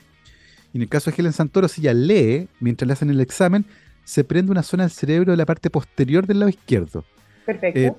Y 0.73 0.77
en 0.77 0.83
el 0.83 0.89
caso 0.89 1.09
de 1.09 1.15
Helen 1.17 1.33
Santoro, 1.33 1.67
si 1.67 1.81
ella 1.81 1.93
lee, 1.93 2.47
mientras 2.59 2.85
le 2.85 2.93
hacen 2.93 3.09
el 3.09 3.19
examen, 3.19 3.65
se 4.03 4.23
prende 4.23 4.51
una 4.51 4.63
zona 4.63 4.83
del 4.83 4.91
cerebro 4.91 5.31
de 5.31 5.37
la 5.37 5.45
parte 5.45 5.69
posterior 5.69 6.27
del 6.27 6.39
lado 6.39 6.49
izquierdo. 6.49 7.03
Perfecto. 7.45 7.79
Eh, 7.79 7.93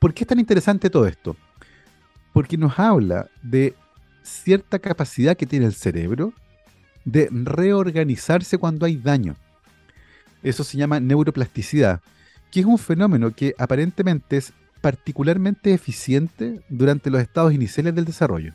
¿Por 0.00 0.14
qué 0.14 0.24
es 0.24 0.28
tan 0.28 0.40
interesante 0.40 0.90
todo 0.90 1.06
esto? 1.06 1.36
Porque 2.32 2.56
nos 2.56 2.78
habla 2.78 3.28
de 3.42 3.74
cierta 4.22 4.78
capacidad 4.78 5.36
que 5.36 5.46
tiene 5.46 5.66
el 5.66 5.74
cerebro 5.74 6.32
de 7.04 7.28
reorganizarse 7.30 8.58
cuando 8.58 8.86
hay 8.86 8.96
daño. 8.96 9.36
Eso 10.42 10.64
se 10.64 10.78
llama 10.78 11.00
neuroplasticidad, 11.00 12.00
que 12.50 12.60
es 12.60 12.66
un 12.66 12.78
fenómeno 12.78 13.30
que 13.32 13.54
aparentemente 13.58 14.36
es 14.36 14.52
particularmente 14.80 15.74
eficiente 15.74 16.60
durante 16.68 17.10
los 17.10 17.20
estados 17.20 17.52
iniciales 17.52 17.94
del 17.94 18.04
desarrollo. 18.04 18.54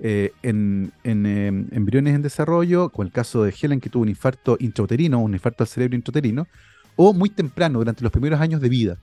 Eh, 0.00 0.32
en, 0.42 0.92
em, 1.02 1.66
embriones 1.72 2.14
en 2.14 2.22
desarrollo, 2.22 2.88
con 2.90 3.06
el 3.06 3.12
caso 3.12 3.42
de 3.42 3.52
Helen 3.60 3.80
que 3.80 3.90
tuvo 3.90 4.04
un 4.04 4.08
infarto 4.08 4.56
intrauterino, 4.60 5.20
un 5.20 5.34
infarto 5.34 5.64
al 5.64 5.68
cerebro 5.68 5.96
intrauterino, 5.96 6.46
o 6.96 7.12
muy 7.12 7.30
temprano, 7.30 7.78
durante 7.78 8.02
los 8.02 8.12
primeros 8.12 8.40
años 8.40 8.60
de 8.60 8.68
vida. 8.68 8.98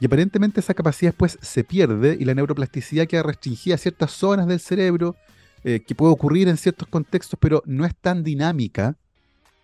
Y 0.00 0.06
aparentemente 0.06 0.58
esa 0.58 0.74
capacidad 0.74 1.12
después 1.12 1.38
se 1.40 1.62
pierde 1.62 2.16
y 2.18 2.24
la 2.24 2.34
neuroplasticidad 2.34 3.06
queda 3.06 3.22
restringida 3.22 3.76
a 3.76 3.78
ciertas 3.78 4.10
zonas 4.10 4.48
del 4.48 4.58
cerebro, 4.58 5.16
eh, 5.64 5.80
que 5.80 5.94
puede 5.94 6.12
ocurrir 6.12 6.48
en 6.48 6.56
ciertos 6.56 6.88
contextos, 6.88 7.38
pero 7.40 7.62
no 7.66 7.84
es 7.84 7.94
tan 7.94 8.24
dinámica 8.24 8.96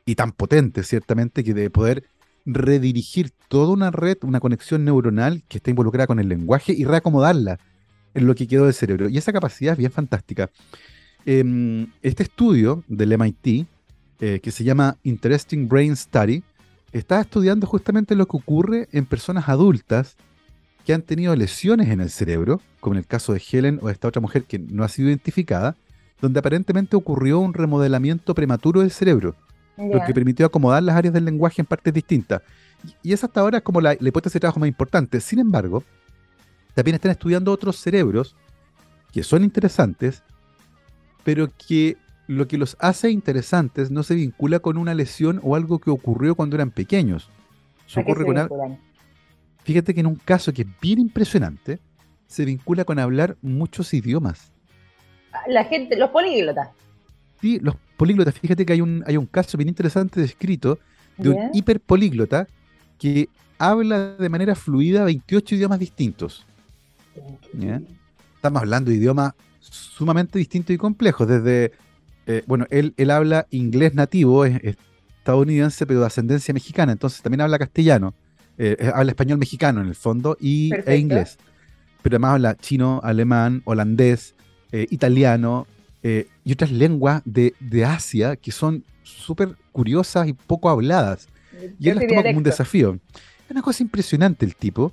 y 0.06 0.14
tan 0.14 0.32
potente, 0.32 0.82
ciertamente, 0.84 1.42
que 1.44 1.54
de 1.54 1.70
poder 1.70 2.04
redirigir 2.46 3.30
toda 3.48 3.72
una 3.72 3.90
red, 3.90 4.16
una 4.22 4.40
conexión 4.40 4.84
neuronal 4.84 5.42
que 5.48 5.58
está 5.58 5.70
involucrada 5.70 6.06
con 6.06 6.18
el 6.18 6.28
lenguaje 6.28 6.72
y 6.72 6.84
reacomodarla 6.84 7.58
en 8.14 8.26
lo 8.26 8.34
que 8.34 8.46
quedó 8.46 8.64
del 8.64 8.74
cerebro. 8.74 9.08
Y 9.08 9.18
esa 9.18 9.32
capacidad 9.32 9.72
es 9.72 9.78
bien 9.78 9.92
fantástica. 9.92 10.50
Em, 11.26 11.88
este 12.02 12.22
estudio 12.22 12.84
del 12.88 13.12
MIT, 13.12 13.66
eh, 14.20 14.40
que 14.40 14.50
se 14.50 14.64
llama 14.64 14.96
Interesting 15.02 15.68
Brain 15.68 15.94
Study, 15.94 16.42
está 16.92 17.20
estudiando 17.20 17.66
justamente 17.66 18.14
lo 18.14 18.26
que 18.26 18.36
ocurre 18.36 18.88
en 18.92 19.04
personas 19.04 19.48
adultas 19.48 20.16
que 20.86 20.94
han 20.94 21.02
tenido 21.02 21.36
lesiones 21.36 21.88
en 21.88 22.00
el 22.00 22.08
cerebro, 22.08 22.62
como 22.80 22.94
en 22.94 23.00
el 23.00 23.06
caso 23.06 23.34
de 23.34 23.42
Helen 23.50 23.78
o 23.82 23.88
de 23.88 23.92
esta 23.92 24.08
otra 24.08 24.22
mujer 24.22 24.44
que 24.44 24.58
no 24.58 24.84
ha 24.84 24.88
sido 24.88 25.08
identificada, 25.08 25.76
donde 26.20 26.40
aparentemente 26.40 26.96
ocurrió 26.96 27.38
un 27.38 27.54
remodelamiento 27.54 28.34
prematuro 28.34 28.80
del 28.80 28.90
cerebro, 28.90 29.36
lo 29.76 30.04
que 30.04 30.12
permitió 30.12 30.46
acomodar 30.46 30.82
las 30.82 30.96
áreas 30.96 31.14
del 31.14 31.24
lenguaje 31.24 31.62
en 31.62 31.66
partes 31.66 31.94
distintas. 31.94 32.42
Y 33.02 33.12
esa 33.12 33.26
hasta 33.26 33.40
ahora 33.40 33.58
es 33.58 33.64
como 33.64 33.80
la, 33.80 33.94
hipótesis 33.94 34.34
de 34.34 34.40
trabajo 34.40 34.60
más 34.60 34.68
importante. 34.68 35.20
Sin 35.20 35.38
embargo, 35.38 35.84
también 36.74 36.96
están 36.96 37.12
estudiando 37.12 37.52
otros 37.52 37.76
cerebros 37.76 38.34
que 39.12 39.22
son 39.22 39.44
interesantes, 39.44 40.22
pero 41.24 41.48
que 41.66 41.96
lo 42.26 42.46
que 42.46 42.58
los 42.58 42.76
hace 42.78 43.10
interesantes 43.10 43.90
no 43.90 44.02
se 44.02 44.14
vincula 44.14 44.58
con 44.60 44.76
una 44.76 44.94
lesión 44.94 45.40
o 45.42 45.56
algo 45.56 45.78
que 45.78 45.90
ocurrió 45.90 46.34
cuando 46.34 46.56
eran 46.56 46.70
pequeños. 46.70 47.30
ocurre 47.96 48.24
con 48.24 48.78
Fíjate 49.64 49.92
que 49.92 50.00
en 50.00 50.06
un 50.06 50.16
caso 50.16 50.52
que 50.52 50.62
es 50.62 50.68
bien 50.80 50.98
impresionante, 50.98 51.78
se 52.26 52.44
vincula 52.44 52.84
con 52.84 52.98
hablar 52.98 53.36
muchos 53.42 53.92
idiomas. 53.92 54.52
La 55.46 55.64
gente, 55.64 55.96
los 55.96 56.10
políglotas. 56.10 56.68
Sí, 57.40 57.58
los 57.60 57.76
políglotas. 57.96 58.34
Fíjate 58.34 58.66
que 58.66 58.72
hay 58.72 58.80
un, 58.80 59.04
hay 59.06 59.16
un 59.16 59.26
caso 59.26 59.56
bien 59.56 59.68
interesante 59.68 60.20
descrito 60.20 60.78
de 61.16 61.30
un 61.30 61.50
hiperpolíglota 61.52 62.46
que 62.98 63.28
habla 63.58 64.16
de 64.16 64.28
manera 64.28 64.54
fluida 64.54 65.04
28 65.04 65.56
idiomas 65.56 65.78
distintos. 65.78 66.46
Estamos 68.34 68.62
hablando 68.62 68.90
de 68.90 68.96
idiomas 68.96 69.34
sumamente 69.60 70.38
distintos 70.38 70.74
y 70.74 70.78
complejos, 70.78 71.26
desde, 71.26 71.72
eh, 72.26 72.42
bueno, 72.46 72.66
él, 72.70 72.94
él 72.96 73.10
habla 73.10 73.46
inglés 73.50 73.94
nativo, 73.94 74.44
es, 74.44 74.76
estadounidense, 75.18 75.86
pero 75.86 76.00
de 76.00 76.06
ascendencia 76.06 76.54
mexicana, 76.54 76.92
entonces 76.92 77.20
también 77.20 77.42
habla 77.42 77.58
castellano, 77.58 78.14
eh, 78.56 78.90
habla 78.94 79.12
español 79.12 79.38
mexicano 79.38 79.80
en 79.80 79.88
el 79.88 79.94
fondo 79.94 80.36
y, 80.40 80.70
e 80.86 80.96
inglés. 80.96 81.36
Pero 82.02 82.16
además 82.16 82.34
habla 82.34 82.56
chino, 82.56 83.00
alemán, 83.02 83.62
holandés, 83.64 84.34
eh, 84.72 84.86
italiano 84.90 85.66
eh, 86.02 86.26
y 86.44 86.52
otras 86.52 86.70
lenguas 86.70 87.22
de, 87.24 87.54
Asia 87.84 88.36
que 88.36 88.52
son 88.52 88.84
súper 89.02 89.50
curiosas 89.72 90.28
y 90.28 90.32
poco 90.32 90.68
habladas. 90.68 91.28
Y 91.80 91.88
él 91.88 91.96
las 91.96 92.06
toma 92.06 92.22
como 92.22 92.38
un 92.38 92.44
desafío. 92.44 92.98
Es 93.44 93.50
una 93.50 93.62
cosa 93.62 93.82
impresionante 93.82 94.44
el 94.44 94.54
tipo. 94.54 94.92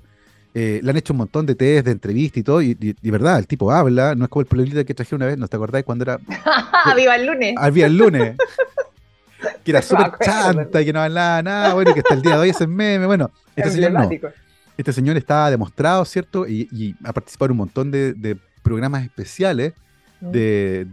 Eh, 0.54 0.80
le 0.82 0.90
han 0.90 0.96
hecho 0.96 1.12
un 1.12 1.18
montón 1.18 1.44
de 1.44 1.54
test, 1.54 1.84
de 1.84 1.92
entrevistas 1.92 2.38
y 2.38 2.42
todo, 2.42 2.62
y, 2.62 2.72
de 2.72 3.10
verdad, 3.10 3.38
el 3.38 3.46
tipo 3.46 3.70
habla, 3.70 4.14
no 4.14 4.24
es 4.24 4.30
como 4.30 4.40
el 4.40 4.46
problema 4.46 4.84
que 4.84 4.94
traje 4.94 5.14
una 5.14 5.26
vez, 5.26 5.36
¿no 5.36 5.46
te 5.48 5.56
acordáis 5.56 5.84
cuando 5.84 6.04
era... 6.04 6.18
¡Viva 6.96 7.14
el 7.14 7.26
lunes! 7.26 7.54
¡Ah, 7.58 7.68
viva 7.68 7.86
el 7.86 7.98
lunes! 7.98 8.36
que 9.64 9.70
era 9.70 9.82
súper 9.82 10.12
chanta 10.18 10.80
y 10.80 10.86
que 10.86 10.92
no 10.94 11.02
hablaba 11.02 11.42
nada, 11.42 11.74
bueno, 11.74 11.92
que 11.92 12.00
hasta 12.00 12.14
el 12.14 12.22
día 12.22 12.36
de 12.36 12.40
hoy 12.40 12.48
es 12.50 12.60
el 12.62 12.68
meme, 12.68 13.04
bueno, 13.04 13.30
este 13.56 13.72
señor 13.72 13.92
no. 13.92 14.10
Este 14.78 14.92
señor 14.92 15.16
está 15.16 15.50
demostrado, 15.50 16.04
¿cierto? 16.04 16.46
Y, 16.46 16.94
ha 17.04 17.12
participado 17.12 17.46
en 17.46 17.52
un 17.52 17.58
montón 17.58 17.90
de, 17.90 18.38
programas 18.66 19.04
especiales, 19.04 19.74
mm. 20.20 20.30
de, 20.30 20.86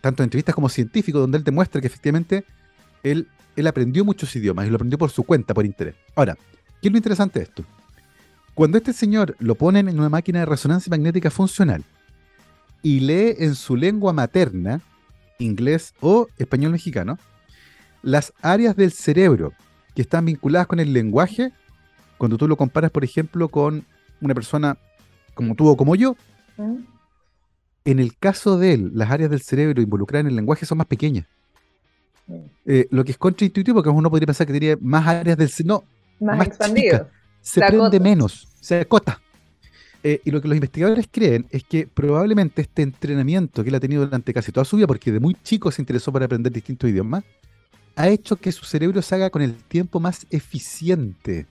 tanto 0.00 0.22
de 0.22 0.26
entrevistas 0.26 0.54
como 0.54 0.68
científicos, 0.68 1.20
donde 1.20 1.38
él 1.38 1.42
demuestra 1.42 1.80
que 1.80 1.88
efectivamente 1.88 2.44
él, 3.02 3.26
él 3.56 3.66
aprendió 3.66 4.04
muchos 4.04 4.34
idiomas 4.36 4.66
y 4.66 4.70
lo 4.70 4.76
aprendió 4.76 4.96
por 4.96 5.10
su 5.10 5.24
cuenta, 5.24 5.52
por 5.52 5.66
interés. 5.66 5.96
Ahora, 6.14 6.36
¿qué 6.80 6.86
es 6.86 6.92
lo 6.92 6.96
interesante 6.96 7.40
de 7.40 7.46
esto? 7.46 7.64
Cuando 8.54 8.78
este 8.78 8.92
señor 8.92 9.34
lo 9.40 9.56
ponen 9.56 9.88
en 9.88 9.98
una 9.98 10.08
máquina 10.08 10.38
de 10.38 10.46
resonancia 10.46 10.90
magnética 10.90 11.28
funcional 11.30 11.84
y 12.82 13.00
lee 13.00 13.34
en 13.38 13.56
su 13.56 13.74
lengua 13.74 14.12
materna, 14.12 14.80
inglés 15.40 15.94
o 16.00 16.28
español 16.38 16.70
mexicano, 16.70 17.18
las 18.02 18.32
áreas 18.42 18.76
del 18.76 18.92
cerebro 18.92 19.52
que 19.96 20.02
están 20.02 20.24
vinculadas 20.24 20.68
con 20.68 20.78
el 20.78 20.92
lenguaje 20.92 21.52
cuando 22.16 22.36
tú 22.36 22.46
lo 22.46 22.56
comparas, 22.56 22.92
por 22.92 23.02
ejemplo, 23.02 23.48
con 23.48 23.84
una 24.20 24.34
persona 24.34 24.78
como 25.34 25.56
tú 25.56 25.68
o 25.68 25.76
como 25.76 25.96
yo. 25.96 26.16
En 27.90 28.00
el 28.00 28.16
caso 28.18 28.58
de 28.58 28.74
él, 28.74 28.90
las 28.94 29.10
áreas 29.10 29.30
del 29.30 29.40
cerebro 29.40 29.80
involucradas 29.80 30.24
en 30.24 30.30
el 30.30 30.36
lenguaje 30.36 30.66
son 30.66 30.76
más 30.76 30.86
pequeñas. 30.86 31.24
Mm. 32.26 32.34
Eh, 32.66 32.88
lo 32.90 33.02
que 33.02 33.12
es 33.12 33.18
contraintuitivo, 33.18 33.76
porque 33.76 33.88
uno 33.88 34.10
podría 34.10 34.26
pensar 34.26 34.46
que 34.46 34.52
tenía 34.52 34.76
más 34.78 35.06
áreas 35.06 35.38
del 35.38 35.48
cerebro. 35.48 35.84
No, 36.20 36.26
más, 36.26 36.38
más 36.38 36.46
expandido. 36.48 37.08
Se, 37.40 37.62
prende 37.62 37.98
menos, 37.98 38.46
se 38.60 38.80
acota. 38.80 39.18
Eh, 40.02 40.20
y 40.22 40.30
lo 40.30 40.42
que 40.42 40.48
los 40.48 40.56
investigadores 40.56 41.08
creen 41.10 41.46
es 41.50 41.64
que 41.64 41.86
probablemente 41.86 42.60
este 42.60 42.82
entrenamiento 42.82 43.62
que 43.62 43.70
él 43.70 43.74
ha 43.74 43.80
tenido 43.80 44.04
durante 44.04 44.34
casi 44.34 44.52
toda 44.52 44.66
su 44.66 44.76
vida, 44.76 44.86
porque 44.86 45.10
de 45.10 45.18
muy 45.18 45.34
chico 45.42 45.70
se 45.70 45.80
interesó 45.80 46.12
para 46.12 46.26
aprender 46.26 46.52
distintos 46.52 46.90
idiomas, 46.90 47.24
ha 47.96 48.08
hecho 48.08 48.36
que 48.36 48.52
su 48.52 48.66
cerebro 48.66 49.00
se 49.00 49.14
haga 49.14 49.30
con 49.30 49.40
el 49.40 49.54
tiempo 49.54 49.98
más 49.98 50.26
eficiente. 50.30 51.46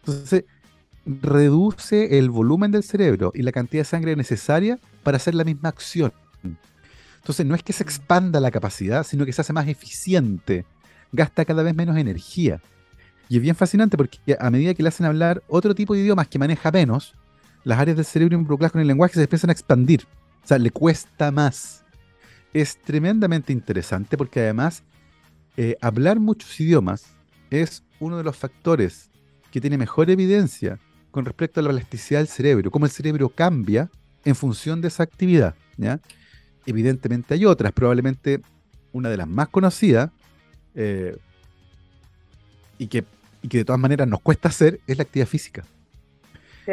Entonces, 0.00 0.44
reduce 1.06 2.18
el 2.18 2.28
volumen 2.28 2.72
del 2.72 2.82
cerebro 2.82 3.30
y 3.34 3.42
la 3.42 3.52
cantidad 3.52 3.82
de 3.82 3.84
sangre 3.84 4.16
necesaria 4.16 4.78
para 5.08 5.16
hacer 5.16 5.34
la 5.34 5.42
misma 5.42 5.70
acción. 5.70 6.12
Entonces, 7.16 7.46
no 7.46 7.54
es 7.54 7.62
que 7.62 7.72
se 7.72 7.82
expanda 7.82 8.40
la 8.40 8.50
capacidad, 8.50 9.04
sino 9.04 9.24
que 9.24 9.32
se 9.32 9.40
hace 9.40 9.54
más 9.54 9.66
eficiente, 9.66 10.66
gasta 11.12 11.46
cada 11.46 11.62
vez 11.62 11.74
menos 11.74 11.96
energía. 11.96 12.60
Y 13.26 13.36
es 13.36 13.42
bien 13.42 13.56
fascinante 13.56 13.96
porque 13.96 14.18
a 14.38 14.50
medida 14.50 14.74
que 14.74 14.82
le 14.82 14.90
hacen 14.90 15.06
hablar 15.06 15.42
otro 15.48 15.74
tipo 15.74 15.94
de 15.94 16.00
idiomas 16.00 16.28
que 16.28 16.38
maneja 16.38 16.70
menos, 16.70 17.14
las 17.64 17.78
áreas 17.78 17.96
del 17.96 18.04
cerebro 18.04 18.36
involucradas 18.36 18.72
con 18.72 18.82
el 18.82 18.86
lenguaje 18.86 19.14
se 19.14 19.22
empiezan 19.22 19.48
a 19.48 19.54
expandir. 19.54 20.04
O 20.44 20.46
sea, 20.46 20.58
le 20.58 20.70
cuesta 20.70 21.30
más. 21.30 21.86
Es 22.52 22.76
tremendamente 22.76 23.50
interesante 23.50 24.18
porque 24.18 24.40
además 24.40 24.82
eh, 25.56 25.74
hablar 25.80 26.20
muchos 26.20 26.60
idiomas 26.60 27.06
es 27.48 27.82
uno 27.98 28.18
de 28.18 28.24
los 28.24 28.36
factores 28.36 29.08
que 29.50 29.62
tiene 29.62 29.78
mejor 29.78 30.10
evidencia 30.10 30.78
con 31.10 31.24
respecto 31.24 31.60
a 31.60 31.62
la 31.62 31.70
plasticidad 31.70 32.20
del 32.20 32.28
cerebro, 32.28 32.70
cómo 32.70 32.84
el 32.84 32.92
cerebro 32.92 33.30
cambia 33.30 33.90
en 34.24 34.34
función 34.34 34.80
de 34.80 34.88
esa 34.88 35.02
actividad. 35.02 35.54
¿ya? 35.76 36.00
Evidentemente 36.66 37.34
hay 37.34 37.44
otras, 37.44 37.72
probablemente 37.72 38.40
una 38.92 39.08
de 39.10 39.16
las 39.16 39.28
más 39.28 39.48
conocidas 39.48 40.10
eh, 40.74 41.16
y, 42.78 42.86
que, 42.86 43.04
y 43.42 43.48
que 43.48 43.58
de 43.58 43.64
todas 43.64 43.80
maneras 43.80 44.08
nos 44.08 44.20
cuesta 44.20 44.48
hacer 44.48 44.80
es 44.86 44.96
la 44.96 45.02
actividad 45.02 45.28
física. 45.28 45.64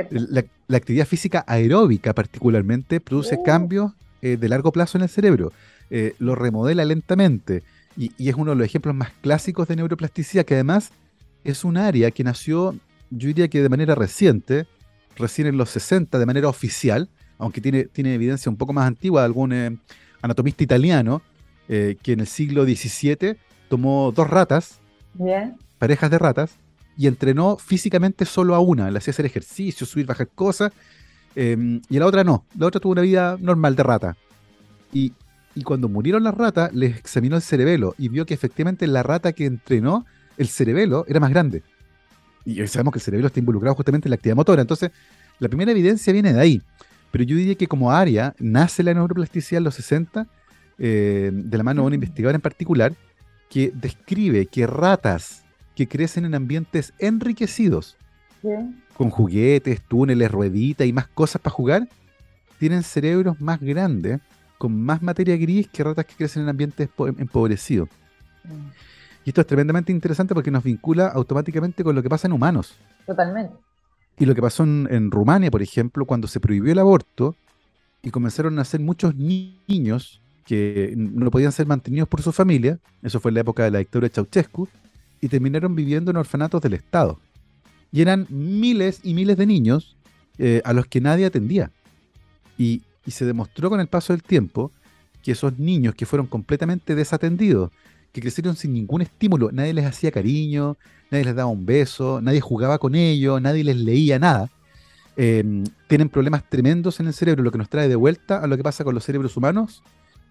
La, 0.09 0.43
actividad 0.75 1.07
física 1.07 1.45
aeróbica 1.47 2.13
particularmente 2.13 2.99
produce 2.99 3.35
oh. 3.39 3.43
cambios 3.43 3.93
eh, 4.21 4.35
de 4.35 4.49
largo 4.49 4.73
plazo 4.73 4.97
en 4.97 5.03
el 5.03 5.09
cerebro, 5.09 5.53
eh, 5.89 6.15
lo 6.19 6.35
remodela 6.35 6.83
lentamente 6.83 7.63
y, 7.97 8.11
es 8.27 8.35
uno 8.35 8.51
de 8.51 8.57
los 8.57 8.65
ejemplos 8.65 8.95
más 8.95 9.11
clásicos 9.21 9.67
de 9.67 9.75
neuroplasticidad 9.75 10.45
que 10.45 10.55
además 10.55 10.91
es 11.43 11.63
un 11.63 11.77
área 11.77 12.11
que 12.11 12.23
nació, 12.23 12.75
yo 13.09 13.27
diría 13.27 13.47
que 13.47 13.61
de 13.61 13.69
manera 13.69 13.95
reciente, 13.95 14.67
recién 15.15 15.47
en 15.47 15.57
los 15.57 15.69
60 15.69 16.17
de 16.17 16.25
manera 16.25 16.49
oficial, 16.49 17.09
aunque 17.37 17.61
tiene, 17.61 17.85
tiene 17.85 18.13
evidencia 18.13 18.49
un 18.49 18.57
poco 18.57 18.73
más 18.73 18.87
antigua 18.87 19.21
de 19.21 19.25
algún 19.25 19.53
eh, 19.53 19.77
anatomista 20.21 20.63
italiano 20.63 21.21
que 21.67 21.97
en 22.05 22.19
el 22.19 22.27
siglo 22.27 22.63
XVII 22.63 23.37
tomó 23.69 24.11
dos 24.15 24.29
ratas, 24.29 24.79
parejas 25.79 26.11
de 26.11 26.19
ratas, 26.19 26.59
y 26.97 27.07
entrenó 27.07 27.57
físicamente 27.57 28.25
solo 28.25 28.55
a 28.55 28.59
una. 28.59 28.89
Le 28.89 28.97
hacía 28.97 29.11
hacer 29.11 29.25
ejercicio, 29.25 29.85
subir, 29.85 30.05
bajar 30.05 30.29
cosas. 30.29 30.71
Em, 31.35 31.81
y 31.89 31.97
a 31.97 31.99
la 31.99 32.05
otra 32.05 32.23
no. 32.23 32.45
La 32.57 32.67
otra 32.67 32.79
tuvo 32.79 32.93
una 32.93 33.01
vida 33.01 33.37
normal 33.39 33.75
de 33.75 33.83
rata. 33.83 34.17
Y, 34.93 35.13
cuando 35.63 35.87
murieron 35.87 36.23
las 36.23 36.35
ratas, 36.35 36.73
les 36.73 36.97
examinó 36.97 37.37
el 37.37 37.41
cerebelo 37.41 37.95
y 37.97 38.09
vio 38.09 38.25
que 38.25 38.33
efectivamente 38.33 38.87
la 38.87 39.03
rata 39.03 39.31
que 39.31 39.45
entrenó, 39.45 40.05
el 40.37 40.49
cerebelo 40.49 41.05
era 41.07 41.21
más 41.21 41.29
grande. 41.29 41.63
Y 42.43 42.59
hoy 42.59 42.67
sabemos 42.67 42.91
que 42.91 42.99
el 42.99 43.03
cerebelo 43.03 43.27
está 43.27 43.39
involucrado 43.39 43.73
justamente 43.73 44.09
en 44.09 44.11
la 44.11 44.15
actividad 44.15 44.35
motora. 44.35 44.61
Entonces, 44.61 44.91
la 45.39 45.47
primera 45.47 45.71
evidencia 45.71 46.11
viene 46.11 46.33
de 46.33 46.39
ahí. 46.41 46.61
Pero 47.15 47.23
yo 47.23 47.37
diría 47.37 47.55
que 47.55 47.67
como 47.67 47.93
área 47.93 48.35
nace 48.39 48.83
la 48.83 48.93
neuroplasticidad 48.93 49.59
en 49.59 49.63
los 49.63 49.75
60, 49.75 50.27
eh, 50.77 51.31
de 51.33 51.57
la 51.57 51.63
mano 51.63 51.83
de 51.83 51.87
un 51.87 51.93
investigador 51.93 52.35
en 52.35 52.41
particular, 52.41 52.93
que 53.49 53.71
describe 53.73 54.47
que 54.47 54.67
ratas 54.67 55.45
que 55.75 55.87
crecen 55.87 56.25
en 56.25 56.35
ambientes 56.35 56.91
enriquecidos, 56.99 57.95
con 58.97 59.09
juguetes, 59.09 59.81
túneles, 59.83 60.29
rueditas 60.29 60.85
y 60.85 60.91
más 60.91 61.07
cosas 61.07 61.41
para 61.41 61.53
jugar, 61.53 61.87
tienen 62.59 62.83
cerebros 62.83 63.39
más 63.39 63.61
grandes, 63.61 64.19
con 64.57 64.77
más 64.77 65.01
materia 65.01 65.37
gris 65.37 65.69
que 65.69 65.85
ratas 65.85 66.03
que 66.03 66.15
crecen 66.15 66.43
en 66.43 66.49
ambientes 66.49 66.89
empobrecidos. 67.17 67.87
Mm. 68.43 68.71
Y 69.23 69.29
esto 69.29 69.39
es 69.39 69.47
tremendamente 69.47 69.93
interesante 69.93 70.33
porque 70.33 70.51
nos 70.51 70.65
vincula 70.65 71.07
automáticamente 71.07 71.81
con 71.81 71.95
lo 71.95 72.03
que 72.03 72.09
pasa 72.09 72.27
en 72.27 72.33
humanos. 72.33 72.77
Totalmente. 73.05 73.64
Y 74.17 74.25
lo 74.25 74.33
que 74.35 74.41
pasó 74.41 74.63
en, 74.63 75.11
Rumania, 75.11 75.51
por 75.51 75.61
ejemplo, 75.61 76.05
cuando 76.05 76.27
se 76.27 76.39
prohibió 76.39 76.71
el 76.71 76.79
aborto 76.79 77.35
y 78.01 78.11
comenzaron 78.11 78.53
a 78.53 78.57
nacer 78.57 78.79
muchos 78.79 79.15
niños 79.15 80.21
que 80.45 80.93
no 80.95 81.31
podían 81.31 81.51
ser 81.51 81.65
mantenidos 81.65 82.07
por 82.07 82.21
su 82.21 82.31
familia, 82.31 82.79
eso 83.01 83.19
fue 83.19 83.31
en 83.31 83.35
la 83.35 83.41
época 83.41 83.63
de 83.63 83.71
la 83.71 83.79
dictadura 83.79 84.07
de 84.07 84.13
Ceausescu, 84.13 84.69
y 85.21 85.27
terminaron 85.27 85.75
viviendo 85.75 86.11
en 86.11 86.17
orfanatos 86.17 86.61
del 86.61 86.73
Estado. 86.75 87.19
Y 87.91 88.01
eran 88.01 88.27
miles 88.29 88.99
y 89.03 89.13
miles 89.13 89.37
de 89.37 89.47
niños 89.47 89.95
eh, 90.37 90.61
a 90.63 90.73
los 90.73 90.85
que 90.85 91.01
nadie 91.01 91.25
atendía. 91.25 91.71
Y, 92.57 92.83
se 93.07 93.25
demostró 93.25 93.69
con 93.69 93.79
el 93.79 93.85
paso 93.85 94.13
del 94.13 94.23
tiempo 94.23 94.71
que 95.21 95.33
esos 95.33 95.59
niños 95.59 95.93
que 95.93 96.07
fueron 96.07 96.25
completamente 96.25 96.95
desatendidos, 96.95 97.71
que 98.11 98.19
crecieron 98.19 98.55
sin 98.55 98.73
ningún 98.73 99.03
estímulo, 99.03 99.51
nadie 99.51 99.75
les 99.75 99.85
hacía 99.85 100.11
cariño, 100.11 100.75
nadie 101.11 101.25
les 101.25 101.35
daba 101.35 101.49
un 101.49 101.65
beso, 101.65 102.21
nadie 102.21 102.41
jugaba 102.41 102.77
con 102.77 102.95
ellos, 102.95 103.41
nadie 103.41 103.63
les 103.63 103.77
leía 103.77 104.19
nada, 104.19 104.49
em, 105.17 105.63
tienen 105.87 106.09
problemas 106.09 106.43
tremendos 106.49 106.99
en 106.99 107.07
el 107.07 107.13
cerebro, 107.13 107.43
lo 107.43 107.51
que 107.51 107.57
nos 107.57 107.69
trae 107.69 107.87
de 107.87 107.95
vuelta 107.95 108.39
a 108.39 108.47
lo 108.47 108.57
que 108.57 108.63
pasa 108.63 108.83
con 108.83 108.95
los 108.95 109.03
cerebros 109.03 109.37
humanos. 109.37 109.83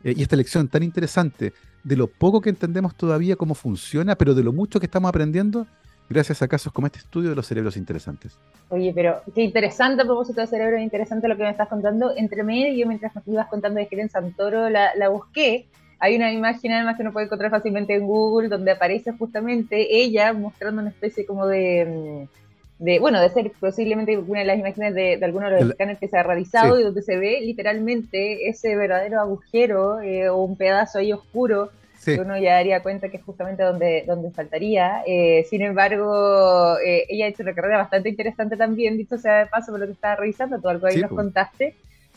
Eh, 0.04 0.14
y 0.16 0.22
esta 0.22 0.36
lección 0.36 0.68
tan 0.68 0.82
interesante 0.82 1.54
de 1.82 1.96
lo 1.96 2.06
poco 2.06 2.40
que 2.40 2.50
entendemos 2.50 2.94
todavía 2.94 3.36
cómo 3.36 3.54
funciona, 3.54 4.16
pero 4.16 4.34
de 4.34 4.42
lo 4.42 4.52
mucho 4.52 4.78
que 4.78 4.86
estamos 4.86 5.08
aprendiendo 5.08 5.66
gracias 6.08 6.42
a 6.42 6.48
casos 6.48 6.72
como 6.72 6.86
este 6.86 6.98
estudio 6.98 7.30
de 7.30 7.36
los 7.36 7.46
cerebros 7.46 7.76
interesantes. 7.76 8.38
Oye, 8.68 8.92
pero 8.94 9.22
qué 9.34 9.42
interesante 9.42 10.02
a 10.02 10.04
propósito 10.04 10.40
de 10.40 10.46
cerebros, 10.46 10.80
interesante 10.80 11.28
lo 11.28 11.36
que 11.36 11.44
me 11.44 11.50
estás 11.50 11.68
contando. 11.68 12.12
Entre 12.16 12.42
medio, 12.42 12.86
mientras 12.86 13.14
nos 13.14 13.26
ibas 13.26 13.48
contando 13.48 13.80
de 13.80 13.88
en 13.90 14.10
Santoro, 14.10 14.68
la, 14.68 14.94
la 14.96 15.08
busqué. 15.08 15.66
Hay 16.04 16.16
una 16.16 16.30
imagen 16.30 16.72
además 16.72 16.96
que 16.96 17.02
uno 17.02 17.12
puede 17.12 17.26
encontrar 17.26 17.50
fácilmente 17.50 17.94
en 17.94 18.06
Google 18.06 18.48
donde 18.48 18.72
aparece 18.72 19.12
justamente 19.12 19.96
ella 19.96 20.32
mostrando 20.34 20.82
una 20.82 20.90
especie 20.90 21.24
como 21.24 21.46
de 21.46 22.28
mm, 22.28 22.44
de, 22.78 22.98
bueno, 22.98 23.20
de 23.20 23.30
ser 23.30 23.52
posiblemente 23.58 24.18
una 24.18 24.40
de 24.40 24.46
las 24.46 24.58
imágenes 24.58 24.94
de, 24.94 25.16
de 25.16 25.24
alguno 25.24 25.48
de 25.48 25.60
los 25.60 25.70
escáneres 25.70 25.98
que 26.00 26.08
se 26.08 26.18
ha 26.18 26.22
realizado 26.22 26.78
y 26.78 26.82
donde 26.82 27.02
se 27.02 27.16
ve 27.16 27.40
literalmente 27.40 28.48
ese 28.48 28.76
verdadero 28.76 29.20
agujero 29.20 30.00
eh, 30.00 30.28
o 30.28 30.42
un 30.42 30.56
pedazo 30.56 30.98
ahí 30.98 31.12
oscuro 31.12 31.70
que 32.04 32.20
uno 32.20 32.36
ya 32.36 32.54
daría 32.54 32.82
cuenta 32.82 33.08
que 33.08 33.16
es 33.16 33.22
justamente 33.22 33.62
donde, 33.62 34.04
donde 34.06 34.30
faltaría. 34.30 35.02
Eh, 35.06 35.46
sin 35.48 35.62
embargo, 35.62 36.76
eh, 36.84 37.06
ella 37.08 37.24
ha 37.24 37.28
hecho 37.28 37.42
una 37.42 37.54
carrera 37.54 37.78
bastante 37.78 38.10
interesante 38.10 38.58
también, 38.58 38.98
dicho 38.98 39.16
sea 39.16 39.38
de 39.38 39.46
paso 39.46 39.72
por 39.72 39.80
lo 39.80 39.86
que 39.86 39.92
estaba 39.92 40.16
revisando, 40.16 40.58
todo 40.58 40.68
algo 40.68 40.86
ahí 40.86 40.98
nos 40.98 41.10
contaste, 41.10 41.74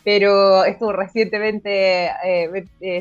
pero 0.08 0.64
estuvo 0.64 0.94
recientemente 0.94 2.10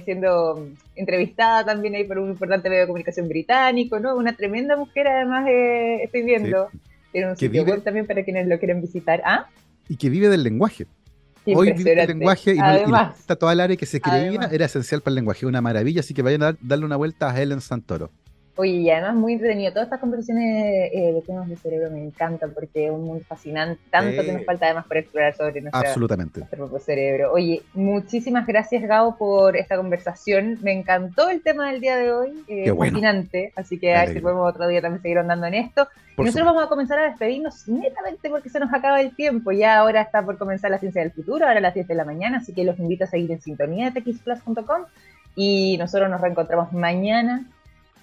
siendo 0.05 0.67
entrevistada 0.97 1.65
también 1.65 1.95
ahí 1.95 2.03
por 2.03 2.19
un 2.19 2.31
importante 2.31 2.69
medio 2.69 2.81
de 2.81 2.87
comunicación 2.89 3.29
británico, 3.29 4.01
¿no? 4.01 4.17
Una 4.17 4.35
tremenda 4.35 4.77
mujer 4.77 5.07
además 5.07 5.47
estoy 5.49 6.23
viendo. 6.23 6.67
Tiene 7.13 7.31
un 7.31 7.37
sitio 7.37 7.63
web 7.63 7.85
también 7.85 8.09
para 8.09 8.25
quienes 8.25 8.49
lo 8.49 8.59
quieren 8.59 8.81
visitar. 8.81 9.23
¿Ah? 9.25 9.47
Y 9.89 9.95
que 9.95 10.11
vive 10.11 10.29
del 10.29 10.43
lenguaje. 10.43 10.89
Hoy 11.55 11.75
vive 11.75 11.95
del 11.95 12.09
lenguaje 12.09 12.57
y, 12.57 12.59
Además, 12.59 13.21
está 13.21 13.37
toda 13.37 13.53
el 13.53 13.61
área 13.61 13.77
que 13.77 13.87
se 13.87 14.01
creía 14.01 14.41
era 14.51 14.65
esencial 14.65 15.01
para 15.01 15.13
el 15.13 15.15
lenguaje. 15.15 15.47
Una 15.47 15.61
maravilla, 15.61 16.01
así 16.01 16.13
que 16.13 16.23
vayan 16.23 16.43
a 16.43 16.57
darle 16.61 16.87
una 16.87 16.97
vuelta 16.97 17.31
a 17.31 17.41
Helen 17.41 17.61
Santoro. 17.61 18.11
Oye, 18.59 18.73
y 18.73 18.91
además 18.91 19.15
muy 19.15 19.35
entretenido. 19.35 19.71
Todas 19.71 19.87
estas 19.87 20.01
conversaciones 20.01 20.91
eh, 20.91 21.13
de 21.13 21.21
temas 21.21 21.47
de 21.47 21.57
cerebro 21.57 21.91
me 21.91 22.03
encantan 22.03 22.55
porque 22.55 22.87
es 22.87 22.91
un 22.91 23.05
mundo 23.05 23.23
fascinante. 23.29 23.83
Tanto 23.91 24.23
que 24.23 24.33
nos 24.33 24.47
falta 24.47 24.65
además 24.65 24.87
por 24.87 24.97
explorar 24.97 25.37
sobre 25.37 25.63
Absolutamente. 25.73 26.41
nuestro 26.41 26.57
propio 26.57 26.79
cerebro. 26.79 27.33
Oye, 27.33 27.63
muchísimas 27.75 28.47
gracias, 28.47 28.83
Gabo, 28.85 29.19
por 29.19 29.59
esta 29.59 29.77
conversación. 29.77 30.59
Me 30.63 30.73
encantó 30.73 31.29
el 31.29 31.43
tema 31.43 31.71
del 31.71 31.83
día 31.83 31.97
de 31.97 32.11
hoy. 32.11 32.45
Eh, 32.49 32.75
fascinante. 32.75 33.53
Así 33.57 33.79
que 33.79 33.95
a 33.95 34.07
ver 34.07 34.15
si 34.15 34.21
podemos 34.21 34.49
otro 34.49 34.67
día 34.69 34.81
también 34.81 35.03
seguir 35.03 35.19
andando 35.19 35.47
en 35.47 35.55
esto. 35.55 35.87
y 36.17 36.23
nosotros 36.23 36.47
vamos 36.47 36.65
a 36.65 36.69
comenzar 36.69 36.99
a 36.99 37.11
despedirnos 37.11 37.69
netamente 37.69 38.31
porque 38.31 38.49
se 38.49 38.59
nos 38.59 38.73
acaba 38.73 39.03
el 39.03 39.15
tiempo. 39.15 39.53
Ya 39.53 39.77
ahora 39.79 40.01
está 40.01 40.25
por 40.25 40.39
comenzar 40.39 40.71
la 40.71 40.79
ciencia 40.79 41.03
del 41.03 41.13
futuro, 41.13 41.47
ahora 41.47 41.59
a 41.59 41.63
las 41.63 41.75
10 41.75 41.89
de 41.89 41.95
la 41.95 42.07
mañana. 42.07 42.39
Así 42.39 42.55
que 42.55 42.65
los 42.65 42.79
invito 42.79 43.05
a 43.05 43.07
seguir 43.07 43.31
en 43.33 43.43
sintonía 43.43 43.91
de 43.91 44.01
txplus.com. 44.01 44.85
Y 45.39 45.77
nosotros 45.77 46.09
nos 46.09 46.23
reencontramos 46.23 46.73
mañana 46.73 47.45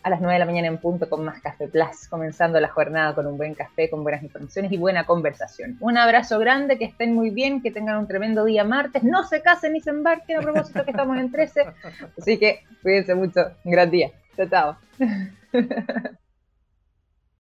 a 0.04 0.10
las 0.10 0.20
9 0.20 0.34
de 0.34 0.40
la 0.40 0.46
mañana 0.46 0.68
en 0.68 0.78
punto 0.78 1.10
con 1.10 1.24
más 1.24 1.42
Café 1.42 1.68
Plus, 1.68 2.08
comenzando 2.10 2.60
la 2.60 2.68
jornada 2.68 3.16
con 3.16 3.26
un 3.26 3.38
buen 3.38 3.56
café, 3.56 3.90
con 3.90 4.04
buenas 4.04 4.22
informaciones 4.22 4.72
y 4.72 4.78
buena 4.78 5.06
conversación. 5.06 5.78
Un 5.80 5.98
abrazo 5.98 6.40
grande, 6.40 6.78
que 6.78 6.86
estén 6.86 7.14
muy 7.16 7.30
bien, 7.30 7.62
que 7.62 7.72
tengan 7.72 7.98
un 7.98 8.08
tremendo 8.08 8.44
día 8.44 8.64
martes, 8.64 9.04
no 9.04 9.24
se 9.24 9.42
casen 9.42 9.74
ni 9.74 9.82
se 9.82 9.90
embarquen 9.90 10.38
a 10.38 10.42
propósito 10.42 10.84
que 10.84 10.92
estamos 10.92 11.18
en 11.18 11.32
13, 11.32 11.66
así 12.18 12.38
que 12.38 12.64
cuídense 12.82 13.16
mucho, 13.16 13.42
un 13.64 13.72
gran 13.72 13.90
día. 13.90 14.12
Chao, 14.36 14.48
chao. 14.50 14.78